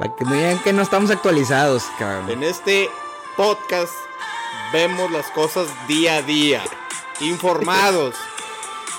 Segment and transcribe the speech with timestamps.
[0.00, 2.30] Para que no digan que no estamos actualizados, cabrón.
[2.30, 2.88] En este
[3.36, 3.92] podcast
[4.72, 6.62] vemos las cosas día a día,
[7.20, 8.16] informados.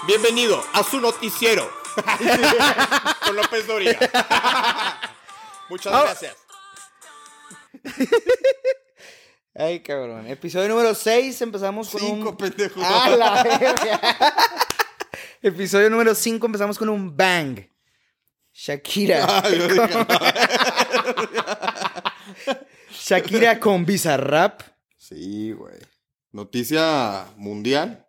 [0.05, 1.67] Bienvenido a su noticiero
[3.25, 3.97] con López Doria.
[5.69, 6.03] Muchas Ah.
[6.03, 6.35] gracias.
[9.55, 10.27] Ay, cabrón.
[10.27, 12.37] Episodio número 6, empezamos con Cinco un...
[12.37, 12.83] pendejos.
[12.85, 14.17] ¡A la verga!
[15.41, 17.59] Episodio número 5, empezamos con un bang.
[18.53, 19.25] Shakira.
[19.27, 19.41] Ah,
[22.91, 24.61] Shakira con Bizarrap.
[24.97, 25.75] Sí, güey.
[26.31, 28.05] Noticia mundial.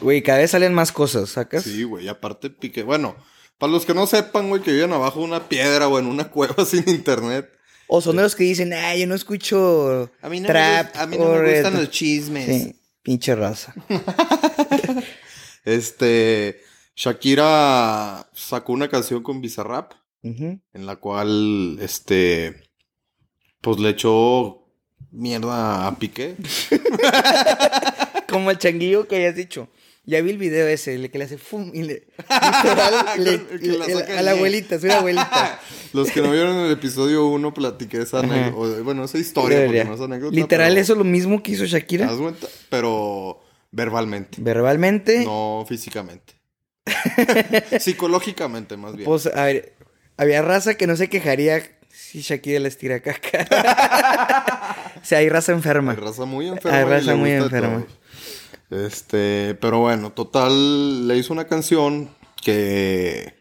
[0.00, 1.64] Güey, cada vez salen más cosas, ¿sacas?
[1.64, 2.06] Sí, güey.
[2.06, 2.82] y Aparte, pique.
[2.82, 3.16] Bueno,
[3.58, 6.30] para los que no sepan, güey, que viven abajo de una piedra o en una
[6.30, 7.50] cueva sin internet.
[7.86, 10.76] O son de los que dicen, ay, yo no escucho A mí no, trap.
[10.76, 11.74] me, gusta- a mí no me gustan reggaetón".
[11.76, 12.46] los chismes.
[12.46, 13.74] Sí, pinche raza.
[15.64, 16.60] Este.
[16.94, 19.92] Shakira sacó una canción con Bizarrap.
[20.24, 22.56] En la cual, este.
[23.60, 24.66] Pues le echó
[25.10, 26.34] mierda a Piqué.
[28.28, 29.68] Como el changuillo que habías dicho.
[30.06, 32.06] Ya vi el video ese, el que le hace fum y le.
[32.18, 35.60] literal, le- Que la le- saca a la abuelita, soy la abuelita.
[35.94, 38.82] Los que no vieron el episodio 1, platiqué esa anécdota.
[38.82, 40.34] Bueno, esa historia, porque no es anécdota.
[40.36, 42.06] Literal, pero- eso es lo mismo que hizo ¿Te Shakira.
[42.06, 42.46] das cuenta?
[42.68, 44.38] Pero verbalmente.
[44.42, 45.24] Verbalmente.
[45.24, 46.34] No físicamente.
[47.80, 49.06] Psicológicamente, más bien.
[49.06, 49.74] Pues, a ver,
[50.16, 53.46] había raza que no se quejaría si Shakira les tira caca.
[55.02, 55.92] o sea, hay raza enferma.
[55.92, 56.78] Hay raza muy enferma.
[56.78, 57.86] Hay raza muy enferma.
[58.70, 62.10] Este, pero bueno, total, le hizo una canción
[62.42, 63.34] que,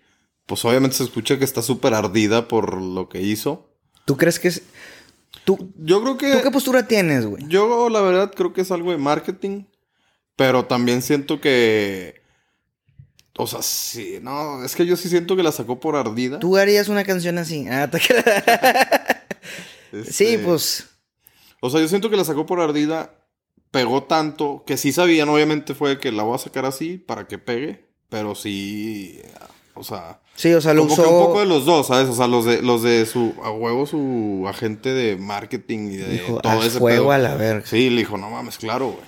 [0.46, 3.70] pues obviamente se escucha que está súper ardida por lo que hizo.
[4.06, 4.64] ¿Tú crees que es.?
[5.46, 7.44] ¿Tú, Yo creo que, ¿tú qué postura tienes, güey?
[7.48, 9.66] yo la verdad creo que es algo de marketing,
[10.36, 12.23] pero también siento que,
[13.38, 16.40] o sea, sí, no, es que yo sí siento que la sacó por ardida.
[16.40, 17.68] ¿Tú harías una canción así?
[17.70, 18.26] Ah, te creas.
[20.10, 20.90] Sí, Este, pues.
[21.62, 23.14] O sea, yo siento que la sacó por ardida,
[23.72, 27.38] pegó tanto, que sí sabían, obviamente fue que la voy a sacar así para que
[27.38, 29.22] pegue, pero sí,
[29.76, 31.04] o sea, Sí, o sea, lo como usó.
[31.04, 32.10] que un poco de los dos, ¿sabes?
[32.10, 36.08] O sea, los de, los de su, a huevo su agente de marketing y de
[36.10, 37.12] Dijo, todo "Haz ese fuego pedo".
[37.12, 37.66] a la verga.
[37.68, 39.06] Sí, le dijo, no mames, claro, güey.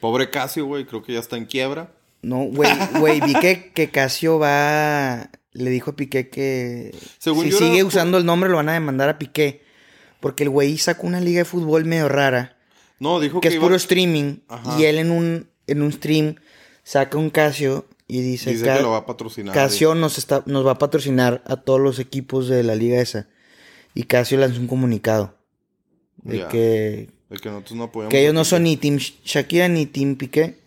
[0.00, 1.92] Pobre Casio, güey, creo que ya está en quiebra.
[2.22, 5.30] No, güey, güey, vi que, que Casio va.
[5.52, 6.94] Le dijo a Piqué que.
[7.18, 9.62] Según si era sigue usando el nombre, lo van a demandar a Piqué.
[10.20, 12.56] Porque el güey sacó una liga de fútbol medio rara.
[12.98, 14.38] No, dijo Que que, es iba- puro streaming.
[14.48, 14.78] Ajá.
[14.80, 16.36] Y él en un, en un stream
[16.82, 19.54] saca un Casio y dice, dice "Ca- que lo va a patrocinar.
[19.54, 23.28] Casio nos, está, nos va a patrocinar a todos los equipos de la liga esa.
[23.94, 25.36] Y Casio lanzó un comunicado.
[26.22, 30.16] De que, De que nosotros no que ellos no son ni Team Shakira ni Team
[30.16, 30.58] Piqué.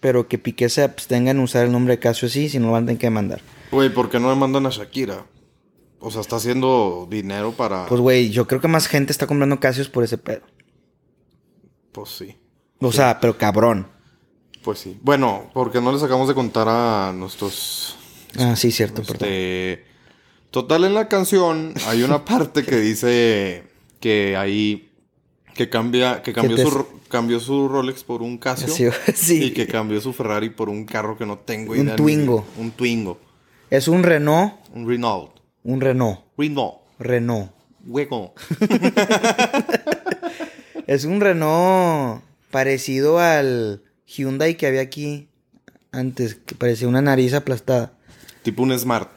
[0.00, 2.72] Pero que Piqué se abstenga en usar el nombre de Casio así, si no lo
[2.72, 3.40] van a tener que demandar.
[3.70, 5.26] Güey, ¿por qué no demandan a Shakira?
[6.00, 7.86] O sea, está haciendo dinero para...
[7.86, 10.42] Pues, güey, yo creo que más gente está comprando Casios por ese pedo.
[11.92, 12.36] Pues sí.
[12.80, 13.88] O sea, pero cabrón.
[14.62, 14.98] Pues sí.
[15.02, 17.96] Bueno, porque no les acabamos de contar a nuestros...
[18.38, 19.28] Ah, sí, cierto, perdón.
[19.28, 19.84] Este...
[20.50, 23.64] Total, en la canción hay una parte que dice
[24.00, 24.87] que ahí...
[25.58, 26.22] Que cambia...
[26.22, 28.68] Que cambió, te- su, cambió su Rolex por un Casio.
[28.68, 29.42] Sí, sí.
[29.46, 32.46] Y que cambió su Ferrari por un carro que no tengo Un idea ni- Twingo.
[32.56, 33.18] Un Twingo.
[33.68, 35.32] Es un Renault, Un Renault.
[35.64, 36.76] un Renault, Renault.
[37.00, 37.50] Renault.
[37.86, 38.34] Hueco.
[40.86, 45.28] Es un Renault parecido al Hyundai que había aquí
[45.92, 47.92] antes, que parecía una nariz aplastada.
[48.42, 49.10] tipo un Smart.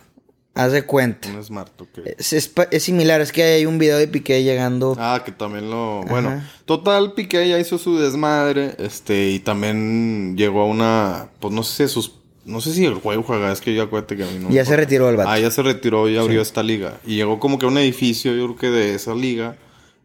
[0.54, 1.30] Haz de cuenta.
[1.30, 2.00] Un Smart, ok.
[2.18, 4.98] Es, es es similar, es que hay un video de Piqué llegando.
[5.00, 6.04] Ah, que también lo...
[6.04, 11.64] Bueno, total, Piqué ya hizo su desmadre, este, y también llegó a una, pues no
[11.64, 14.28] sé si sus, no sé si el juego juega, es que yo acuérdate que a
[14.28, 15.30] mí no ya se retiró el vato.
[15.30, 17.00] Ah, ya se retiró y abrió esta liga.
[17.06, 19.56] Y llegó como que a un edificio, yo creo que de esa liga,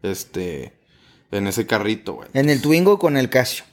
[0.01, 0.71] este,
[1.31, 2.29] en ese carrito, güey.
[2.33, 3.65] En el Twingo con el Casio.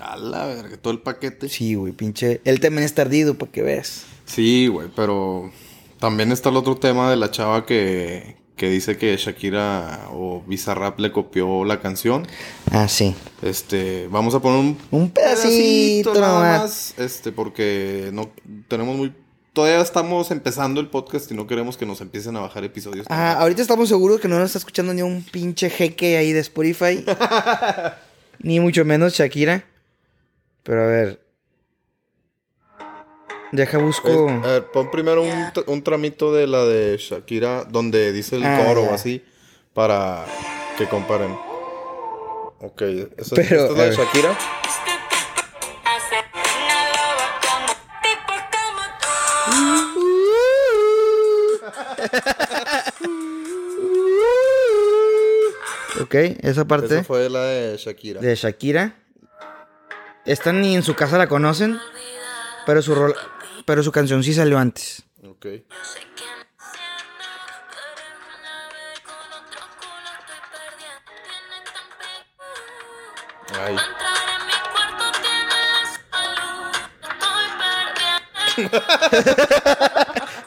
[0.00, 1.48] A la verga, todo el paquete.
[1.48, 2.40] Sí, güey, pinche.
[2.44, 4.04] Él también está ardido, para que veas.
[4.24, 5.50] Sí, güey, pero
[5.98, 10.98] también está el otro tema de la chava que, que dice que Shakira o Bizarrap
[10.98, 12.26] le copió la canción.
[12.70, 13.14] Ah, sí.
[13.42, 16.60] Este, vamos a poner un Un pedacito nomás.
[16.60, 18.30] más, este, porque no
[18.68, 19.14] tenemos muy,
[19.52, 23.06] todavía estamos empezando el podcast y no queremos que nos empiecen a bajar episodios.
[23.08, 26.40] Ah, ahorita estamos seguros que no nos está escuchando ni un pinche jeque ahí de
[26.40, 27.04] Spotify.
[28.40, 29.64] ni mucho menos Shakira.
[30.62, 31.27] Pero a ver.
[33.52, 34.08] Deja busco.
[34.28, 38.44] Eh, a ver, pon primero un, un tramito de la de Shakira donde dice el
[38.44, 39.24] Ah, coro o así
[39.72, 40.24] para
[40.76, 41.32] que comparen.
[42.60, 42.82] Ok,
[43.16, 43.96] ¿esa, Pero, esta es la de.
[43.96, 44.38] Shakira?
[56.00, 56.14] ¿ok?
[56.42, 58.20] Esa parte Esa fue la de Shakira.
[58.20, 58.94] de Shakira.
[60.24, 61.78] Esta ni en su casa la conocen,
[62.66, 63.16] pero su, rol-
[63.68, 65.02] pero su canción sí salió antes.
[65.22, 65.42] Ok.
[65.42, 65.58] Que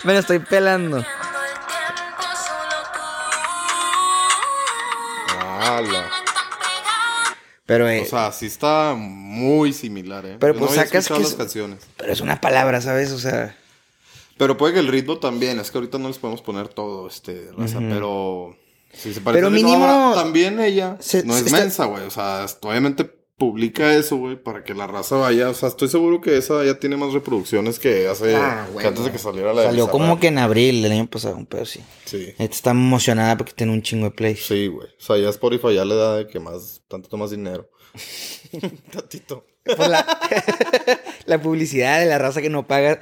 [0.04, 0.40] me culo estoy.
[5.60, 5.86] Ay.
[5.86, 6.21] Mi cuarto
[7.66, 10.38] Pero, eh, O sea, sí está muy similar, ¿eh?
[10.40, 11.80] Pero, Yo pues, no sacas que las es- canciones.
[11.98, 13.12] pero es una palabra, ¿sabes?
[13.12, 13.56] O sea,
[14.38, 17.50] Pero puede que el ritmo también, es que ahorita no les podemos poner todo, este,
[17.56, 18.58] raza, pero...
[18.92, 22.04] Si se parece Pero mínimo- también ella Se- no es está- mensa, güey.
[22.06, 23.10] O sea, obviamente
[23.42, 25.50] publica eso, güey, para que la raza vaya.
[25.50, 28.36] O sea, estoy seguro que esa ya tiene más reproducciones que hace...
[28.36, 30.92] Ah, que güey, antes de que saliera la de salió como que en abril del
[30.92, 31.82] año pasado, pero sí.
[32.06, 32.28] Sí.
[32.38, 34.46] Esta está emocionada porque tiene un chingo de plays.
[34.46, 34.88] Sí, güey.
[34.90, 36.84] O sea, ya Spotify ya le da de que más...
[36.88, 37.68] Tantito más dinero.
[38.92, 39.48] Tantito.
[39.66, 40.06] La,
[41.26, 43.00] la publicidad de la raza que no paga.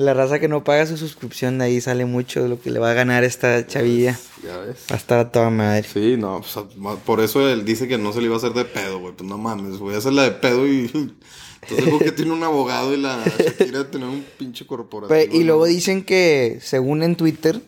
[0.00, 2.78] La raza que no paga su suscripción, de ahí sale mucho de lo que le
[2.78, 4.18] va a ganar esta chavilla.
[4.42, 4.78] Ya ves.
[4.90, 5.82] Va a estar a toda madre.
[5.82, 8.54] Sí, no, pues, ma- por eso él dice que no se le iba a hacer
[8.54, 9.12] de pedo, güey.
[9.14, 10.84] Pues no mames, voy a hacerla de pedo y.
[11.62, 15.36] Entonces, creo que tiene un abogado y la Shakira tener un pinche corporativo.
[15.38, 17.60] Y luego dicen que, según en Twitter,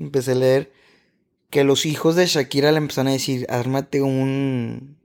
[0.00, 0.72] empecé a leer,
[1.50, 4.96] que los hijos de Shakira le empezaron a decir, ármate un...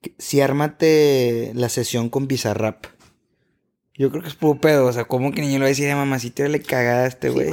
[0.00, 2.86] que- Sí, ármate la sesión con Bizarrap.
[3.98, 5.88] Yo creo que es puro pedo, o sea, ¿cómo que niño le va a decir
[5.90, 7.50] a mamacita le cagada a este güey?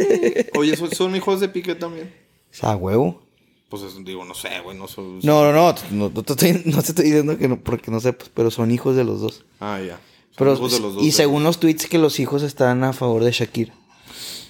[0.58, 2.12] Oye, ¿son, son hijos de Piqué también?
[2.50, 3.22] O sea, huevo.
[3.68, 5.18] Pues es- digo, no sé, güey, no son.
[5.22, 8.00] No, no, no, no, no te estoy, no te estoy diciendo que no, porque no
[8.00, 9.44] sepas, pero son hijos de los dos.
[9.60, 9.96] Ah, ya.
[9.96, 12.92] Son Pero, hijos de los dos, y según los tweets que los hijos están a
[12.94, 13.74] favor de Shakira.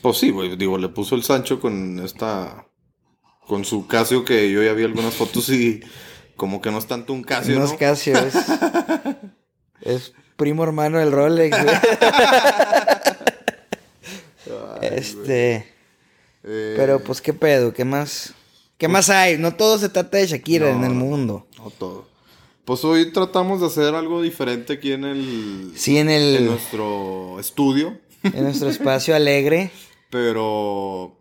[0.01, 2.67] Pues sí, güey, digo, le puso el Sancho con esta.
[3.47, 5.81] Con su Casio, que yo ya vi algunas fotos y.
[6.37, 7.67] Como que no es tanto un Casio, no ¿no?
[7.67, 8.35] es Casio, es,
[9.83, 10.13] es
[10.43, 11.77] primo hermano del Rolex, güey.
[14.83, 15.67] este,
[16.45, 18.35] Eh, pero pues qué pedo, qué más,
[18.77, 19.39] qué más hay.
[19.39, 21.47] No todo se trata de Shakira No, en el mundo.
[21.59, 22.09] No todo.
[22.65, 25.73] Pues hoy tratamos de hacer algo diferente aquí en el.
[25.77, 27.97] Sí, en el, en nuestro estudio.
[28.25, 29.71] en nuestro espacio alegre.
[30.11, 31.17] Pero.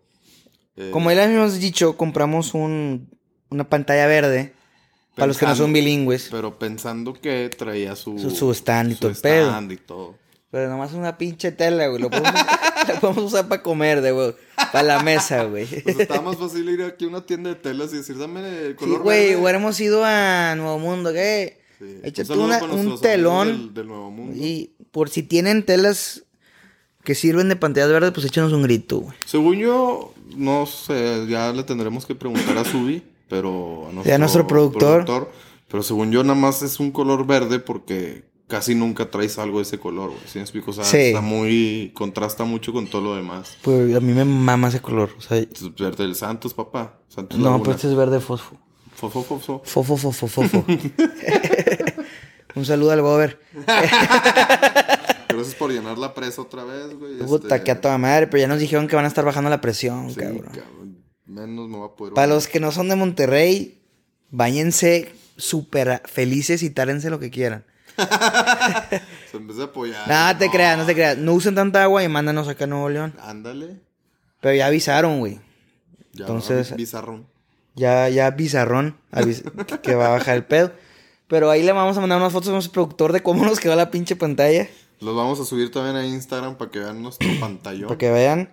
[0.76, 3.08] eh, Como ya habíamos dicho, compramos un,
[3.50, 4.54] una pantalla verde
[5.14, 6.28] para los que no son bilingües.
[6.30, 8.18] Pero pensando que traía su.
[8.18, 9.48] Su- su stand y su todo pedo.
[9.48, 10.14] stand y todo.
[10.50, 12.02] Pero nomás una pinche tela, güey.
[12.02, 14.34] Lo podemos, la podemos usar para comer, de güey.
[14.70, 15.66] Para la mesa, güey.
[15.82, 18.72] Pues estaba más fácil ir aquí a una tienda de telas y decir, dame el
[18.72, 19.36] Sí, color güey, verde".
[19.42, 21.58] hubiéramos ido a Nuevo Mundo, ¿qué?
[21.78, 22.00] Sí.
[22.02, 23.72] Échate una- un nuestros telón.
[23.72, 24.34] del Nuevo Mundo.
[24.36, 26.24] Y por si tienen telas
[27.02, 29.16] que sirven de pantallas verdes, pues échanos un grito, güey.
[29.26, 33.02] Según yo, no sé, ya le tendremos que preguntar a Subi,
[33.32, 35.30] pero a Ya, nuestro productor.
[35.68, 39.62] Pero según yo, nada más es un color verde porque casi nunca traes algo de
[39.62, 40.20] ese color, güey.
[40.26, 40.70] ¿Sí me explico?
[40.70, 40.98] O sea, Sí.
[40.98, 41.92] está muy.
[41.94, 43.56] contrasta mucho con todo lo demás.
[43.62, 45.08] Pues a mí me mama ese color.
[45.16, 46.98] O sea, Es verde del Santos, papá.
[47.08, 47.64] Santos no, Laguna.
[47.64, 48.54] pues este es verde fosfo.
[48.94, 49.62] Fofo, fofo.
[49.64, 50.64] Fofo, fofo, fofo.
[52.54, 53.40] un saludo al Gober.
[55.28, 57.16] Gracias por llenar la presa otra vez, güey.
[57.20, 59.48] Puta, este, que a toda madre, pero ya nos dijeron que van a estar bajando
[59.48, 60.40] la presión, sí, cabrón.
[60.52, 60.81] cabrón.
[61.32, 62.14] Menos me va a poder.
[62.14, 63.80] Para los que no son de Monterrey,
[64.30, 67.64] váyanse súper felices y tárense lo que quieran.
[69.32, 70.06] En vez de apoyar.
[70.08, 71.16] Nada, te creas, no te creas.
[71.18, 73.14] No usen tanta agua y mándanos acá a Nuevo León.
[73.22, 73.80] Ándale.
[74.40, 75.40] Pero ya avisaron, güey.
[76.12, 77.26] Ya, Entonces- Bizarrón.
[77.74, 79.42] Ya, ya bizarrón avis-
[79.80, 80.72] que va a bajar el pedo.
[81.28, 83.74] Pero ahí le vamos a mandar unas fotos a nuestro productor de cómo nos quedó
[83.76, 84.68] la pinche pantalla.
[85.00, 87.88] Los vamos a subir también a Instagram para que vean nuestro pantallón.
[87.88, 88.50] Para que vean.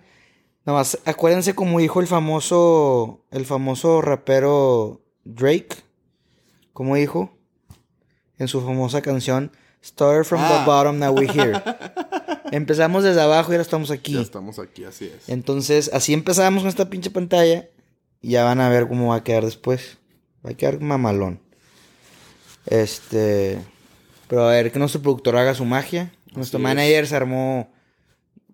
[0.70, 3.24] Nomás, acuérdense como dijo el famoso.
[3.32, 5.70] El famoso rapero Drake.
[6.72, 7.36] ¿Cómo dijo?
[8.38, 9.50] En su famosa canción.
[9.84, 10.60] Started from Ah.
[10.60, 11.60] the bottom, now we're here.
[12.52, 14.12] Empezamos desde abajo y ahora estamos aquí.
[14.12, 15.28] Ya estamos aquí, así es.
[15.28, 17.68] Entonces, así empezamos con esta pinche pantalla.
[18.22, 19.98] Y ya van a ver cómo va a quedar después.
[20.46, 21.40] Va a quedar mamalón.
[22.66, 23.58] Este.
[24.28, 26.12] Pero a ver que nuestro productor haga su magia.
[26.32, 27.72] Nuestro manager se armó.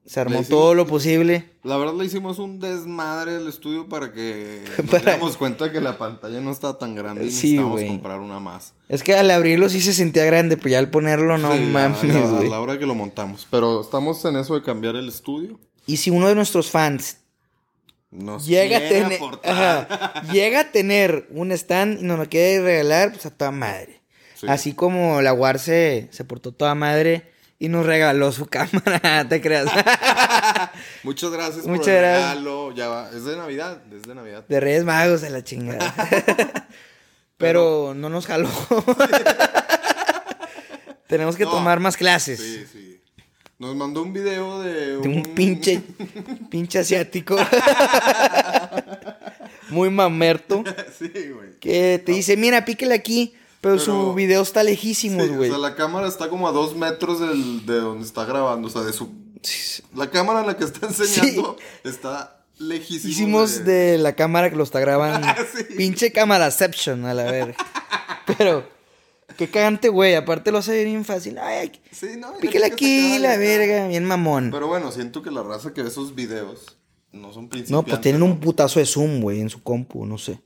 [0.06, 1.50] Se armó hicimos- todo lo posible.
[1.64, 5.80] La verdad le hicimos un desmadre al estudio para que nos Para- diéramos cuenta que
[5.80, 8.72] la pantalla no está tan grande y Sí, necesitamos comprar una más.
[8.88, 12.02] Es que al abrirlo sí se sentía grande, pero ya al ponerlo no Sí, mames,
[12.04, 12.48] a, la- a güey.
[12.50, 13.46] la hora que lo montamos.
[13.50, 15.58] Pero estamos en eso de cambiar el estudio.
[15.86, 17.18] Y si uno de nuestros fans
[18.10, 23.10] Nos llega a, tener, ajá, llega a tener un stand y nos lo quiere regalar,
[23.12, 24.00] pues a toda madre.
[24.36, 24.46] Sí.
[24.48, 29.40] Así como la War se, se portó toda madre y nos regaló su cámara, te
[29.40, 29.66] creas.
[31.02, 32.30] Muchas gracias Muchas por el gracias.
[32.30, 32.72] regalo.
[32.75, 33.10] Ya va.
[33.10, 33.82] Es de Navidad.
[33.92, 34.44] Es de Navidad.
[34.48, 35.94] De Reyes Magos a la chingada.
[37.38, 38.48] Pero no nos jaló.
[41.06, 41.50] Tenemos que No.
[41.50, 42.38] tomar más clases.
[42.40, 43.00] Sí, sí.
[43.58, 45.80] Nos mandó un video de De un pinche,
[46.50, 47.36] pinche asiático.
[49.70, 50.62] Muy mamerto.
[50.98, 51.58] sí, güey.
[51.60, 53.34] Que te dice, mira, píquele aquí.
[53.73, 55.50] Pero, su video está lejísimos, Sí, güey.
[55.50, 58.68] o sea, la cámara está como a dos metros del- de donde está grabando.
[58.68, 59.11] O sea, de su.
[59.94, 63.04] La cámara en la que está enseñando está lejísimos.
[63.16, 65.26] Hicimos de la cámara que lo está grabando.
[65.56, 65.64] Sí.
[65.76, 67.54] Pinche cámaraception, a la verga.
[68.38, 68.66] Pero,
[69.37, 70.14] qué cagante, güey.
[70.14, 71.38] Aparte lo hace bien fácil.
[71.38, 72.35] Ay, Sí, no.
[72.38, 73.87] píquele aquí, la verga.
[73.88, 74.50] Bien mamón.
[74.50, 76.76] Pero bueno, siento que la raza que ve esos videos
[77.12, 77.70] no son principiantes.
[77.70, 80.40] no, pues tienen un putazo de zoom, güey, en su compu, no sé.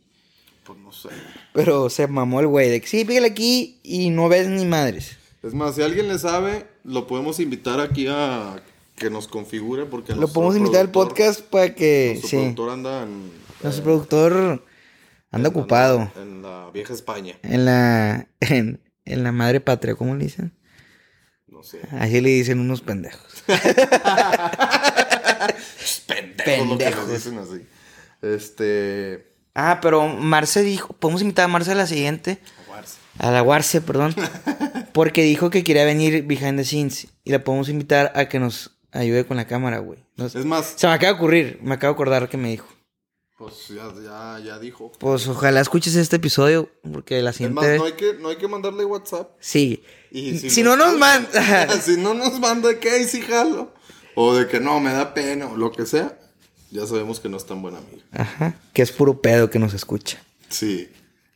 [0.64, 1.08] Pues no sé.
[1.52, 5.16] Pero se mamó el güey de que sí, píquele aquí y no ves ni madres.
[5.42, 8.62] Es más, si alguien le sabe, lo podemos invitar aquí a
[8.96, 12.10] que nos configure porque Lo podemos invitar al podcast para que.
[12.20, 12.36] Nuestro Sí.
[12.36, 13.30] productor anda en...
[13.62, 14.64] Nuestro eh, productor
[15.32, 16.12] anda en- ocupado.
[16.16, 17.38] En la vieja España.
[17.42, 18.28] En la.
[18.40, 20.52] En, en la madre patria, ¿cómo le dicen?
[21.48, 21.80] No sé.
[21.98, 23.42] Así le dicen unos pendejos.
[26.06, 27.06] Pendejos lo que Pendejos.
[27.08, 27.66] nos dicen así.
[28.22, 29.29] Este...
[29.54, 30.92] Ah, pero Marce dijo.
[30.94, 32.38] Podemos invitar a Marce a la siguiente.
[33.18, 34.14] A la Warce, perdón.
[34.92, 37.08] Porque dijo que quería venir behind the scenes.
[37.24, 39.98] Y la podemos invitar a que nos ayude con la cámara, güey.
[40.16, 41.58] Es más, Se me acaba de ocurrir.
[41.62, 42.66] Me acabo de acordar que me dijo.
[43.36, 44.92] pues ya, ya, ya dijo.
[44.98, 46.70] Pues ojalá escuches este episodio.
[46.92, 47.78] Porque la Es siguiente más, vez.
[47.78, 49.30] no hay, que, no hay que mandarle WhatsApp.
[49.40, 49.82] Sí.
[50.10, 53.74] Y si, no nos manda si no nos manda que ahí sí jalo.
[54.14, 56.18] O de que no, me da pena o lo que sea.
[56.70, 57.98] Ya sabemos que no es tan buen amigo.
[58.12, 58.54] Ajá.
[58.72, 60.22] Que es puro pedo que nos escucha.
[60.48, 60.88] Sí.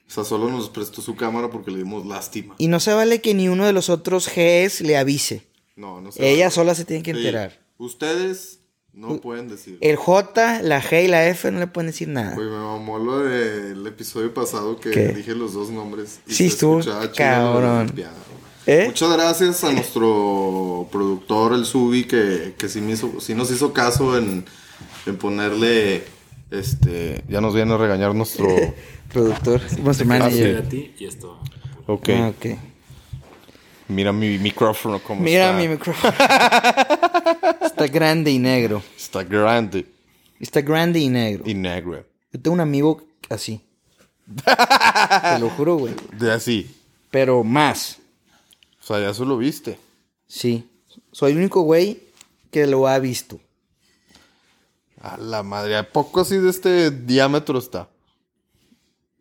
[0.07, 2.55] O sea, solo nos prestó su cámara porque le dimos lástima.
[2.59, 5.43] Y no se vale que ni uno de los otros Gs le avise.
[5.77, 6.31] No, no sé.
[6.31, 7.19] Ella sola se tiene que Sí.
[7.19, 7.59] enterar.
[7.79, 8.61] Ustedes
[8.93, 9.79] no pueden decir.
[9.81, 12.35] El J, la G y la F no le pueden decir nada.
[12.37, 15.09] Güey, me mamó lo del episodio pasado que ¿Qué?
[15.09, 16.21] dije los dos nombres.
[16.29, 17.93] y Sí, se la cabrón.
[18.67, 18.85] ¿Eh?
[18.87, 23.73] Muchas gracias a nuestro productor, el Subi, que, que sí, me hizo, sí nos hizo
[23.73, 24.45] caso en,
[25.07, 26.05] en ponerle.
[26.51, 27.25] Este.
[27.29, 28.49] Ya nos viene a regañar nuestro.
[29.13, 30.59] Productor, nuestro manager.
[30.59, 31.39] a ti y esto.
[31.87, 32.09] Ok.
[32.11, 32.47] Ah, ok.
[33.89, 35.59] Mira mi micrófono como Mira está.
[35.59, 36.15] mi micrófono.
[37.65, 38.83] Está grande y negro.
[38.97, 39.85] Está grande
[40.41, 41.45] Está grande y negro.
[41.47, 42.05] y negro.
[42.33, 43.61] Yo tengo un amigo así.
[44.45, 45.95] Te lo juro, güey.
[46.19, 46.75] De así.
[47.11, 47.99] Pero más.
[48.83, 49.79] O sea, ya eso lo viste.
[50.27, 50.67] Sí.
[51.13, 52.01] Soy el único güey
[52.51, 53.39] que lo ha visto.
[55.05, 55.77] A la madre.
[55.77, 57.91] ¿A poco así de este diámetro está?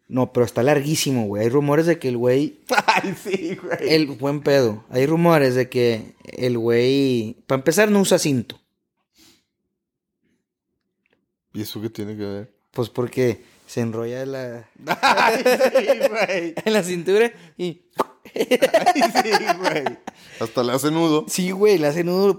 [0.07, 1.43] No, pero está larguísimo, güey.
[1.43, 2.61] Hay rumores de que el güey.
[2.87, 3.93] Ay, sí, güey.
[3.93, 4.85] El buen pedo.
[4.89, 7.35] Hay rumores de que el güey.
[7.47, 8.61] Para empezar, no usa cinto.
[11.51, 12.53] ¿Y eso qué tiene que ver?
[12.71, 14.69] Pues porque se enrolla en la,
[15.01, 16.53] Ay, sí, güey.
[16.63, 17.81] en la cintura y.
[18.33, 19.99] Ay, sí, güey.
[20.39, 21.25] Hasta le hace nudo.
[21.27, 22.37] Sí, güey, le hace nudo.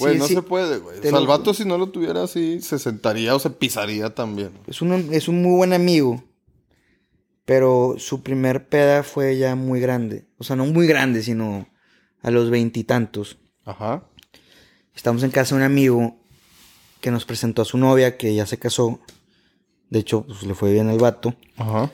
[0.00, 0.34] Güey, sí, no sí.
[0.34, 0.98] se puede, güey.
[0.98, 4.50] O sea, el vato si no lo tuviera así, se sentaría o se pisaría también.
[4.66, 6.24] Es un, es un muy buen amigo.
[7.44, 10.26] Pero su primer peda fue ya muy grande.
[10.38, 11.68] O sea, no muy grande, sino
[12.22, 13.38] a los veintitantos.
[13.64, 14.04] Ajá.
[14.94, 16.16] Estamos en casa de un amigo
[17.00, 19.00] que nos presentó a su novia, que ya se casó.
[19.88, 21.34] De hecho, pues le fue bien al vato.
[21.56, 21.90] Ajá.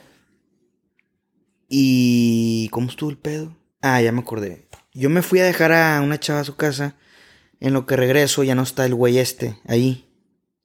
[1.69, 2.69] Y.
[2.71, 3.55] ¿Cómo estuvo el pedo?
[3.81, 4.67] Ah, ya me acordé.
[4.93, 6.95] Yo me fui a dejar a una chava a su casa.
[7.59, 10.05] En lo que regreso ya no está el güey este ahí.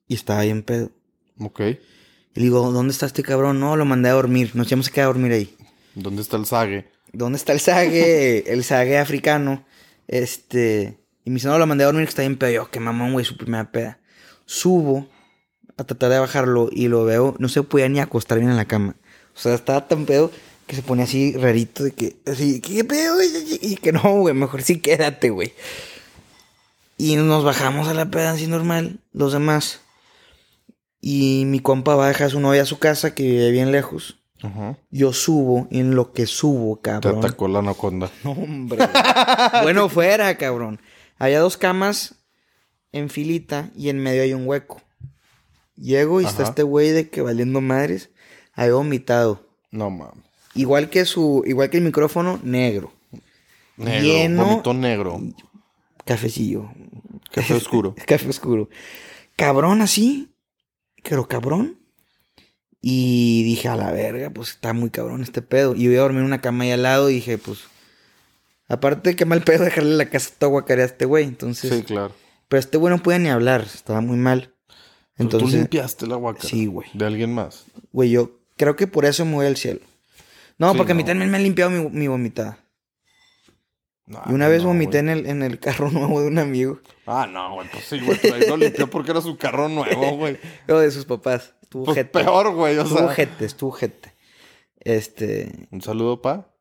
[0.09, 0.91] Y estaba ahí en pedo.
[1.39, 1.61] Ok.
[1.61, 3.61] Y le digo, ¿dónde está este cabrón?
[3.61, 4.51] No, lo mandé a dormir.
[4.55, 5.57] Nos íbamos a quedar a dormir ahí.
[5.95, 6.91] ¿Dónde está el sague?
[7.13, 8.45] ¿Dónde está el sague?
[8.53, 9.65] el sague africano.
[10.09, 10.99] Este.
[11.25, 12.51] Y me dice, no, lo mandé a dormir que está bien pedo.
[12.51, 13.99] Yo, qué mamón, güey, su primera peda.
[14.45, 15.09] Subo
[15.77, 17.37] a tratar de bajarlo y lo veo.
[17.39, 18.97] No se podía ni acostar bien en la cama.
[19.35, 20.31] O sea, estaba tan pedo
[20.67, 23.19] que se ponía así rarito de que, así, ¿qué pedo?
[23.23, 25.53] Y que no, güey, mejor sí quédate, güey.
[27.03, 29.81] Y nos bajamos a la peda así normal, los demás.
[31.01, 34.21] Y mi compa va a su novia a su casa, que vive bien lejos.
[34.91, 37.19] Yo subo, y en lo que subo, Te cabrón.
[37.19, 38.09] atacó la anaconda.
[38.25, 38.79] No, hombre.
[39.63, 40.81] bueno, fuera, cabrón.
[41.19, 42.15] Había dos camas
[42.93, 44.81] en filita y en medio hay un hueco.
[45.75, 48.11] Llego y está este güey de que valiendo madres.
[48.55, 49.45] Había vomitado.
[49.73, 50.23] No mames.
[50.55, 52.93] Igual que su, igual que el micrófono, negro.
[53.77, 54.03] Negro.
[54.07, 55.21] Lleno- Vomito negro.
[56.05, 56.69] Cafecillo.
[57.33, 57.95] Café oscuro.
[58.07, 58.69] Café oscuro.
[59.37, 60.29] Cabrón así.
[61.03, 61.79] Pero cabrón.
[62.81, 65.75] Y dije, a la verga, pues está muy cabrón este pedo.
[65.75, 67.61] Y iba a dormir en una cama ahí al lado y dije, pues.
[68.69, 71.25] Aparte, qué mal pedo dejarle la casa toda guacarea a este güey.
[71.25, 71.71] Entonces.
[71.73, 72.13] Sí, claro.
[72.49, 73.63] Pero este güey no podía ni hablar.
[73.63, 74.53] Estaba muy mal.
[75.17, 75.59] Pero tú Entonces.
[75.61, 76.43] limpiaste la guaca.
[76.43, 76.89] Sí, güey.
[76.95, 77.65] De alguien más.
[77.93, 79.81] Güey, yo creo que por eso me voy al cielo.
[80.59, 82.59] No, Sí, porque a mí también me han limpiado mi, mi vomitada.
[84.27, 86.81] Y una vez no, vomité en el, en el carro nuevo de un amigo.
[87.07, 88.19] Ah, no, güey, pues sí, güey.
[88.21, 90.39] Pero ahí lo limpió porque era su carro nuevo, güey.
[90.69, 91.55] O de sus papás.
[91.63, 92.11] Estuvo Pues jete.
[92.23, 93.09] peor, güey, o Estuvo sea.
[93.11, 94.13] jete, estuvo jete.
[94.81, 96.55] Este, Un saludo, pa.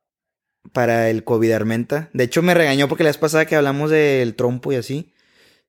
[0.74, 2.10] para el COVID Armenta.
[2.14, 5.14] De hecho, me regañó porque la vez pasada que hablamos del trompo y así.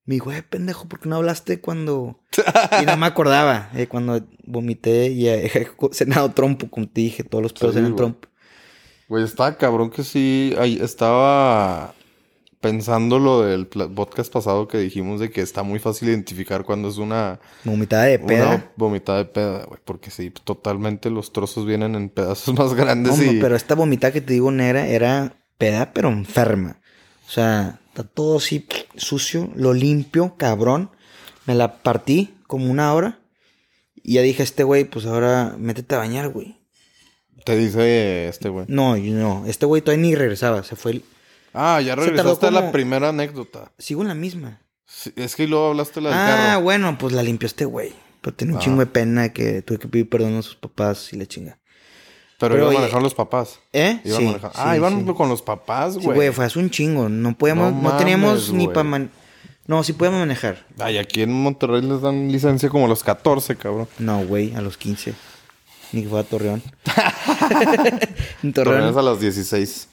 [0.05, 2.21] Me dijo, eh, pendejo, ¿por qué no hablaste cuando...?
[2.83, 3.71] y no me acordaba.
[3.75, 5.51] eh, cuando vomité y eh,
[5.93, 8.29] cenado trompo, como te dije, todos los pedos Sí, eran trompo.
[9.13, 10.55] Güey, estaba cabrón que sí.
[10.59, 11.93] Ahí estaba
[12.63, 16.97] pensando lo del podcast pasado que dijimos de que está muy fácil identificar cuando es
[16.97, 18.47] una, Vomitada de peda.
[18.47, 19.79] una vomitada de peda, güey.
[19.85, 23.39] Porque sí, totalmente los trozos vienen en pedazos más grandes No, y...
[23.39, 26.81] pero esta vomitada que te digo negra era peda, pero enferma.
[27.29, 28.67] O sea, está todo así
[28.97, 30.89] sucio, lo limpio, cabrón.
[31.45, 33.19] Me la partí como una hora.
[34.03, 36.62] Y ya dije, este güey, pues ahora métete a bañar, güey.
[37.45, 38.67] Te dice este güey.
[38.69, 39.45] No, no.
[39.47, 40.63] Este güey todavía ni regresaba.
[40.63, 40.93] Se fue.
[40.93, 41.05] el-
[41.55, 43.73] Ah, ya regresaste a la primera anécdota.
[43.79, 44.61] Sigo en la misma.
[44.87, 46.63] Sí, es que luego hablaste la del Ah, carro.
[46.63, 47.93] bueno, pues la limpió este güey.
[48.21, 48.63] Pero tenía un Ah.
[48.63, 51.59] chingo de pena que tuve que pedir perdón a sus papás y la chinga.
[52.39, 53.61] Pero, pero, iban oye, manejando los papás.
[53.73, 54.01] ¿Eh?
[54.05, 55.13] Iban Sí, ah, iban sí.
[55.15, 56.15] con los papás, güey.
[56.17, 57.09] güey, fue hace un chingo.
[57.09, 59.11] No podíamos, No no, teníamos ni para man...
[59.67, 60.67] No, sí podíamos manejar.
[60.79, 63.89] Ay, aquí en Monterrey les dan licencia como a los 14, cabrón.
[63.99, 65.15] No, güey, a los 15.
[65.93, 66.63] Ni que fuera a Torreón.
[68.43, 68.99] en Torreón es Torreón.
[68.99, 69.89] a las 16.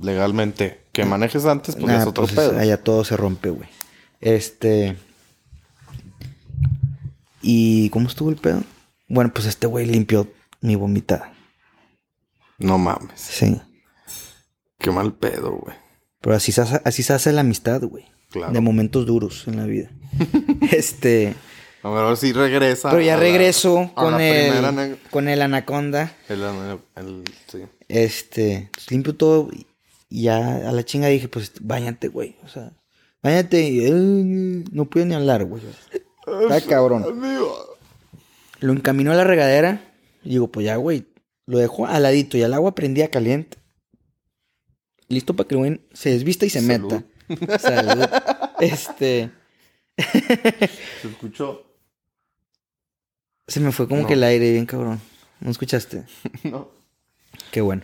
[0.00, 0.80] Legalmente.
[0.92, 2.58] Que manejes antes, pues Nah, es otro pues, pedo.
[2.58, 3.68] allá todo se rompe, güey.
[4.20, 4.96] Este.
[7.42, 8.62] ¿Y cómo estuvo el pedo?
[9.08, 10.28] Bueno, pues este güey limpió
[10.60, 11.32] mi vomitada.
[12.58, 13.20] No mames.
[13.20, 13.60] Sí.
[14.78, 15.76] Qué mal pedo, güey.
[16.20, 18.04] Pero así se hace, así se hace la amistad, güey.
[18.30, 18.52] Claro.
[18.52, 19.90] De momentos duros en la vida.
[20.72, 21.34] este.
[21.86, 22.90] A ver, ahora sí regresa.
[22.90, 26.16] Pero ya la- regreso con el, con el anaconda.
[26.28, 26.42] el-
[26.96, 27.62] el- sí.
[27.86, 29.48] Este, pues, limpio todo
[30.10, 32.34] y ya a la chinga dije, pues bañate, güey.
[32.44, 32.72] O sea,
[33.22, 35.62] bañate y eh, no pude ni hablar, güey.
[36.50, 37.04] Está cabrón.
[38.58, 39.80] Lo encaminó a la regadera
[40.24, 41.06] y digo, pues ya, güey.
[41.46, 43.58] Lo dejó al ladito y el agua prendía caliente.
[45.06, 46.92] Listo para que el güey se desvista y se Salud.
[47.28, 47.58] meta.
[47.60, 48.06] Salud.
[48.58, 49.30] Este,
[49.98, 51.62] Se escuchó.
[53.48, 54.06] Se me fue como No.
[54.06, 55.00] que el aire bien cabrón.
[55.40, 56.04] ¿No escuchaste?
[56.44, 56.68] No.
[57.50, 57.82] Qué bueno.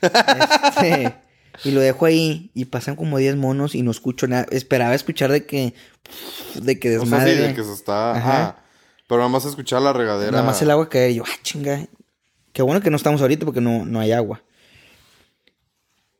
[0.00, 1.14] Este,
[1.64, 4.46] y lo dejo ahí y pasan como 10 monos y no escucho nada.
[4.50, 5.74] Esperaba escuchar de que
[6.54, 7.36] de que O sea, desmadre.
[7.36, 8.12] sí, de que se está.
[8.16, 8.42] Ajá.
[8.42, 8.64] Ajá.
[9.08, 10.30] Pero nada más escuchar la regadera.
[10.32, 11.86] Nada más el agua caer y yo, ah, chinga.
[12.52, 14.42] Qué bueno que no estamos ahorita porque no, no hay agua.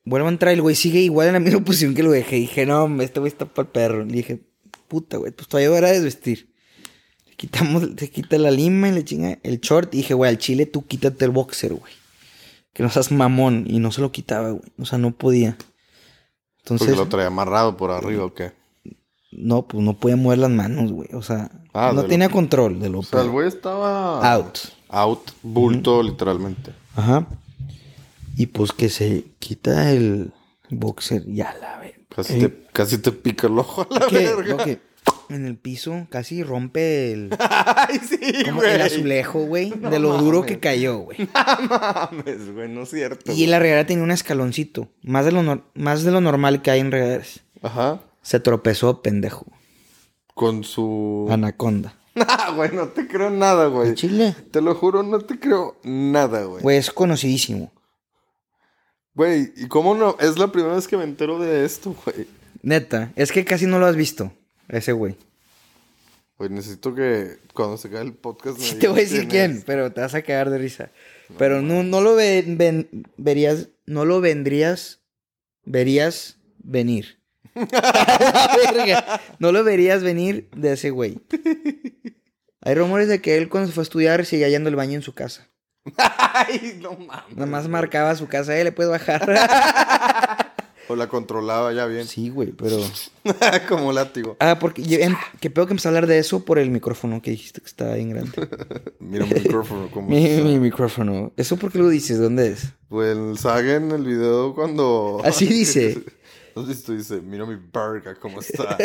[0.05, 2.37] Vuelvo a entrar y el güey sigue igual en la misma posición que lo dejé.
[2.39, 4.05] Y dije, no, este güey está para el perro.
[4.05, 4.41] Le dije,
[4.89, 6.54] puta, güey, pues todavía era desvestir.
[7.47, 9.93] Quitamos, se quita la lima y le chinga el short.
[9.95, 11.93] Y dije, güey, al chile tú quítate el boxer, güey.
[12.73, 13.65] Que no seas mamón.
[13.69, 14.63] Y no se lo quitaba, güey.
[14.79, 15.57] O sea, no podía.
[16.59, 18.53] Entonces, Porque lo traía amarrado por arriba o qué.
[19.33, 21.09] no, pues no podía mover las manos, güey.
[21.13, 24.33] O sea, Ah, no lo tenía control de lo O sea, el güey estaba.
[24.33, 24.59] Out.
[24.89, 25.31] Out.
[25.43, 26.73] Bulto, literalmente.
[26.97, 27.27] Ajá.
[28.37, 30.33] Y pues que se quita el
[30.71, 32.01] boxer, ya la ve.
[32.15, 34.57] Casi, Eh, te, casi te pica el ojo a la verga.
[34.57, 34.81] Lo que
[35.29, 40.43] en el piso casi rompe el, Ay, sí, como el azulejo, güey, de lo duro
[40.43, 41.19] que cayó, güey.
[41.35, 43.33] No mames, güey, no es cierto.
[43.33, 46.81] Y la regadera tenía un escaloncito, más de lo, más de lo normal que hay
[46.81, 47.41] en regaderas.
[47.63, 48.01] Ajá.
[48.23, 49.47] Se tropezó, pendejo.
[50.35, 51.29] Con su.
[51.31, 51.97] Anaconda.
[52.17, 53.89] Ah, güey, no te creo nada, güey.
[53.89, 54.37] ¿En Chile?
[54.53, 56.63] Te lo juro, no te creo nada, güey.
[56.63, 57.73] Güey, es conocidísimo.
[59.15, 60.17] Güey, ¿y cómo no?
[60.21, 62.29] Es la primera vez que me entero de esto, güey.
[62.63, 64.33] Neta, es que casi no lo has visto,
[64.69, 65.17] ese güey.
[66.39, 68.59] Güey, necesito que cuando se acabe el podcast.
[68.59, 70.91] me Sí te voy a decir quién, pero te vas a cagar de risa.
[71.39, 75.01] Pero no, no lo ve- ven- verías, no lo vendrías,
[75.65, 77.19] verías venir.
[77.55, 81.21] Verga, no lo verías venir de ese güey.
[82.63, 85.03] Hay rumores de que él cuando se fue a estudiar seguía yendo al baño en
[85.03, 85.49] su casa.
[85.99, 87.37] Ay, no mames.
[87.37, 90.54] Nada más marcaba su casa, eh, le puedes bajar.
[90.89, 92.07] O la controlaba ya bien.
[92.07, 92.79] sí, güey, pero...
[93.69, 94.37] Como látigo.
[94.41, 94.83] Ah, porque
[95.41, 97.95] que peor que empecé a hablar de eso por el micrófono que dijiste que estaba
[97.95, 98.33] bien grande.
[98.99, 101.33] Mira mi micrófono como mi, mi micrófono.
[101.37, 102.19] ¿Eso por qué lo dices?
[102.19, 102.73] ¿Dónde es?
[102.89, 105.21] Pues el Saga en el video cuando...
[105.25, 106.03] Así dice.
[106.55, 108.79] Si tú dice, mira mi verga cómo está.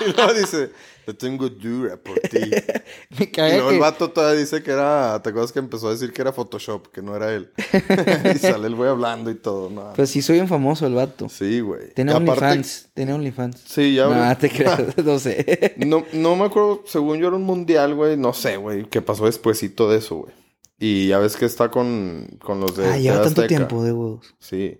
[0.06, 0.70] y luego dice,
[1.04, 2.38] te tengo dura por ti.
[3.18, 5.92] Me Y caga luego el vato todavía dice que era, ¿te acuerdas que empezó a
[5.92, 7.50] decir que era Photoshop, que no era él?
[8.34, 9.92] y sale el güey hablando y todo, no.
[9.94, 11.28] Pues sí, soy bien famoso el vato.
[11.28, 11.92] Sí, güey.
[11.94, 12.88] Tiene Y OnlyFans.
[12.94, 13.60] Tiene OnlyFans.
[13.66, 14.06] Sí, ya.
[14.06, 14.98] No, ahorita- te creas.
[14.98, 15.74] No sé.
[15.78, 19.26] No, no me acuerdo, según yo era un mundial, güey, no sé, güey, qué pasó
[19.26, 20.34] despuésito de eso, güey.
[20.78, 22.86] Y ya ves que está con, con los de.
[22.86, 23.48] Ah, lleva tanto Azteca.
[23.48, 24.34] tiempo de huevos.
[24.40, 24.78] Sí.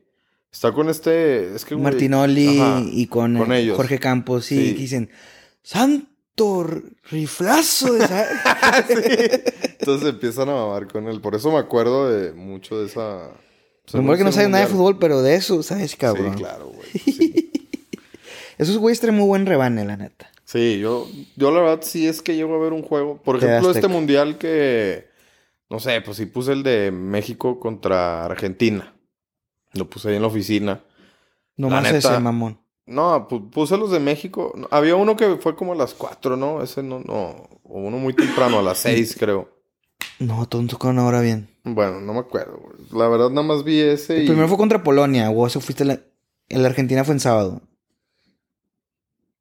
[0.56, 1.54] Está con este.
[1.54, 3.76] Es que, Martinoli ajá, y con, con eh, ellos.
[3.76, 4.72] Jorge Campos, sí, Sí.
[4.72, 5.10] que dicen,
[5.62, 6.66] santo
[7.10, 8.26] riflazo de esa-".
[9.80, 11.20] Entonces empiezan a mamar con él.
[11.20, 13.32] Por eso me acuerdo de mucho de esa.
[13.92, 16.32] Me acuerdo que no sabes nada de fútbol, pero de eso, ¿sabes, cabrón?
[16.32, 16.88] Sí, claro, güey.
[17.04, 17.52] Sí.
[18.56, 20.30] Esos güeyes traen muy buen rebane, la neta.
[20.46, 23.18] Sí, yo, yo la verdad sí es que llego a ver un juego.
[23.22, 25.06] Por ejemplo, este mundial que.
[25.68, 28.94] No sé, pues sí puse el de México contra Argentina.
[29.74, 30.82] Lo puse ahí en la oficina.
[31.56, 31.98] Nomás neta.
[31.98, 32.60] ese mamón.
[32.86, 34.54] No, pu- puse los de México.
[34.70, 36.62] Había uno que fue como a las 4, ¿no?
[36.62, 37.48] Ese no, no.
[37.64, 39.50] O uno muy temprano, a las 6, creo.
[40.18, 41.48] No, todos tocaron ahora bien.
[41.64, 42.60] Bueno, no me acuerdo.
[42.92, 44.26] La verdad, nada más vi ese El y.
[44.26, 46.00] primero fue contra Polonia, o eso fuiste la...
[46.48, 47.60] El Argentina fue en sábado.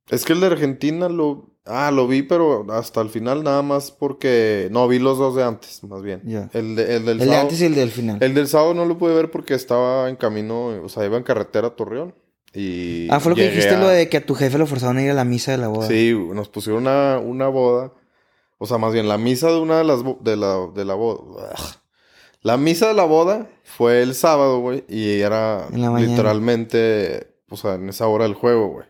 [0.09, 1.54] Es que el de Argentina lo.
[1.67, 4.67] Ah, lo vi, pero hasta el final nada más porque.
[4.71, 6.21] No, vi los dos de antes, más bien.
[6.54, 7.41] El, de- el del El de sábado.
[7.41, 8.17] antes y el del final.
[8.21, 11.23] El del sábado no lo pude ver porque estaba en camino, o sea, iba en
[11.23, 12.13] carretera a Torreón.
[12.54, 14.97] Y Ah, fue lo que dijiste, a- lo de que a tu jefe lo forzaron
[14.97, 15.88] a ir a la misa de la boda.
[15.88, 17.91] Sí, nos pusieron una, una boda.
[18.60, 21.49] O sea, más bien la misa de una de las de la, de la boda.
[21.51, 21.75] Ugh.
[22.41, 24.86] La misa de la boda fue el sábado, güey.
[24.88, 25.67] Y era
[26.39, 28.86] literalmente, o sea, en esa hora del juego, güey.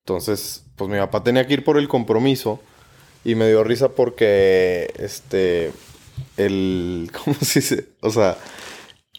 [0.00, 2.58] Entonces, pues mi papá tenía que ir por el compromiso.
[3.22, 5.72] Y me dio risa porque, este,
[6.38, 7.88] el, ¿cómo se dice?
[8.00, 8.38] O sea,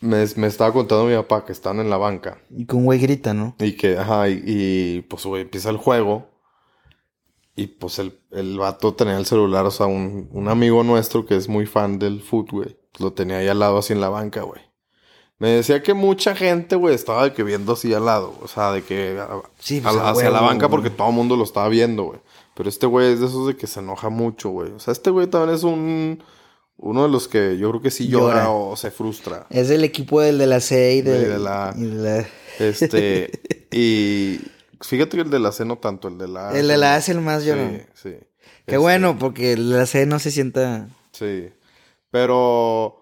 [0.02, 2.42] me, me estaba contando mi papá que están en la banca.
[2.50, 3.56] Y que un güey grita, ¿no?
[3.60, 6.32] Y que, ajá, y, y, pues, güey, empieza el juego.
[7.56, 11.36] Y pues el, el vato tenía el celular, o sea, un, un amigo nuestro que
[11.36, 12.80] es muy fan del foot, güey.
[12.98, 14.62] Lo tenía ahí al lado, así en la banca, güey.
[15.42, 18.36] Me decía que mucha gente, güey, estaba de que viendo así al lado.
[18.44, 21.36] O sea, de que a- Sí, pues, a hacia la banca porque todo el mundo
[21.36, 22.20] lo estaba viendo, güey.
[22.56, 24.72] Pero este güey es de esos de que se enoja mucho, güey.
[24.72, 26.24] O sea, este güey también es un...
[26.78, 28.50] Uno de los que yo creo que sí llora, Llora.
[28.52, 29.46] o se frustra.
[29.52, 32.28] Es del equipo del de la C y de, Y de la- y de la-
[32.60, 33.32] Este,
[33.72, 34.40] y
[34.80, 36.96] fíjate que el de la C no tanto, el de la A El de la
[36.96, 37.82] A es el más Sí, llorón.
[37.94, 38.10] sí.
[38.10, 38.26] Qué
[38.66, 40.88] Este, bueno, porque el de la C no se sienta...
[41.14, 41.50] Sí.
[42.10, 43.01] Pero,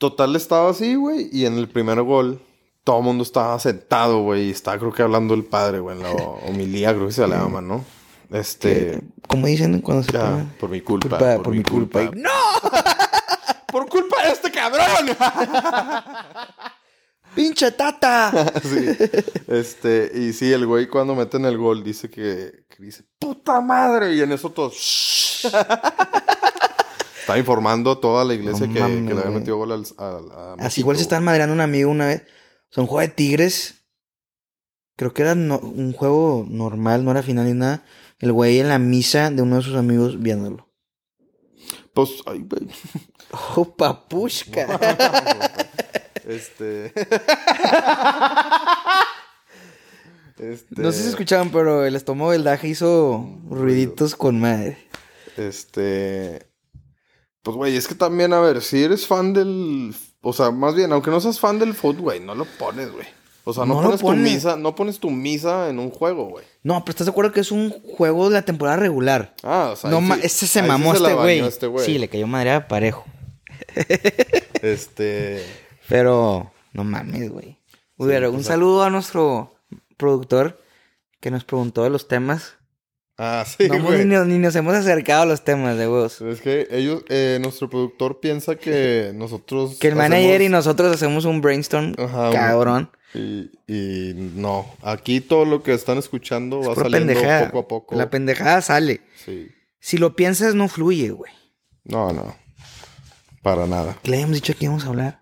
[0.00, 2.40] total estaba así, güey, y en el primer gol,
[2.82, 6.02] todo el mundo estaba sentado, güey, y estaba creo que hablando el padre, güey, en
[6.02, 6.10] la
[6.48, 7.84] homilía, creo que se le llama, ¿no?
[8.30, 12.00] Este, Como dicen cuando se ya, por mi culpa, Culpa- por, por mi mi culpa.
[12.06, 12.16] culpa.
[12.16, 12.30] ¡No!
[13.70, 15.16] ¡Por culpa de este cabrón!
[17.34, 18.32] ¡Pinche tata!
[18.62, 18.86] Sí.
[19.46, 24.14] Este, y sí, el güey cuando meten el gol dice que, que dice, puta madre,
[24.14, 25.42] y en eso todos.
[27.20, 30.30] Está informando toda la iglesia No que, mames, que le había metido gol al, al-
[30.32, 32.22] a Así igual se estaban madreando un amigo una vez.
[32.70, 33.76] O sea, un juego de tigres.
[34.96, 37.84] Creo que era no- un juego normal, no era final ni nada.
[38.18, 40.68] El güey en la misa de uno de sus amigos viéndolo.
[41.94, 42.68] Pues, ay, güey.
[43.56, 44.66] ¡Oh, papushka!
[46.26, 46.92] Este.
[50.38, 50.82] este.
[50.82, 54.78] No sé si escuchaban, pero el estómago del Daje hizo ruiditos con madre.
[55.36, 56.49] Este.
[57.42, 59.94] Pues, güey, es que también, a ver, si eres fan del.
[60.20, 63.06] O sea, más bien, aunque no seas fan del fútbol, güey, no lo pones, güey.
[63.44, 66.44] O sea, no, pones tu misa, no pones tu misa en un juego, güey.
[66.62, 69.34] No, pero ¿estás de acuerdo que es un juego de la temporada regular?
[69.42, 71.40] Ah, o sea, no, sí- ese se sí mamó se la este güey.
[71.40, 71.86] este güey.
[71.86, 73.04] sí, le cayó madre a parejo.
[74.62, 75.44] Este.
[75.88, 77.58] Pero, no mames, güey.
[77.98, 79.54] Pero un saludo a nuestro
[79.96, 80.60] productor
[81.20, 82.56] que nos preguntó de los temas.
[83.22, 83.98] Ah, sí, no güey.
[83.98, 86.22] ni, nos- ni nos hemos acercado a los temas de vos.
[86.22, 89.76] Es que ellos, eh, nuestro productor piensa que nosotros.
[89.78, 92.90] Que el manager y nosotros hacemos un brainstorm Ajá, cabrón.
[93.12, 97.46] Y, y no, aquí todo lo que están escuchando Es va saliendo pendejada.
[97.50, 97.94] poco a poco.
[97.96, 99.02] La pendejada sale.
[99.22, 99.48] Sí.
[99.80, 101.32] Si lo piensas, no fluye, güey.
[101.84, 102.34] No, no.
[103.42, 103.96] Para nada.
[104.02, 105.19] ¿Qué le habíamos dicho que íbamos a hablar?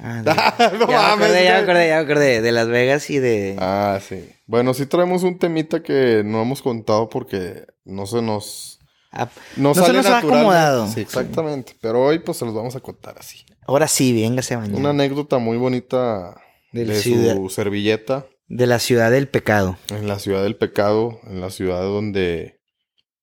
[0.00, 0.22] Ah,
[0.58, 2.40] de- no ya me mames, acordé, ya me acordé, ya me acordé.
[2.42, 3.56] De Las Vegas y de...
[3.58, 4.28] Ah, sí.
[4.46, 8.78] Bueno, sí traemos un temita que no hemos contado porque no se nos...
[9.10, 10.86] Ah, No, No se nos ha acomodado.
[10.88, 11.74] Sí, exactamente.
[11.80, 13.44] Pero hoy pues se los vamos a contar así.
[13.66, 14.76] ahora sí, véngase a bañar.
[14.76, 16.40] Una anécdota muy bonita
[16.72, 19.78] de ciudad- su servilleta De la ciudad del pecado.
[19.90, 22.60] en la ciudad del pecado, en la ciudad donde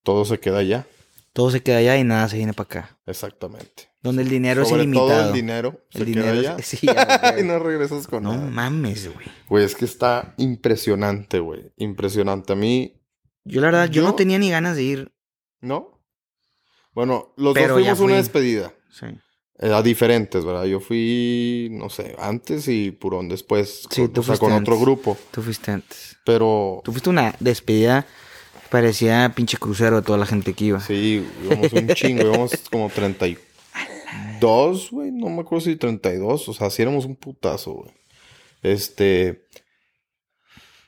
[0.04, 0.86] todo se queda allá.
[1.34, 2.98] Todo se queda allá y nada se viene para acá.
[3.06, 3.90] Exactamente.
[4.06, 5.10] Donde el dinero Sobre es ilimitado.
[5.10, 6.56] todo el dinero se El queda dinero allá.
[6.60, 8.50] es- sí, ya, y no regresas con No nada.
[8.50, 9.28] mames, güey.
[9.50, 11.72] Güey, es que está impresionante, güey.
[11.78, 12.54] Impresionante.
[12.54, 13.02] A mí,
[13.44, 15.12] Yo la verdad, yo, Yo- no tenía ni ganas de ir.
[15.62, 16.02] ¿no?
[16.94, 18.74] Bueno, los Pero dos fuimos una despedida.
[18.92, 19.08] Sí.
[19.60, 20.66] Eh, a diferentes, ¿verdad?
[20.66, 23.88] Yo fui, no sé, antes y Purón después.
[23.90, 25.18] Sí, con, tú o sea, con otro grupo.
[25.32, 26.18] Tú fuiste antes.
[26.26, 28.06] Pero Tú fuiste una despedida.
[28.70, 30.80] Parecía pinche crucero de toda la gente que iba.
[30.82, 32.24] sí, íbamos un chingo.
[32.24, 33.38] íbamos como 32
[34.40, 35.12] 32, güey.
[35.12, 36.50] No me acuerdo si 32.
[36.50, 37.92] O sea, sí éramos un putazo, güey.
[38.62, 39.46] Este.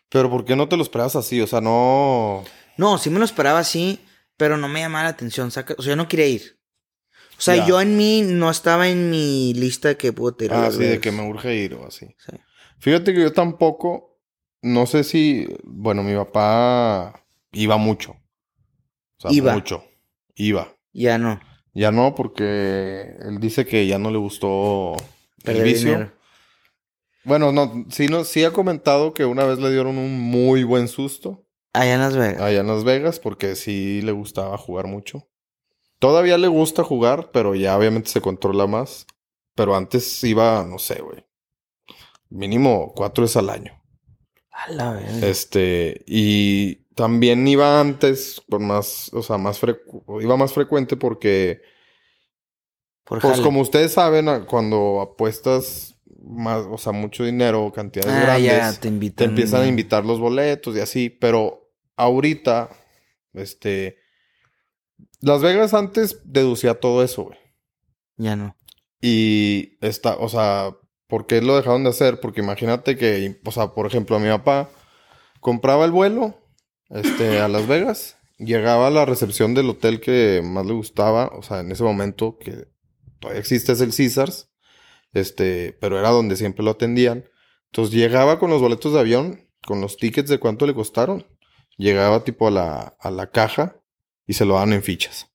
[0.09, 1.41] Pero ¿por qué no te lo esperabas así?
[1.41, 2.43] O sea, no.
[2.77, 3.99] No, sí me lo esperaba así,
[4.37, 5.51] pero no me llamaba la atención.
[5.51, 6.57] saca- O sea, yo no quería ir.
[7.37, 7.67] O sea, Ya.
[7.67, 10.65] yo en mí no estaba en mi lista de que puedo tirar.
[10.65, 12.07] Ah, sí, de que me urge ir o así.
[12.17, 12.37] Sí.
[12.79, 14.17] Fíjate que yo tampoco.
[14.61, 15.47] No sé si.
[15.63, 18.11] Bueno, mi papá iba mucho.
[18.11, 19.53] O sea, Iba.
[19.53, 19.83] mucho.
[20.35, 20.75] Iba.
[20.93, 21.39] Ya no.
[21.77, 24.95] Ya no, porque él dice que ya no le gustó
[25.43, 25.91] el vicio.
[25.91, 26.11] dinero.
[27.23, 30.87] Bueno, no, sí, no, sí ha comentado que una vez le dieron un muy buen
[30.87, 32.41] susto Allá en Las Vegas.
[32.41, 35.29] allá en Las Vegas porque sí le gustaba jugar mucho.
[35.99, 39.05] Todavía le gusta jugar, pero ya obviamente se controla más.
[39.53, 41.27] Pero antes iba, no sé, güey.
[42.29, 43.79] Mínimo cuatro veces al año.
[44.49, 45.27] A la verga.
[45.27, 51.61] Este, y también iba antes con más, o sea, más frecu- iba más frecuente porque
[53.05, 53.43] Por Pues jale.
[53.43, 59.11] como ustedes saben, cuando apuestas más, o sea, mucho dinero, cantidades Ah, grandes, ya, te
[59.11, 62.69] te empiezan a invitar los boletos y así, pero ahorita,
[63.33, 63.95] este,
[65.21, 67.37] Las Vegas antes deducía todo eso, güey.
[68.17, 68.57] Ya no.
[68.99, 70.75] Y está, o sea,
[71.07, 72.19] ¿por qué lo dejaron de hacer?
[72.19, 74.69] Porque imagínate que, o sea, por ejemplo, a mi papá
[75.39, 76.35] compraba el vuelo,
[76.89, 81.41] este, a Las Vegas, llegaba a la recepción del hotel que más le gustaba, o
[81.41, 82.67] sea, en ese momento que
[83.19, 84.49] todavía existe es el Caesars,
[85.13, 87.25] este, pero era donde siempre lo atendían.
[87.67, 91.25] Entonces llegaba con los boletos de avión, con los tickets de cuánto le costaron,
[91.77, 93.81] llegaba tipo a la, a la caja
[94.25, 95.27] y se lo daban en fichas.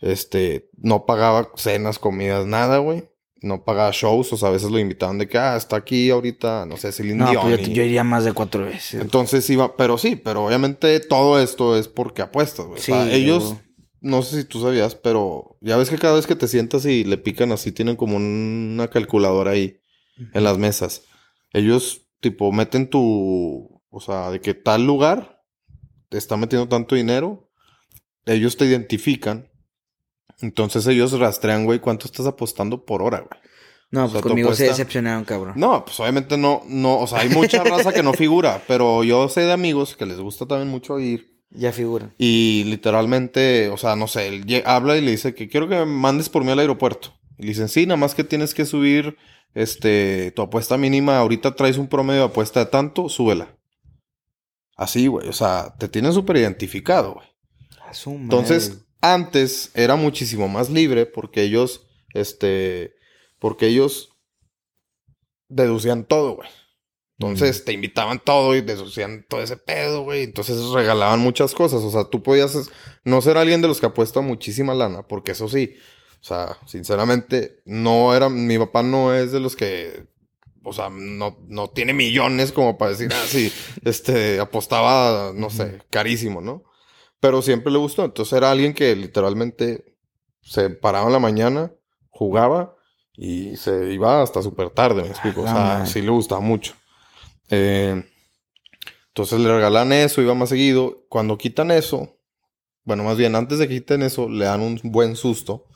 [0.00, 3.08] Este, no pagaba cenas, comidas, nada, güey.
[3.40, 6.66] No pagaba shows, o sea, a veces lo invitaban de que, ah, está aquí ahorita,
[6.66, 9.00] no sé, Celine No, Dion pues yo, y- yo iría más de cuatro veces.
[9.00, 12.80] Entonces iba, pero sí, pero obviamente todo esto es porque apuestas, güey.
[12.80, 13.54] O sea, Sí, ellos,
[14.00, 17.04] no sé si tú sabías, pero ya ves que cada vez que te sientas y
[17.04, 19.78] le pican así, tienen como una calculadora ahí
[20.34, 21.02] en las mesas.
[21.52, 25.42] Ellos, tipo, meten tu, o sea, de que tal lugar
[26.08, 27.48] te está metiendo tanto dinero,
[28.26, 29.48] ellos te identifican.
[30.40, 33.40] Entonces ellos rastrean, güey, cuánto estás apostando por hora, güey.
[33.90, 35.54] No, o pues sea, conmigo se decepcionaron, cabrón.
[35.56, 39.28] No, pues obviamente no, no, o sea, hay mucha raza que no figura, pero yo
[39.28, 42.12] sé de amigos que les gusta también mucho ir Ya figuran.
[42.18, 45.86] y literalmente, o sea, no sé, él habla y le dice que quiero que me
[45.86, 47.14] mandes por mí al aeropuerto.
[47.38, 49.16] Y le dicen, sí, nada más que tienes que subir,
[49.54, 53.56] este, tu apuesta mínima, ahorita traes un promedio de apuesta de tanto, súbela.
[54.76, 57.26] Así, güey, o sea, te tienen súper identificado, güey.
[58.22, 62.94] Entonces, antes era muchísimo más libre porque ellos, este,
[63.38, 64.10] porque ellos
[65.48, 66.48] deducían todo, güey.
[67.20, 70.22] Entonces, te invitaban todo y deducían todo ese pedo, güey.
[70.22, 71.82] Entonces, regalaban muchas cosas.
[71.82, 72.70] O sea, tú podías
[73.02, 75.74] no ser alguien de los que apuesta muchísima lana, porque eso sí,
[76.20, 80.06] o sea, sinceramente, no era, mi papá no es de los que,
[80.62, 83.52] o sea, no, no tiene millones como para decir, ah, sí,
[83.84, 86.62] este, apostaba, no sé, carísimo, ¿no?
[87.20, 88.04] Pero siempre le gustó.
[88.04, 89.96] Entonces era alguien que literalmente
[90.42, 91.72] se paraba en la mañana,
[92.10, 92.76] jugaba
[93.14, 95.42] y se iba hasta súper tarde, me explico.
[95.42, 96.74] O la sea, sí le gustaba mucho.
[97.50, 98.04] Eh,
[99.08, 101.04] entonces le regalan eso, iba más seguido.
[101.08, 102.16] Cuando quitan eso,
[102.84, 105.66] bueno, más bien antes de que quiten eso, le dan un buen susto.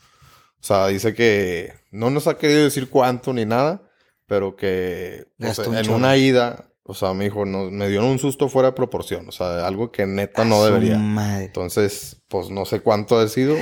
[0.63, 3.81] O sea, dice que no nos ha querido decir cuánto ni nada,
[4.25, 8.69] pero que en una ida, o sea, me dijo, no, me dieron un susto fuera
[8.69, 9.29] de proporción.
[9.29, 10.97] O sea, algo que neta no debería.
[10.97, 11.45] madre.
[11.45, 13.55] Entonces, pues no sé cuánto ha sido.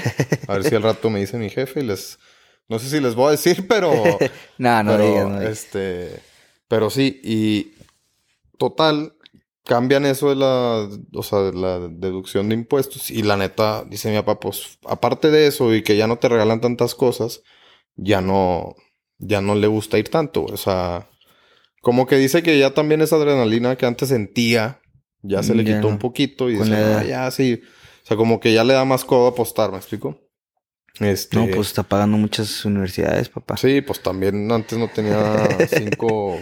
[0.48, 2.18] A ver si al rato me dice mi jefe y les.
[2.68, 3.92] No sé si les voy a decir, pero.
[4.58, 5.52] No, no pero, digas, no digas.
[5.52, 6.20] Este.
[6.68, 7.74] Pero sí, y.
[8.58, 9.14] Total,
[9.66, 10.90] cambian eso de la.
[11.14, 13.12] O sea, de la deducción de impuestos.
[13.12, 16.28] Y la neta, dice mi papá, pues aparte de eso y que ya no te
[16.28, 17.44] regalan tantas cosas,
[17.96, 18.76] ya no.
[19.20, 20.44] Ya no le gusta ir tanto.
[20.46, 21.08] O sea.
[21.82, 24.80] Como que dice que ya también esa adrenalina que antes sentía,
[25.24, 25.94] ya se le Ya quitó no.
[25.96, 27.00] un poquito y Con dice, la.
[27.00, 27.62] "Ah, ya sí.
[28.04, 30.20] O sea, como que ya le da más codo apostar, ¿me explico?
[31.00, 33.58] Este, No, pues está pagando muchas universidades, papá.
[33.58, 36.40] Sí, pues también antes no tenía cinco,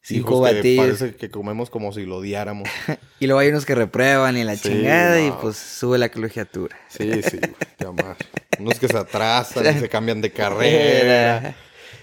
[0.00, 0.84] Cinco batillos.
[0.98, 2.68] parece que comemos como si lo odiáramos.
[3.20, 6.76] Y luego hay unos que reprueban y la Sí, chingada y pues sube la colegiatura.
[6.88, 8.16] Sí, sí, güey, ya más.
[8.60, 11.56] Unos que se atrasan y se cambian de carrera.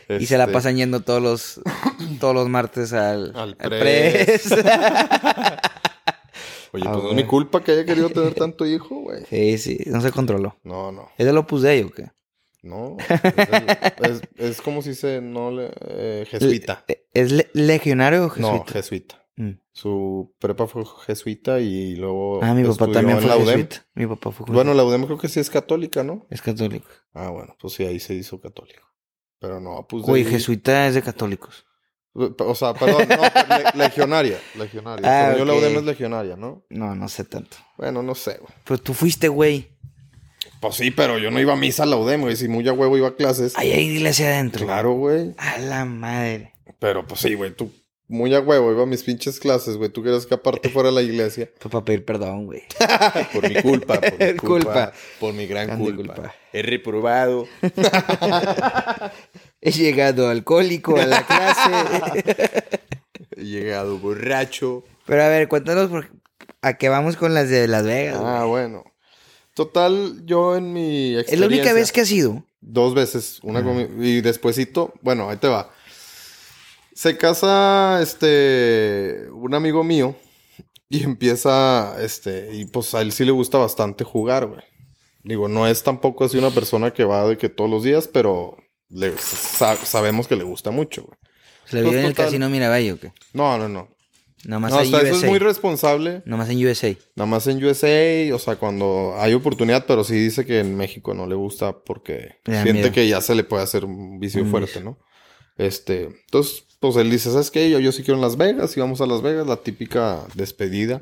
[0.07, 1.61] Y se la Este, pasan yendo todos los
[2.19, 4.43] todos los martes al, Al al pres.
[4.43, 4.51] pres.
[6.71, 9.23] Oye, Ah, pues no es mi culpa que haya querido tener tanto hijo, güey.
[9.29, 10.57] sí, sí, no se controló.
[10.63, 12.09] No, no, ¿Es del Opus Dei o qué?
[12.63, 12.97] no.
[12.99, 15.71] Es, el- es- es como si se no le.
[15.87, 16.83] eh, jesuita.
[16.87, 18.73] Le- ¿Es le- legionario o No, jesuita?
[18.73, 19.25] jesuita.
[19.37, 19.51] Mm.
[19.71, 23.85] Su prepa fue jesuita y luego Ah, mi papá también fue jesuita.
[23.93, 24.75] Mi papá fue Bueno, jesuita.
[24.75, 26.25] la UDEM creo que sí es católica, ¿no?
[26.29, 26.87] Es católico.
[27.13, 28.81] Ah, bueno, pues sí, ahí se hizo católico.
[29.45, 30.01] Pero no, pues...
[30.03, 31.67] de Güey, jesuita es de católicos.
[32.15, 35.05] O sea, perdón, no, le- legionaria, legionaria.
[35.29, 35.53] Ah, yo la.
[35.53, 36.65] UDEM es legionaria, ¿no?
[36.69, 37.57] No, no sé tanto.
[37.77, 38.51] Bueno, no sé, güey.
[38.63, 39.69] Pero tú fuiste, güey.
[40.59, 42.35] Pues sí, pero yo no iba a misa a la UDEM, güey.
[42.35, 43.55] Si muy a huevo iba a clases.
[43.55, 44.65] Ahí hay iglesia adentro.
[44.65, 45.35] Claro, güey.
[45.37, 46.53] A la madre.
[46.79, 47.71] Pero pues sí, güey, tú
[48.07, 49.89] muy a huevo iba a mis pinches clases, güey.
[49.89, 51.49] Tú querías que aparte fuera la iglesia.
[51.71, 52.63] Para pedir perdón, güey.
[53.33, 54.37] Por mi culpa, por mi culpa.
[54.37, 54.93] Culpa.
[55.19, 56.13] Por mi gran Grande culpa.
[56.15, 56.35] culpa.
[56.53, 57.47] He reprobado.
[59.61, 62.63] He llegado alcohólico a la clase.
[63.35, 64.83] He llegado borracho.
[65.05, 66.09] Pero a ver, cuéntanos por...
[66.61, 68.19] a qué vamos con las de Las Vegas.
[68.19, 68.31] güey?
[68.33, 68.83] Ah, bueno.
[69.53, 71.33] Total, yo en mi experiencia...
[71.33, 72.43] es la única vez que has ido.
[72.61, 75.71] Dos veces, una con mi- y despuesito, bueno, ahí te va.
[76.95, 80.15] Se casa este un amigo mío
[80.89, 84.61] y empieza este y pues a él sí le gusta bastante jugar, güey.
[85.23, 88.55] Digo, no es tampoco así una persona que va de que todos los días, pero
[88.89, 91.17] le, sa- sabemos que le gusta mucho, güey.
[91.65, 93.11] ¿Se vivió Pues, en el casino Miravalle o qué?
[93.33, 93.89] No, no, no.
[94.45, 95.27] Nomás No, en hasta eso es USA.
[95.27, 96.21] muy responsable.
[96.25, 96.95] Nomás en USA.
[97.15, 101.15] Nada más en USA, o sea, cuando hay oportunidad, pero sí dice que en México
[101.15, 102.91] no le gusta porque siente miedo.
[102.91, 104.79] que ya se le puede hacer un vicio fuerte.
[104.81, 104.99] ¿no?
[105.57, 107.69] Este, entonces, pues él dice, ¿sabes qué?
[107.69, 111.01] Yo, yo sí quiero en Las Vegas y vamos a Las Vegas, la típica despedida.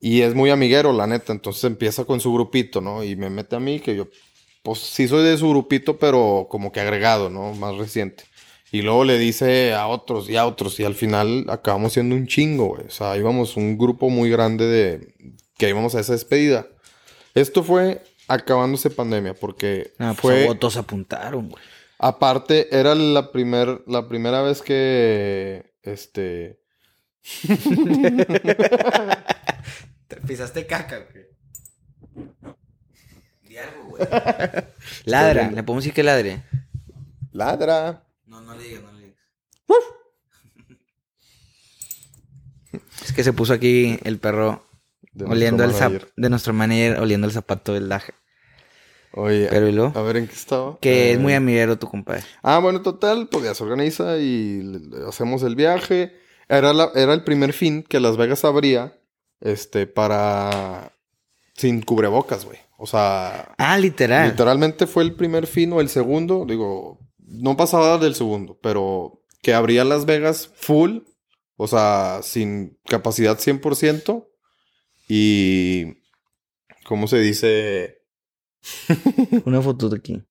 [0.00, 3.02] Y es muy amiguero, la neta, entonces empieza con su grupito, ¿no?
[3.02, 4.08] Y me mete a mí, que yo,
[4.62, 7.52] pues sí soy de su grupito, pero como que agregado, ¿no?
[7.54, 8.24] Más reciente.
[8.70, 12.26] Y luego le dice a otros y a otros y al final acabamos siendo un
[12.26, 12.86] chingo, güey.
[12.86, 15.14] O sea, íbamos un grupo muy grande de
[15.56, 16.66] que íbamos a esa despedida.
[17.34, 21.62] Esto fue acabándose pandemia porque No, pues fue a votos apuntaron, güey.
[21.98, 26.60] Aparte era la primer la primera vez que este
[30.08, 31.26] Te pisaste caca, güey.
[33.42, 34.02] Di algo, güey.
[35.04, 36.42] Ladra, le podemos decir que ladre.
[37.32, 38.04] ladra.
[38.24, 39.18] No, no le digas, no le digas.
[43.04, 44.64] es que se puso aquí el perro
[45.12, 48.14] de oliendo el zap de nuestro manager, oliendo el zapato del Daja.
[49.12, 50.78] Oye, Pero y luego, a ver en qué estaba.
[50.80, 52.22] que Eh, es muy amiguero tu compadre.
[52.42, 54.62] Ah, bueno, total, pues ya se organiza y
[55.08, 56.12] hacemos el viaje.
[56.48, 58.98] Era, la- era el primer fin que Las Vegas abría,
[59.40, 60.92] este, para...
[61.54, 62.58] Sin cubrebocas, güey.
[62.78, 64.28] O sea, Ah, literal.
[64.30, 69.52] literalmente fue el primer fin o el segundo, digo, no pasaba del segundo, pero que
[69.54, 70.98] abría Las Vegas full,
[71.56, 74.28] o sea, sin capacidad 100%
[75.08, 75.98] y...
[76.84, 77.97] ¿Cómo se dice?
[79.44, 80.22] Una foto de aquí.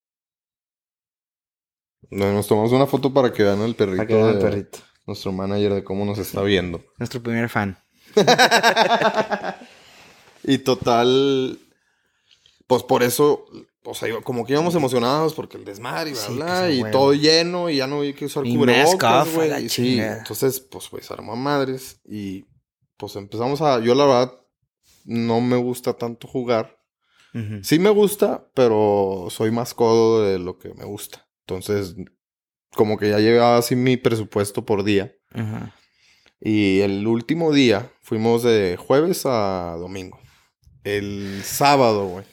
[2.10, 3.98] Nos tomamos una foto para que vean el perrito.
[3.98, 4.80] Para que vean perrito.
[5.06, 6.82] nuestro manager de cómo nos está viendo.
[6.98, 7.78] Nuestro primer fan.
[10.48, 11.60] Y total,
[12.68, 13.46] pues por eso,
[13.84, 16.92] o sea, como que íbamos emocionados porque el desmadre y bla, Sí, bla, pues, y
[16.92, 19.68] todo lleno y ya no había que usar Y cubrebocas, güey.
[19.68, 22.46] Sí, entonces, pues, pues, armó a madres y
[22.96, 24.34] pues empezamos a, yo la verdad,
[25.04, 26.77] no me gusta tanto jugar.
[27.62, 31.28] Sí me gusta, pero soy más codo de lo que me gusta.
[31.46, 31.96] Entonces,
[32.74, 35.16] como que ya llevaba así mi presupuesto por día.
[35.34, 35.74] Ajá.
[36.40, 40.20] Y el último día fuimos de jueves a domingo.
[40.84, 42.26] El sábado, güey.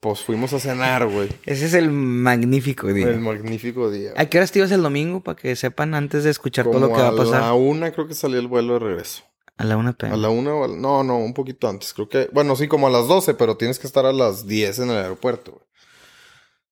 [0.00, 1.28] Pues fuimos a cenar, güey.
[1.44, 3.08] Ese es el magnífico día.
[3.08, 4.12] El magnífico día.
[4.16, 5.20] ¿A qué horas te ibas el domingo?
[5.20, 7.42] Para que sepan antes de escuchar todo lo que va a pasar.
[7.42, 9.24] la una creo que salió el vuelo de regreso.
[9.60, 10.14] A la una pm.
[10.14, 11.92] A la una o a la- No, no, un poquito antes.
[11.92, 12.30] Creo que...
[12.32, 14.96] Bueno, sí, como a las 12, pero tienes que estar a las 10 en el
[14.96, 15.64] aeropuerto, güey.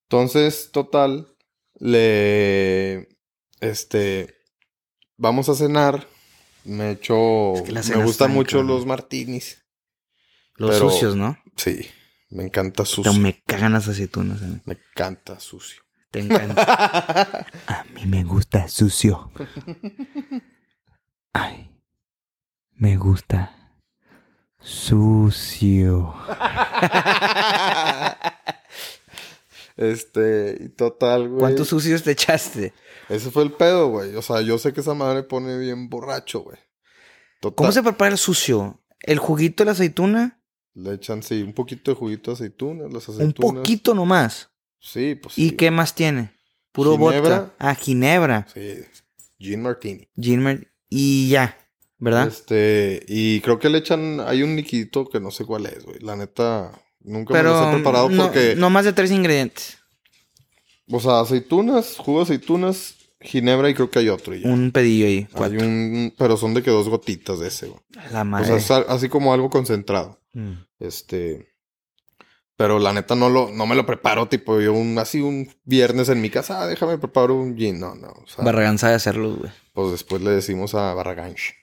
[0.05, 1.29] Entonces, total,
[1.75, 3.09] le...
[3.61, 4.35] Este...
[5.19, 6.07] Vamos a cenar.
[6.65, 7.55] Me echo...
[7.57, 9.65] Es que me gustan mucho los martinis.
[10.57, 11.37] Los pero- sucios, ¿no?
[11.57, 11.87] Sí,
[12.31, 13.13] me encanta Pero sucio.
[13.15, 14.41] me cagan las aceitunas.
[14.43, 14.61] ¿eh?
[14.65, 15.83] Me encanta sucio.
[16.11, 16.63] Te encanta.
[17.67, 19.31] A mí me gusta sucio.
[21.35, 21.71] Ay.
[22.79, 23.55] Me gusta
[24.61, 26.15] sucio.
[29.77, 31.39] este, y total, güey.
[31.41, 32.73] ¿Cuántos sucios te echaste?
[33.09, 34.15] Ese fue el pedo, güey.
[34.17, 36.59] O sea, yo sé que esa madre pone bien borracho, güey.
[37.41, 37.57] Total.
[37.57, 38.81] ¿Cómo se prepara el sucio?
[39.01, 40.41] ¿El juguito de la aceituna?
[40.75, 43.55] Le echan, sí, un poquito de juguito de aceitunas, las Un aceitunas.
[43.63, 44.51] poquito nomás.
[44.81, 45.57] Sí, pues ¿Y sí.
[45.57, 46.33] qué más tiene?
[46.73, 47.21] Puro Ginebra.
[47.41, 47.55] vodka.
[47.59, 48.47] Ah, ginebra.
[48.53, 48.85] Sí,
[49.39, 50.09] Gin Martini.
[50.21, 50.73] Ginmer.
[50.89, 51.57] Y ya.
[51.99, 52.29] ¿Verdad?
[52.29, 55.99] Este, y creo que le echan, hay un liquidito que no sé cuál es, güey.
[56.01, 56.71] La neta,
[57.01, 59.79] nunca me los he preparado no, porque, no más de tres ingredientes.
[60.91, 64.35] o sea, aceitunas, jugo de aceitunas, ginebra y creo que hay otro.
[64.35, 64.49] y ya.
[64.49, 65.27] Un pedillo ahí.
[65.35, 67.81] Hay un, pero son de que dos gotitas de ese, güey.
[68.13, 68.61] La O madre.
[68.61, 70.21] sea, es así como algo concentrado.
[70.35, 70.53] Mm.
[70.79, 71.49] Este.
[72.57, 76.09] Pero la neta no lo, no me lo preparo, tipo, yo un, así un viernes
[76.09, 77.79] en mi casa, ah, déjame preparo un gin.
[77.79, 78.09] No, no.
[78.09, 79.51] O sea, Barragán sabe hacerlo, güey.
[79.73, 81.55] pues después le decimos a Barraganch.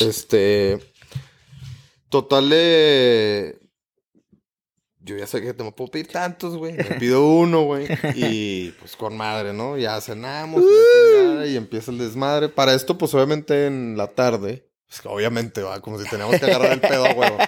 [0.00, 0.78] Este.
[2.08, 3.58] Total de.
[5.02, 6.74] Yo ya sé que te me puedo pedir tantos, güey.
[6.74, 7.86] Me pido uno, güey.
[8.14, 9.78] Y pues con madre, ¿no?
[9.78, 10.62] Ya cenamos
[11.46, 12.48] y, empieza el desmadre.
[12.48, 14.68] Para esto, pues obviamente en la tarde.
[14.90, 17.38] Pues, obviamente, va, como si teníamos que agarrar el pedo huevo.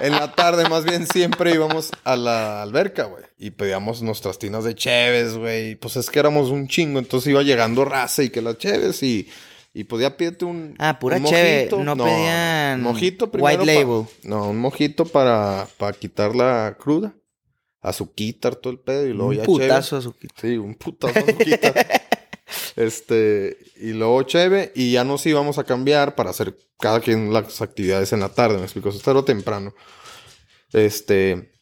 [0.00, 3.24] En la tarde, más bien, siempre íbamos a la alberca, güey.
[3.38, 5.74] Y pedíamos nuestras tinas de cheves, güey.
[5.76, 6.98] Pues es que éramos un chingo.
[6.98, 9.28] Entonces iba llegando raza y que las cheves y.
[9.72, 10.74] Y podía pídete un.
[10.78, 11.84] Ah, pura un cheve, mojito.
[11.84, 13.62] no pedían Mojito primero.
[13.62, 14.06] white pa- label.
[14.24, 17.14] no, un mojito para, para quitar la cruda.
[17.82, 20.10] Azuquitar todo el pedo y luego Un ya putazo cheve.
[20.10, 21.86] a su Sí, un putazo azuquitar.
[22.76, 27.62] este, y luego cheve y ya nos íbamos a cambiar para hacer cada quien las
[27.62, 29.72] actividades en la tarde, me explico, eso era temprano.
[30.72, 31.52] Este,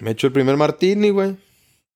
[0.00, 1.36] me echo el primer martini, güey.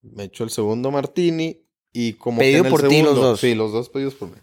[0.02, 3.40] Me echo el segundo martini y como Pedido por ti, los dos.
[3.40, 4.36] Sí, los dos pedidos por mí.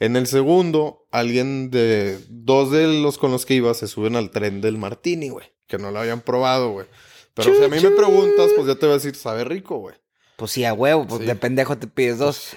[0.00, 4.30] En el segundo, alguien de dos de los con los que iba se suben al
[4.30, 6.86] tren del martini, güey, que no lo habían probado, güey.
[7.34, 9.94] Pero si a mí me preguntas, pues ya te voy a decir, sabe rico, güey.
[10.36, 11.26] Pues sí, a huevo, pues Sí.
[11.26, 12.50] de pendejo te pides dos.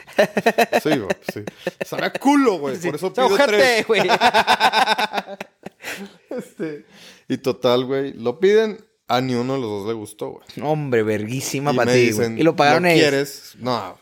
[0.84, 1.42] Sí, güey, sí.
[1.84, 2.78] Sabe a culo, güey.
[2.78, 3.88] Por eso pido ¡Ojete, tres.
[3.88, 4.02] güey!
[6.30, 6.86] Este,
[7.28, 8.86] y total, güey, lo piden.
[9.08, 10.46] A ni uno de los dos le gustó, güey.
[10.62, 12.40] Hombre, verguísima para ti, güey.
[12.40, 13.02] Y lo pagaron ¿lo ellos.
[13.02, 13.54] quieres?
[13.60, 13.98] No.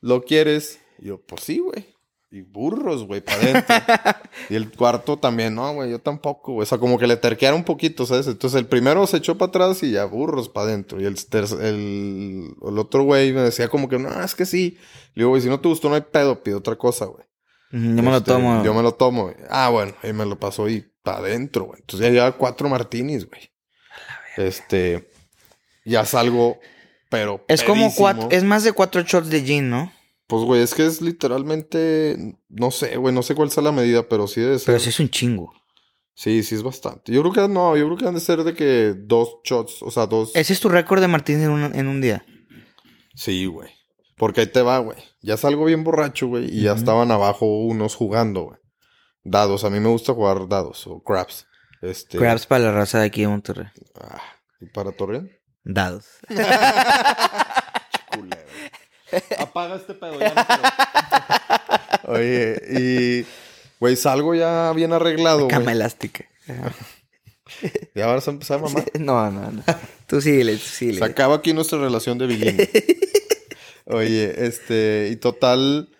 [0.00, 0.78] ¿Lo quieres?
[1.00, 1.86] Y yo, pues sí, güey.
[2.30, 3.74] Y burros, güey, para adentro.
[4.50, 6.64] y el cuarto también, no, güey, yo tampoco, güey.
[6.64, 8.26] O sea, como que le terquearon un poquito, ¿sabes?
[8.26, 11.00] Entonces el primero se echó para atrás y ya burros para adentro.
[11.00, 11.16] Y el,
[11.62, 14.76] el, el otro güey me decía como que, no, es que sí.
[15.14, 17.24] Le digo, güey, si no te gustó, no hay pedo, pide otra cosa, güey.
[17.72, 18.62] Ujú, Yo me lo Este, tomo.
[18.62, 19.36] Yo me lo tomo, güey.
[19.48, 21.80] Ah, bueno, y me lo pasó y para adentro, güey.
[21.80, 23.50] Entonces ya lleva cuatro martinis, güey.
[24.36, 25.08] Este,
[25.84, 26.60] ya salgo,
[27.08, 29.92] pero Es como cuatro, es más de cuatro shots de gin, ¿no?
[30.28, 34.08] Pues, güey, es que es literalmente, no sé, güey, no sé cuál sea la medida,
[34.08, 34.66] pero sí debe ser.
[34.66, 35.54] Pero sí es un chingo.
[36.14, 37.12] Sí, sí es bastante.
[37.12, 39.90] Yo creo que no, yo creo que han de ser de que dos shots, o
[39.90, 40.32] sea, dos.
[40.34, 42.26] Ese es tu récord de Martínez en un, en un día.
[43.14, 43.70] Sí, güey.
[44.18, 44.98] Porque ahí te va, güey.
[45.22, 48.58] Ya salgo bien borracho, güey, y ya estaban abajo unos jugando, güey.
[49.24, 51.46] Dados, a mí me gusta jugar dados o craps.
[51.80, 53.68] Este, Crabs para la raza de aquí de Monterrey.
[53.94, 54.20] Ah,
[54.60, 55.30] ¿Y para Torreón?
[55.64, 56.04] Dados.
[59.38, 60.34] Apaga este pedo, ya
[62.04, 62.12] no.
[62.14, 63.26] Oye, y.
[63.80, 65.76] Güey, salgo ya bien arreglado, Cama güey.
[65.76, 66.24] elástica.
[66.48, 66.72] Ajá.
[67.94, 68.84] Ya vas a empezar, mamá.
[68.98, 69.62] No, no, no.
[70.06, 70.98] Tú síguele, tú síguele.
[70.98, 72.68] Se acaba aquí nuestra relación de beginning.
[73.86, 75.90] Oye, este, y total.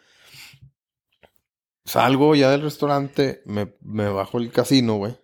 [1.85, 5.17] Salgo ya del restaurante, me, me bajo el casino, güey.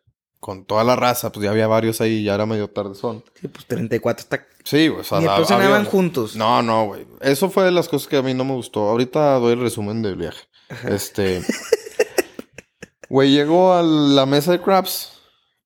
[0.45, 3.25] Con toda la raza, pues ya había varios ahí, ya era medio tarde son.
[3.41, 4.47] Sí, pues 34 está...
[4.63, 4.89] Sí.
[4.91, 6.37] O sea, la- después había- cenaban juntos.
[6.37, 7.07] No, no, güey.
[7.23, 8.81] Eso fue de las cosas que a mí no me gustó.
[8.91, 10.43] Ahorita doy el resumen del viaje.
[10.87, 11.43] Este.
[13.09, 15.13] Güey, llego a la mesa de crabs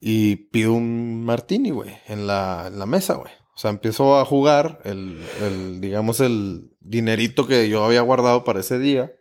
[0.01, 3.33] y pido un martini, güey, en la, en la mesa, güey.
[3.55, 8.61] O sea, empiezo a jugar el, el, digamos, el dinerito que yo había guardado para
[8.61, 9.12] ese día.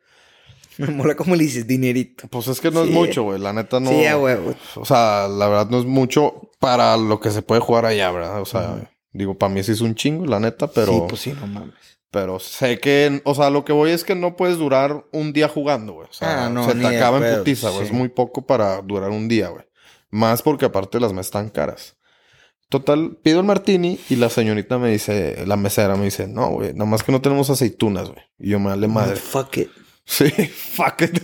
[0.88, 2.28] Me mola como le dices, dinerito.
[2.28, 2.90] Pues es que no Sí.
[2.90, 3.40] es mucho, güey.
[3.40, 3.90] La neta no.
[3.90, 4.54] Sí, a huevo.
[4.76, 8.42] O sea, la verdad no es mucho para lo que se puede jugar allá, ¿verdad?
[8.42, 10.92] O sea, digo, para mí sí es un chingo, la neta, pero.
[10.94, 11.74] Sí, pues sí, no mames.
[12.10, 15.50] Pero sé que, o sea, lo que voy es que no puedes durar un día
[15.50, 16.08] jugando, güey.
[16.10, 17.82] O sea, Ah, no, se te acaba en putiza, güey.
[17.82, 17.88] sí.
[17.88, 19.66] Es muy poco para durar un día, güey.
[20.10, 21.98] Más porque aparte las mesas están caras.
[22.70, 26.74] Total, pido el martini y la señorita me dice, la mesera me dice, no, güey,
[26.74, 28.22] nada más que no tenemos aceitunas, güey.
[28.40, 29.16] Y yo me vale madre.
[29.18, 29.70] Fuck it.
[30.08, 31.20] Sí, fuck it.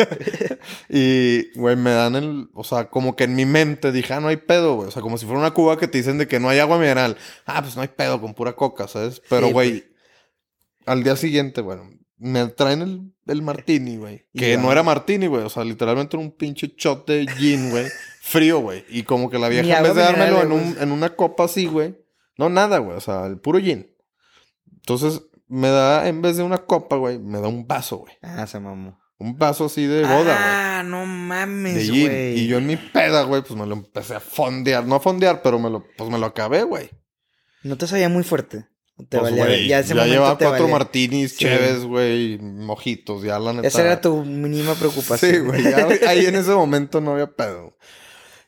[0.89, 4.27] y, güey, me dan el, o sea, como que en mi mente dije, ah, no
[4.27, 4.89] hay pedo, güey.
[4.89, 6.77] O sea, como si fuera una cuba que te dicen de que no hay agua
[6.77, 7.15] mineral.
[7.45, 9.21] Ah, pues no hay pedo con pura coca, ¿sabes?
[9.29, 9.85] Pero, Sí, güey,
[10.85, 14.27] al día siguiente, bueno, me traen el, el martini, güey.
[14.35, 15.43] Que no era martini, güey.
[15.43, 17.87] O sea, literalmente era un pinche shot de gin, güey.
[18.21, 18.83] Frío, güey.
[18.89, 21.67] Y como que la vieja, en vez de dármelo en, un, en una copa así,
[21.67, 21.95] güey.
[22.37, 22.97] No, nada, güey.
[22.97, 23.89] O sea, el puro gin.
[24.73, 28.13] Entonces, me da, en vez de una copa, güey, me da un vaso, güey.
[28.21, 28.99] Ah, se mamó.
[29.19, 30.35] Un vaso así de boda, güey.
[30.37, 32.39] Ah, no mames, güey.
[32.39, 34.85] Y yo en mi peda, güey, pues me lo empecé a fondear.
[34.85, 36.89] No a fondear, pero me lo, pues me lo acabé, güey.
[37.63, 38.65] ¿No te sabía muy fuerte?
[38.97, 40.77] ¿O Te Pues, valía- güey, ya ya, ese momento llevaba te cuatro valía.
[40.77, 41.37] martinis, Sí.
[41.45, 43.67] cheves, güey, mojitos, ya la neta.
[43.67, 45.31] Esa era tu mínima preocupación.
[45.31, 47.77] Sí, güey, ya, ahí en ese momento no había pedo.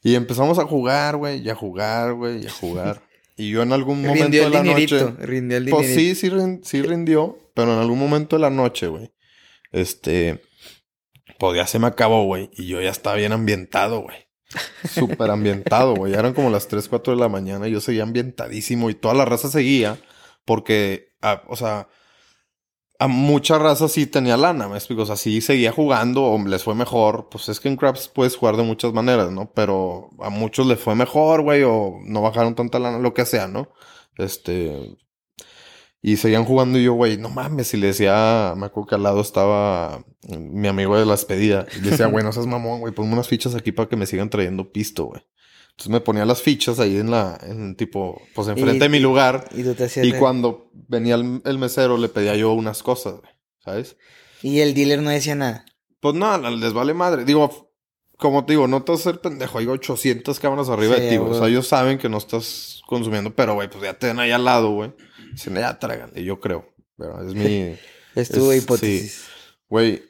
[0.03, 3.01] Y empezamos a jugar, güey, y a jugar, güey, y a jugar.
[3.37, 4.95] Y yo en algún momento Rindió de el la dinerito.
[5.11, 5.25] noche...
[5.25, 6.31] Rindió el Pues sí, sí,
[6.63, 9.11] sí rindió, pero en algún momento de la noche, güey.
[9.71, 10.41] Este,
[11.37, 12.49] Pues ya se me acabó, güey.
[12.53, 14.17] Y yo ya estaba bien ambientado, güey.
[14.89, 16.13] Súper ambientado, güey.
[16.13, 19.13] Ya eran como las 3, 4 de la mañana y yo seguía ambientadísimo y toda
[19.13, 19.97] la raza seguía
[20.45, 21.89] porque, ah, o sea,
[22.99, 25.03] a mucha raza sí tenía lana, me explico.
[25.03, 27.29] O sea, sí seguía jugando o les fue mejor.
[27.29, 29.51] Pues es que en Craps puedes jugar de muchas maneras, ¿no?
[29.53, 33.47] Pero a muchos les fue mejor, güey, o no bajaron tanta lana, lo que sea,
[33.47, 33.69] ¿no?
[34.17, 34.97] Este.
[36.01, 37.73] Y seguían jugando y yo, güey, no mames.
[37.73, 41.65] Y le decía, me acuerdo que al lado estaba mi amigo de la despedida.
[41.75, 44.05] Y le decía, güey, no seas mamón, güey, ponme unas fichas aquí para que me
[44.05, 45.21] sigan trayendo pisto, güey.
[45.77, 48.99] Entonces me ponía las fichas ahí en la, en tipo, pues enfrente Y- de mi
[48.99, 49.49] lugar.
[49.53, 52.81] Y tú te hacías Y de- cuando venía el, el mesero, le pedía yo unas
[52.81, 53.15] cosas,
[53.63, 53.97] ¿sabes?
[54.41, 55.65] Y el dealer no decía nada.
[55.99, 57.25] Pues nada, les vale madre.
[57.25, 57.73] Digo,
[58.17, 59.57] como te digo, no te vas a hacer pendejo.
[59.57, 61.31] Hay 800 cámaras arriba Sí, de ti, güey.
[61.31, 64.31] O sea, ellos saben que no estás consumiendo, pero, güey, pues ya te ven ahí
[64.31, 64.93] al lado, güey.
[65.33, 66.11] Dicen, ya tragan.
[66.15, 66.73] Y yo creo.
[66.97, 67.75] Pero es mi.
[68.15, 69.25] Es tu Es- hipótesis.
[69.67, 70.01] Güey,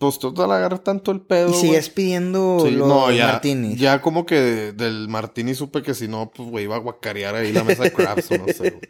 [0.00, 1.50] pues total agarra tanto el pedo.
[1.50, 3.78] Y sigues pidiendo Sí, los no, ya, martinis.
[3.78, 7.52] ya como que del martini supe que si no, pues, güey, iba a guacarear ahí
[7.52, 8.80] la mesa de crabs o no sé, güey.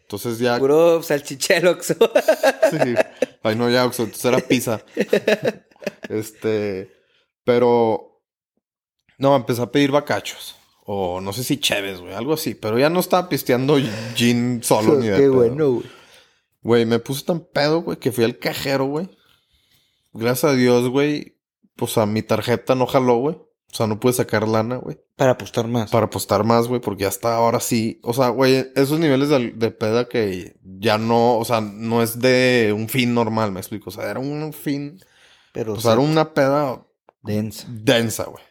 [0.00, 0.58] Entonces ya...
[0.58, 1.94] Puro salchicheloxo.
[2.70, 2.94] Sí.
[3.44, 4.80] Ay, no, ya, Oxxo, entonces era pizza.
[6.08, 6.90] este,
[7.44, 8.20] pero...
[9.18, 10.56] No, empecé a pedir bacachos.
[10.84, 12.56] O no sé si cheves, güey, algo así.
[12.56, 13.78] Pero ya no estaba pisteando
[14.16, 15.34] gin solo ni de Qué pedo.
[15.34, 15.86] bueno, güey.
[16.62, 19.08] Güey, me puse tan pedo, güey, que fui al cajero, güey.
[20.16, 21.36] Gracias a Dios, güey.
[21.76, 23.36] Pues a mi tarjeta no jaló, güey.
[23.36, 24.98] O sea, no pude sacar lana, güey.
[25.16, 25.90] Para apostar más.
[25.90, 28.00] Para apostar más, güey, porque hasta ahora sí.
[28.02, 32.18] O sea, güey, esos niveles de, de peda que ya no, o sea, no es
[32.20, 33.90] de un fin normal, me explico.
[33.90, 34.98] O sea, era un fin.
[35.52, 36.86] Pero O sea, era una peda
[37.22, 37.66] densa.
[37.68, 38.42] densa, güey.